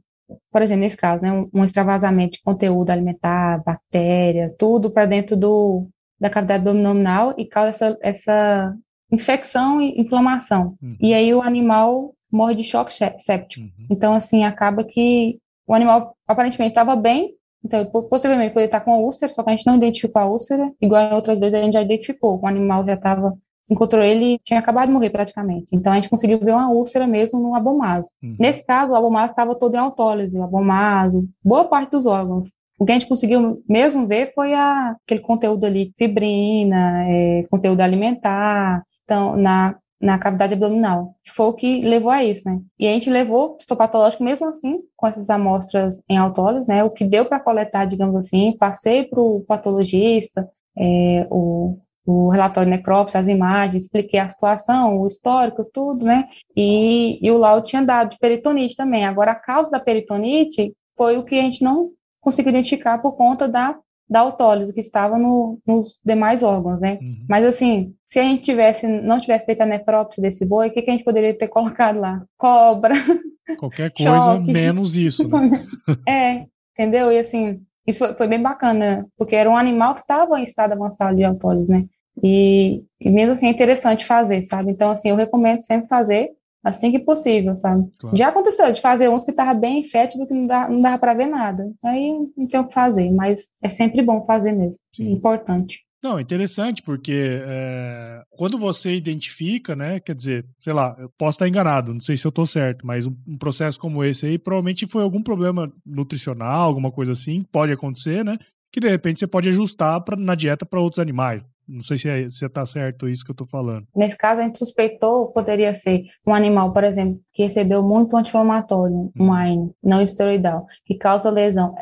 por 0.51 0.62
exemplo, 0.62 0.82
nesse 0.82 0.97
caso, 0.97 1.21
né, 1.21 1.32
um, 1.32 1.49
um 1.53 1.65
extravasamento 1.65 2.34
de 2.34 2.41
conteúdo 2.43 2.89
alimentar, 2.89 3.63
bactérias, 3.63 4.53
tudo 4.58 4.91
para 4.91 5.06
dentro 5.06 5.38
do, 5.38 5.88
da 6.19 6.30
cavidade 6.30 6.67
abdominal 6.67 7.34
e 7.38 7.45
causa 7.45 7.69
essa, 7.69 7.97
essa 8.01 8.77
infecção 9.12 9.82
e 9.82 9.99
inflamação. 10.01 10.75
Uhum. 10.82 10.97
E 10.99 11.13
aí 11.13 11.34
o 11.34 11.41
animal 11.41 12.13
morre 12.32 12.56
de 12.56 12.63
choque 12.63 12.93
séptico. 12.93 13.65
Uhum. 13.65 13.88
Então, 13.89 14.13
assim, 14.13 14.43
acaba 14.43 14.84
que 14.84 15.39
o 15.65 15.73
animal 15.73 16.15
aparentemente 16.27 16.71
estava 16.71 16.95
bem, 16.95 17.34
então 17.63 17.86
possivelmente 18.10 18.51
poderia 18.51 18.67
estar 18.67 18.82
com 18.82 18.93
a 18.93 18.97
úlcera, 18.97 19.34
só 19.34 19.43
que 19.43 19.49
a 19.49 19.53
gente 19.53 19.65
não 19.65 19.75
identificou 19.75 20.21
a 20.21 20.25
úlcera, 20.25 20.71
igual 20.82 21.13
outras 21.13 21.39
vezes 21.39 21.56
a 21.56 21.63
gente 21.63 21.73
já 21.73 21.82
identificou, 21.82 22.39
o 22.41 22.47
animal 22.47 22.86
já 22.86 22.93
estava 22.93 23.38
encontrou 23.69 24.01
ele 24.01 24.39
tinha 24.43 24.60
acabado 24.60 24.88
de 24.88 24.93
morrer 24.93 25.10
praticamente. 25.10 25.67
Então 25.73 25.91
a 25.91 25.95
gente 25.95 26.10
conseguiu 26.10 26.39
ver 26.39 26.51
uma 26.51 26.69
úlcera 26.69 27.06
mesmo 27.06 27.39
no 27.39 27.56
abomaso. 27.56 28.10
Uhum. 28.23 28.36
Nesse 28.39 28.65
caso, 28.65 28.91
o 28.91 28.95
abomaso 28.95 29.32
estava 29.32 29.58
todo 29.58 29.75
em 29.75 29.80
autólise, 29.80 30.38
o 30.38 30.43
abomaso, 30.43 31.27
boa 31.43 31.65
parte 31.65 31.91
dos 31.91 32.06
órgãos. 32.06 32.49
O 32.80 32.86
que 32.86 32.91
a 32.91 32.95
gente 32.95 33.08
conseguiu 33.08 33.63
mesmo 33.67 34.06
ver 34.06 34.32
foi 34.36 34.53
a, 34.53 34.95
aquele 35.03 35.21
conteúdo 35.21 35.65
ali, 35.65 35.91
fibrina, 35.97 37.03
é, 37.10 37.43
conteúdo 37.49 37.82
alimentar, 37.82 38.84
então, 39.03 39.36
na, 39.36 39.75
na 39.99 40.19
cavidade 40.19 40.53
abdominal, 40.53 41.15
que 41.23 41.32
foi 41.32 41.47
o 41.47 41.53
que 41.53 41.82
levou 41.82 42.12
a 42.12 42.23
isso, 42.23 42.47
né? 42.47 42.60
E 42.77 42.88
a 42.88 42.91
gente 42.91 43.10
levou 43.10 43.58
histopatológico 43.60 44.23
mesmo 44.23 44.47
assim, 44.47 44.80
com 44.95 45.08
essas 45.08 45.30
amostras 45.30 46.03
em 46.08 46.17
autólise, 46.17 46.67
né? 46.67 46.84
O 46.84 46.91
que 46.91 47.03
deu 47.03 47.25
para 47.25 47.39
coletar, 47.39 47.86
digamos 47.86 48.15
assim, 48.15 48.56
passei 48.60 49.06
para 49.06 49.19
o 49.19 49.41
patologista, 49.47 50.47
é, 50.77 51.27
o 51.32 51.80
o 52.08 52.30
relatório 52.30 52.70
necrópsia, 52.70 53.20
as 53.20 53.28
imagens, 53.28 53.84
expliquei 53.84 54.17
a 54.17 54.30
situação, 54.30 54.98
o 54.98 55.08
histórico, 55.10 55.67
tudo, 55.74 56.06
né? 56.06 56.30
E, 56.56 57.20
e 57.22 57.30
o 57.30 57.38
laudo 57.38 57.65
tinha 57.65 57.84
dado 57.84 58.12
de 58.12 58.17
peritonite 58.17 58.78
também. 58.78 59.06
Agora, 59.06 59.32
a 59.32 59.36
causa 59.36 59.70
da 59.70 59.78
peritonite 59.78 60.74
foi 60.96 61.17
o 61.17 61.26
que 61.26 61.38
a 61.38 61.41
gente 61.41 61.62
não 61.62 61.89
conseguiu 62.22 62.52
identificar 62.52 63.00
por 63.00 63.17
conta 63.17 63.46
da, 63.46 63.78
da 64.10 64.22
autólise 64.22 64.74
que 64.74 64.80
estava 64.80 65.17
no, 65.17 65.60
nos 65.67 66.00
demais 66.04 66.43
órgãos, 66.43 66.80
né? 66.80 66.98
Uhum. 67.02 67.26
Mas, 67.28 67.43
assim, 67.43 67.93
se 68.08 68.20
a 68.20 68.24
gente 68.24 68.41
tivesse, 68.41 68.88
não 68.88 69.20
tivesse 69.20 69.46
feito 69.46 69.62
a 69.62 69.65
necrópsia 69.65 70.22
desse 70.22 70.46
boi, 70.46 70.70
o 70.70 70.72
que, 70.72 70.82
que 70.82 70.89
a 70.89 70.93
gente 70.93 71.04
poderia 71.04 71.38
ter 71.38 71.50
colocado 71.50 72.00
lá? 72.00 72.24
Cobra. 72.38 72.93
Qualquer 73.60 73.91
coisa 73.91 74.22
choque. 74.22 74.54
menos 74.54 74.96
isso, 74.96 75.28
né? 75.28 75.62
é, 76.08 76.46
entendeu? 76.74 77.12
E, 77.12 77.20
assim, 77.20 77.62
isso 77.86 78.00
foi, 78.00 78.13
foi, 78.15 78.28
bem 78.30 78.41
bacana, 78.41 79.06
porque 79.17 79.36
era 79.36 79.50
um 79.50 79.58
animal 79.58 79.93
que 79.93 80.02
estava 80.02 80.39
em 80.39 80.46
estado 80.46 80.72
avançado 80.72 81.17
de 81.17 81.26
autólise, 81.26 81.70
né? 81.70 81.86
E, 82.23 82.84
e 82.99 83.10
mesmo 83.10 83.34
assim 83.34 83.47
é 83.47 83.51
interessante 83.51 84.06
fazer, 84.06 84.43
sabe? 84.45 84.71
Então, 84.71 84.91
assim, 84.91 85.10
eu 85.10 85.15
recomendo 85.15 85.63
sempre 85.63 85.88
fazer 85.88 86.32
assim 86.63 86.91
que 86.91 86.99
possível, 86.99 87.56
sabe? 87.58 87.89
Claro. 87.99 88.17
Já 88.17 88.27
aconteceu 88.30 88.71
de 88.71 88.82
fazer 88.82 89.10
uns 89.10 89.23
que 89.23 89.32
tava 89.32 89.53
bem 89.53 89.84
fétido 89.84 90.27
que 90.27 90.34
não, 90.34 90.47
dá, 90.47 90.67
não 90.67 90.82
dava 90.82 90.99
para 90.99 91.13
ver 91.13 91.27
nada. 91.27 91.71
Aí 91.84 92.12
não 92.36 92.47
tem 92.47 92.60
o 92.60 92.67
que 92.67 92.73
fazer, 92.73 93.10
mas 93.12 93.47
é 93.62 93.69
sempre 93.69 94.01
bom 94.01 94.25
fazer 94.25 94.51
mesmo. 94.51 94.80
Sim. 94.93 95.12
Importante. 95.12 95.88
Não, 96.03 96.19
interessante, 96.19 96.84
porque 96.84 97.41
é, 97.43 98.21
quando 98.30 98.58
você 98.58 98.93
identifica, 98.93 99.75
né, 99.75 99.99
quer 99.99 100.13
dizer, 100.13 100.45
sei 100.60 100.71
lá, 100.71 100.95
eu 100.99 101.10
posso 101.17 101.36
estar 101.36 101.47
enganado, 101.47 101.91
não 101.91 101.99
sei 101.99 102.15
se 102.15 102.25
eu 102.25 102.30
estou 102.30 102.45
certo, 102.45 102.86
mas 102.86 103.08
um, 103.08 103.15
um, 103.27 103.38
processo 103.38 103.80
como 103.80 104.03
esse 104.03 104.25
aí 104.27 104.38
provavelmente 104.38 104.86
foi 104.86 105.01
algum 105.01 105.23
problema 105.23 105.71
nutricional, 105.84 106.67
alguma 106.67 106.91
coisa 106.91 107.13
assim, 107.13 107.43
pode 107.51 107.73
acontecer, 107.73 108.23
né? 108.23 108.38
Que 108.71 108.80
de 108.80 108.88
repente 108.88 109.19
você 109.19 109.27
pode 109.27 109.49
ajustar 109.49 109.99
pra, 110.01 110.15
na 110.15 110.36
dieta 110.36 110.65
para 110.65 110.80
outros 110.80 110.99
animais. 110.99 111.43
Não 111.67 111.82
sei 111.82 111.97
se, 111.97 112.08
é, 112.08 112.30
se 112.30 112.47
tá 112.47 112.65
certo 112.65 113.10
isso 113.10 113.25
que 113.25 113.32
eu 113.32 113.36
tô 113.36 113.45
falando. 113.45 113.86
Nesse 113.95 114.17
caso, 114.17 114.39
a 114.39 114.43
gente 114.43 114.58
suspeitou, 114.58 115.27
poderia 115.27 115.73
ser 115.73 116.03
um 116.25 116.34
animal, 116.34 116.71
por 116.71 116.84
exemplo, 116.84 117.19
que 117.34 117.43
recebeu 117.43 117.84
muito 117.84 118.15
anti-inflamatório, 118.15 118.95
hum. 118.95 119.12
um 119.19 119.34
AINE, 119.34 119.71
não 119.84 120.01
esteroidal, 120.01 120.65
que 120.86 120.95
causa 120.95 121.30
lesão. 121.30 121.75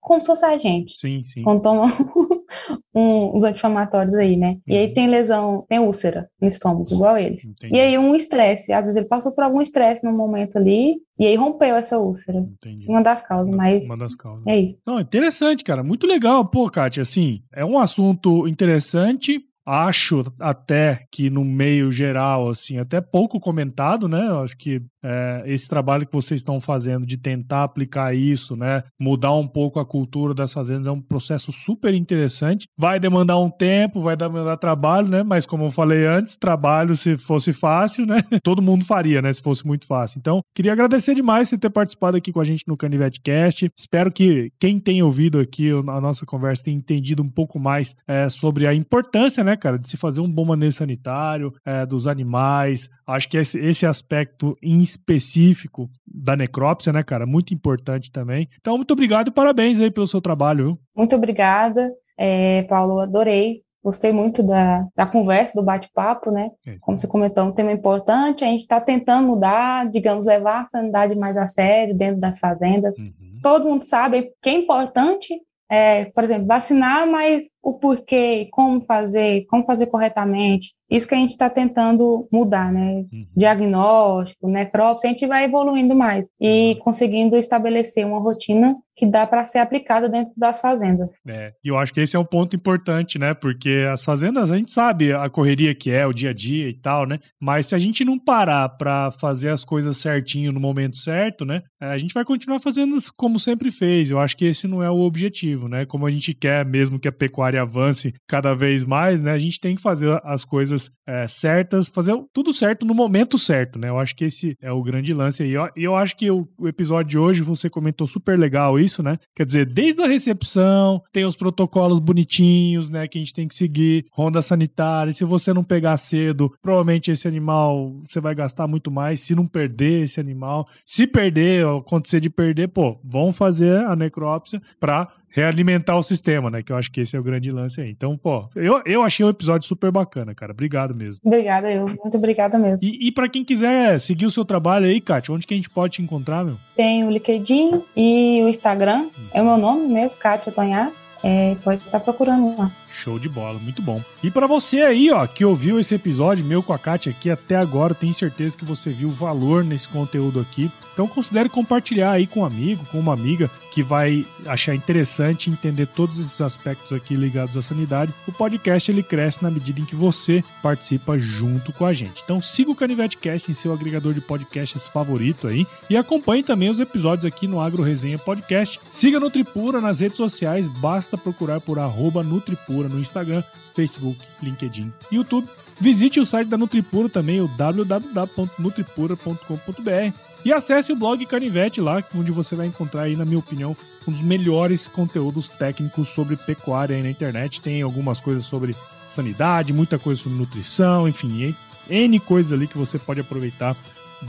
Como 0.00 0.20
se 0.20 0.26
fosse 0.26 0.44
a 0.44 0.56
gente. 0.58 0.98
Sim, 0.98 1.22
sim. 1.24 1.42
Quando 1.42 1.62
toma 1.62 1.84
um, 2.94 3.36
uns 3.36 3.42
anti-inflamatórios 3.42 4.14
aí, 4.14 4.36
né? 4.36 4.58
E 4.66 4.76
aí 4.76 4.88
uhum. 4.88 4.94
tem 4.94 5.06
lesão, 5.08 5.64
tem 5.68 5.78
úlcera 5.78 6.28
no 6.40 6.48
estômago, 6.48 6.84
igual 6.90 7.16
eles. 7.18 7.44
Entendi. 7.44 7.74
E 7.74 7.80
aí 7.80 7.98
um 7.98 8.14
estresse, 8.14 8.72
às 8.72 8.82
vezes 8.84 8.96
ele 8.96 9.06
passou 9.06 9.32
por 9.32 9.44
algum 9.44 9.60
estresse 9.60 10.04
no 10.04 10.12
momento 10.12 10.56
ali, 10.56 10.96
e 11.18 11.26
aí 11.26 11.36
rompeu 11.36 11.76
essa 11.76 11.98
úlcera. 11.98 12.38
Entendi. 12.38 12.86
Uma 12.88 13.02
das 13.02 13.26
causas, 13.26 13.48
uma, 13.48 13.56
mas. 13.56 13.84
Uma 13.86 13.96
das 13.96 14.16
causas. 14.16 14.46
É 14.46 14.58
isso. 14.58 14.78
Não, 14.86 15.00
interessante, 15.00 15.62
cara. 15.64 15.82
Muito 15.82 16.06
legal. 16.06 16.44
Pô, 16.44 16.68
Kátia, 16.68 17.02
assim, 17.02 17.42
é 17.52 17.64
um 17.64 17.78
assunto 17.78 18.46
interessante 18.48 19.40
acho 19.66 20.24
até 20.40 21.04
que 21.10 21.30
no 21.30 21.44
meio 21.44 21.90
geral, 21.90 22.48
assim, 22.48 22.78
até 22.78 23.00
pouco 23.00 23.40
comentado, 23.40 24.08
né? 24.08 24.26
Eu 24.28 24.40
acho 24.40 24.56
que 24.56 24.82
é, 25.04 25.42
esse 25.46 25.68
trabalho 25.68 26.06
que 26.06 26.12
vocês 26.12 26.40
estão 26.40 26.60
fazendo 26.60 27.04
de 27.04 27.16
tentar 27.16 27.64
aplicar 27.64 28.14
isso, 28.14 28.56
né? 28.56 28.82
Mudar 29.00 29.34
um 29.34 29.46
pouco 29.46 29.80
a 29.80 29.86
cultura 29.86 30.34
das 30.34 30.52
fazendas 30.52 30.86
é 30.86 30.90
um 30.90 31.00
processo 31.00 31.50
super 31.50 31.92
interessante. 31.94 32.66
Vai 32.78 33.00
demandar 33.00 33.38
um 33.38 33.50
tempo, 33.50 34.00
vai 34.00 34.16
demandar 34.16 34.56
trabalho, 34.56 35.08
né? 35.08 35.22
Mas 35.22 35.44
como 35.44 35.64
eu 35.64 35.70
falei 35.70 36.06
antes, 36.06 36.36
trabalho 36.36 36.94
se 36.96 37.16
fosse 37.16 37.52
fácil, 37.52 38.06
né? 38.06 38.22
Todo 38.42 38.62
mundo 38.62 38.84
faria, 38.84 39.20
né? 39.20 39.32
Se 39.32 39.42
fosse 39.42 39.66
muito 39.66 39.86
fácil. 39.86 40.18
Então, 40.18 40.40
queria 40.54 40.72
agradecer 40.72 41.14
demais 41.14 41.48
você 41.48 41.58
ter 41.58 41.70
participado 41.70 42.16
aqui 42.16 42.32
com 42.32 42.40
a 42.40 42.44
gente 42.44 42.62
no 42.66 42.76
Canivete 42.76 43.20
Cast. 43.20 43.68
Espero 43.76 44.12
que 44.12 44.50
quem 44.60 44.78
tem 44.78 45.02
ouvido 45.02 45.40
aqui 45.40 45.70
a 45.70 46.00
nossa 46.00 46.24
conversa 46.24 46.64
tenha 46.64 46.76
entendido 46.76 47.22
um 47.22 47.28
pouco 47.28 47.58
mais 47.58 47.94
é, 48.06 48.28
sobre 48.28 48.66
a 48.66 48.74
importância, 48.74 49.42
né, 49.42 49.51
cara, 49.56 49.78
de 49.78 49.88
se 49.88 49.96
fazer 49.96 50.20
um 50.20 50.30
bom 50.30 50.44
manejo 50.44 50.76
sanitário 50.76 51.52
é, 51.64 51.86
dos 51.86 52.06
animais. 52.06 52.88
Acho 53.06 53.28
que 53.28 53.36
esse, 53.36 53.58
esse 53.58 53.86
aspecto 53.86 54.56
em 54.62 54.78
específico 54.78 55.88
da 56.06 56.36
necrópsia, 56.36 56.92
né, 56.92 57.02
cara? 57.02 57.26
Muito 57.26 57.54
importante 57.54 58.10
também. 58.10 58.48
Então, 58.60 58.76
muito 58.76 58.92
obrigado 58.92 59.28
e 59.28 59.32
parabéns 59.32 59.80
aí 59.80 59.90
pelo 59.90 60.06
seu 60.06 60.20
trabalho, 60.20 60.64
viu? 60.64 60.78
Muito 60.96 61.16
obrigada, 61.16 61.90
é, 62.18 62.62
Paulo, 62.64 63.00
adorei. 63.00 63.62
Gostei 63.84 64.12
muito 64.12 64.44
da, 64.44 64.86
da 64.94 65.04
conversa, 65.04 65.58
do 65.58 65.64
bate-papo, 65.64 66.30
né? 66.30 66.50
É 66.68 66.76
Como 66.82 66.96
você 66.96 67.08
comentou, 67.08 67.44
um 67.44 67.52
tema 67.52 67.72
importante. 67.72 68.44
A 68.44 68.46
gente 68.46 68.60
está 68.60 68.80
tentando 68.80 69.26
mudar, 69.26 69.90
digamos, 69.90 70.24
levar 70.24 70.62
a 70.62 70.66
sanidade 70.66 71.16
mais 71.16 71.36
a 71.36 71.48
sério 71.48 71.96
dentro 71.96 72.20
das 72.20 72.38
fazendas. 72.38 72.96
Uhum. 72.96 73.40
Todo 73.42 73.68
mundo 73.68 73.84
sabe 73.84 74.30
que 74.40 74.50
é 74.50 74.52
importante, 74.52 75.34
é, 75.72 76.04
por 76.04 76.22
exemplo, 76.22 76.46
vacinar, 76.46 77.06
mas 77.06 77.46
o 77.62 77.72
porquê, 77.72 78.46
como 78.50 78.84
fazer, 78.84 79.46
como 79.46 79.64
fazer 79.64 79.86
corretamente, 79.86 80.74
isso 80.92 81.08
que 81.08 81.14
a 81.14 81.18
gente 81.18 81.30
está 81.30 81.48
tentando 81.48 82.28
mudar, 82.30 82.70
né? 82.70 83.04
Uhum. 83.12 83.26
Diagnóstico, 83.34 84.48
necrópsia, 84.48 85.08
a 85.08 85.12
gente 85.12 85.26
vai 85.26 85.44
evoluindo 85.44 85.94
mais 85.94 86.28
e 86.40 86.74
uhum. 86.74 86.78
conseguindo 86.80 87.36
estabelecer 87.36 88.06
uma 88.06 88.20
rotina 88.20 88.76
que 88.94 89.06
dá 89.06 89.26
para 89.26 89.46
ser 89.46 89.58
aplicada 89.58 90.08
dentro 90.08 90.38
das 90.38 90.60
fazendas. 90.60 91.08
É, 91.26 91.52
e 91.64 91.68
eu 91.68 91.78
acho 91.78 91.92
que 91.92 92.00
esse 92.00 92.14
é 92.14 92.18
um 92.18 92.24
ponto 92.24 92.54
importante, 92.54 93.18
né? 93.18 93.32
Porque 93.32 93.86
as 93.90 94.04
fazendas, 94.04 94.50
a 94.50 94.58
gente 94.58 94.70
sabe 94.70 95.12
a 95.12 95.28
correria 95.30 95.74
que 95.74 95.90
é, 95.90 96.06
o 96.06 96.12
dia 96.12 96.30
a 96.30 96.34
dia 96.34 96.68
e 96.68 96.74
tal, 96.74 97.06
né? 97.06 97.18
Mas 97.40 97.66
se 97.66 97.74
a 97.74 97.78
gente 97.78 98.04
não 98.04 98.18
parar 98.18 98.68
para 98.68 99.10
fazer 99.10 99.48
as 99.48 99.64
coisas 99.64 99.96
certinho 99.96 100.52
no 100.52 100.60
momento 100.60 100.96
certo, 100.96 101.44
né? 101.44 101.62
A 101.80 101.96
gente 101.96 102.12
vai 102.12 102.24
continuar 102.24 102.60
fazendo 102.60 102.96
como 103.16 103.38
sempre 103.38 103.70
fez. 103.70 104.10
Eu 104.10 104.18
acho 104.18 104.36
que 104.36 104.44
esse 104.44 104.68
não 104.68 104.82
é 104.82 104.90
o 104.90 105.00
objetivo, 105.00 105.68
né? 105.68 105.86
Como 105.86 106.06
a 106.06 106.10
gente 106.10 106.34
quer 106.34 106.64
mesmo 106.64 106.98
que 106.98 107.08
a 107.08 107.12
pecuária 107.12 107.62
avance 107.62 108.14
cada 108.28 108.54
vez 108.54 108.84
mais, 108.84 109.20
né? 109.20 109.32
A 109.32 109.38
gente 109.38 109.58
tem 109.58 109.74
que 109.74 109.82
fazer 109.82 110.20
as 110.22 110.44
coisas 110.44 110.81
coisas 110.82 110.90
é, 111.06 111.26
certas, 111.26 111.88
fazer 111.88 112.16
tudo 112.32 112.52
certo 112.52 112.86
no 112.86 112.94
momento 112.94 113.38
certo, 113.38 113.78
né? 113.78 113.88
Eu 113.88 113.98
acho 113.98 114.14
que 114.14 114.24
esse 114.24 114.56
é 114.60 114.70
o 114.70 114.82
grande 114.82 115.12
lance 115.12 115.42
aí. 115.42 115.50
E 115.50 115.54
eu, 115.54 115.68
eu, 115.76 115.96
acho 115.96 116.16
que 116.16 116.30
o, 116.30 116.48
o, 116.56 116.68
episódio 116.68 117.10
de 117.10 117.18
hoje, 117.18 117.42
você 117.42 117.68
comentou 117.68 118.06
super 118.06 118.38
legal 118.38 118.78
isso, 118.78 119.02
né? 119.02 119.18
Quer 119.34 119.44
dizer, 119.44 119.66
desde 119.66 120.00
a 120.02 120.06
recepção, 120.06 121.02
tem 121.12 121.24
os 121.24 121.36
protocolos 121.36 121.98
bonitinhos, 121.98 122.88
né? 122.88 123.06
Que 123.08 123.18
a 123.18 123.20
gente 123.20 123.34
tem 123.34 123.48
que 123.48 123.54
seguir, 123.54 124.06
ronda 124.12 124.40
sanitária. 124.40 125.12
Se 125.12 125.24
você 125.24 125.52
não 125.52 125.64
pegar 125.64 125.96
cedo, 125.96 126.52
provavelmente 126.62 127.10
esse 127.10 127.26
animal 127.26 128.00
você 128.02 128.20
vai 128.20 128.34
gastar 128.34 128.66
muito 128.66 128.90
mais. 128.90 129.20
Se 129.20 129.34
não 129.34 129.46
perder 129.46 130.04
esse 130.04 130.20
animal, 130.20 130.66
se 130.86 131.06
perder, 131.06 131.66
acontecer 131.66 132.20
de 132.20 132.30
perder, 132.30 132.68
pô, 132.68 132.98
vão 133.04 133.32
fazer 133.32 133.84
a 133.84 133.96
necrópsia 133.96 134.62
para 134.78 135.08
realimentar 135.32 135.98
o 135.98 136.02
sistema, 136.02 136.50
né? 136.50 136.62
Que 136.62 136.72
eu 136.72 136.76
acho 136.76 136.90
que 136.90 137.00
esse 137.00 137.16
é 137.16 137.18
o 137.18 137.22
grande 137.22 137.50
lance 137.50 137.80
aí. 137.80 137.90
Então, 137.90 138.16
pô, 138.16 138.48
eu, 138.54 138.82
eu 138.84 139.02
achei 139.02 139.24
um 139.24 139.28
episódio 139.28 139.66
super 139.66 139.90
bacana, 139.90 140.34
cara. 140.34 140.52
Obrigado 140.52 140.94
mesmo. 140.94 141.20
Obrigada, 141.24 141.72
eu. 141.72 141.86
Muito 141.86 142.16
obrigada 142.16 142.58
mesmo. 142.58 142.86
E, 142.86 143.08
e 143.08 143.12
para 143.12 143.28
quem 143.28 143.44
quiser 143.44 143.98
seguir 143.98 144.26
o 144.26 144.30
seu 144.30 144.44
trabalho 144.44 144.86
aí, 144.86 145.00
Kátia, 145.00 145.34
onde 145.34 145.46
que 145.46 145.54
a 145.54 145.56
gente 145.56 145.70
pode 145.70 145.94
te 145.94 146.02
encontrar, 146.02 146.44
meu? 146.44 146.56
Tem 146.76 147.04
o 147.04 147.10
LinkedIn 147.10 147.82
e 147.96 148.42
o 148.44 148.48
Instagram. 148.48 149.08
É 149.32 149.40
o 149.40 149.44
meu 149.44 149.56
nome 149.56 149.88
mesmo, 149.88 150.18
Kátia 150.18 150.52
Tonhar. 150.52 150.90
É, 151.24 151.56
pode 151.62 151.82
estar 151.82 152.00
procurando 152.00 152.58
lá. 152.58 152.70
Show 152.92 153.18
de 153.18 153.28
bola, 153.28 153.58
muito 153.58 153.82
bom. 153.82 154.02
E 154.22 154.30
para 154.30 154.46
você 154.46 154.82
aí, 154.82 155.10
ó, 155.10 155.26
que 155.26 155.44
ouviu 155.44 155.80
esse 155.80 155.94
episódio 155.94 156.44
meu 156.44 156.62
com 156.62 156.72
a 156.72 156.78
Kátia 156.78 157.10
aqui 157.10 157.30
até 157.30 157.56
agora, 157.56 157.94
tenho 157.94 158.14
certeza 158.14 158.56
que 158.56 158.64
você 158.64 158.90
viu 158.90 159.10
valor 159.10 159.64
nesse 159.64 159.88
conteúdo 159.88 160.40
aqui. 160.40 160.70
Então 160.92 161.08
considere 161.08 161.48
compartilhar 161.48 162.12
aí 162.12 162.26
com 162.26 162.40
um 162.40 162.44
amigo, 162.44 162.84
com 162.86 162.98
uma 162.98 163.14
amiga 163.14 163.50
que 163.70 163.82
vai 163.82 164.26
achar 164.46 164.74
interessante 164.74 165.48
entender 165.48 165.86
todos 165.86 166.18
esses 166.18 166.40
aspectos 166.40 166.92
aqui 166.92 167.14
ligados 167.14 167.56
à 167.56 167.62
sanidade. 167.62 168.12
O 168.26 168.32
podcast 168.32 168.90
ele 168.90 169.02
cresce 169.02 169.42
na 169.42 169.50
medida 169.50 169.80
em 169.80 169.84
que 169.84 169.96
você 169.96 170.44
participa 170.62 171.18
junto 171.18 171.72
com 171.72 171.86
a 171.86 171.92
gente. 171.92 172.22
Então 172.22 172.40
siga 172.40 172.70
o 172.70 172.74
Canivete 172.74 173.16
Cast 173.16 173.50
em 173.50 173.54
seu 173.54 173.72
agregador 173.72 174.12
de 174.12 174.20
podcasts 174.20 174.86
favorito 174.86 175.48
aí 175.48 175.66
e 175.88 175.96
acompanhe 175.96 176.42
também 176.42 176.68
os 176.68 176.80
episódios 176.80 177.24
aqui 177.24 177.46
no 177.46 177.60
Agro 177.60 177.82
Resenha 177.82 178.18
Podcast. 178.18 178.78
Siga 178.90 179.18
Nutripura 179.18 179.80
nas 179.80 180.00
redes 180.00 180.18
sociais, 180.18 180.68
basta 180.68 181.16
procurar 181.16 181.60
por 181.60 181.78
arroba 181.78 182.22
Nutripura 182.22 182.81
Nutripura 182.82 182.88
no 182.88 183.00
Instagram, 183.00 183.42
Facebook, 183.74 184.18
LinkedIn 184.42 184.92
e 185.10 185.16
YouTube. 185.16 185.48
Visite 185.80 186.20
o 186.20 186.26
site 186.26 186.48
da 186.48 186.58
Nutripura 186.58 187.08
também, 187.08 187.40
o 187.40 187.48
www.nutripura.com.br 187.48 190.16
e 190.44 190.52
acesse 190.52 190.92
o 190.92 190.96
blog 190.96 191.24
Canivete 191.26 191.80
lá, 191.80 192.02
onde 192.14 192.30
você 192.30 192.54
vai 192.54 192.66
encontrar 192.66 193.02
aí, 193.02 193.16
na 193.16 193.24
minha 193.24 193.38
opinião, 193.38 193.76
um 194.06 194.12
dos 194.12 194.22
melhores 194.22 194.86
conteúdos 194.88 195.48
técnicos 195.48 196.08
sobre 196.08 196.36
pecuária 196.36 196.96
aí 196.96 197.02
na 197.02 197.10
internet. 197.10 197.60
Tem 197.60 197.82
algumas 197.82 198.20
coisas 198.20 198.44
sobre 198.44 198.76
sanidade, 199.06 199.72
muita 199.72 199.98
coisa 199.98 200.20
sobre 200.20 200.38
nutrição, 200.38 201.08
enfim, 201.08 201.54
N 201.88 202.20
coisas 202.20 202.52
ali 202.52 202.66
que 202.66 202.78
você 202.78 202.98
pode 202.98 203.20
aproveitar 203.20 203.76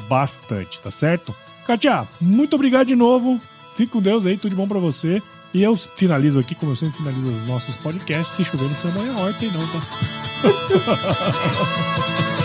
bastante, 0.08 0.82
tá 0.82 0.90
certo? 0.90 1.36
Katia, 1.66 2.08
muito 2.20 2.56
obrigado 2.56 2.88
de 2.88 2.96
novo. 2.96 3.40
Fique 3.76 3.92
com 3.92 4.02
Deus 4.02 4.26
aí, 4.26 4.38
tudo 4.38 4.52
de 4.52 4.56
bom 4.56 4.68
para 4.68 4.80
você. 4.80 5.22
E 5.54 5.62
eu 5.62 5.76
finalizo 5.76 6.40
aqui, 6.40 6.56
como 6.56 6.72
eu 6.72 6.76
sempre 6.76 6.98
finalizo 6.98 7.30
os 7.30 7.46
nossos 7.46 7.78
podcasts, 7.78 8.36
se 8.36 8.44
chover 8.44 8.64
não 8.64 8.74
precisa 8.74 8.94
molhar 8.94 9.16
a 9.16 9.22
horta 9.22 9.46
e 9.46 9.52
não, 9.52 9.68
tá? 9.68 9.82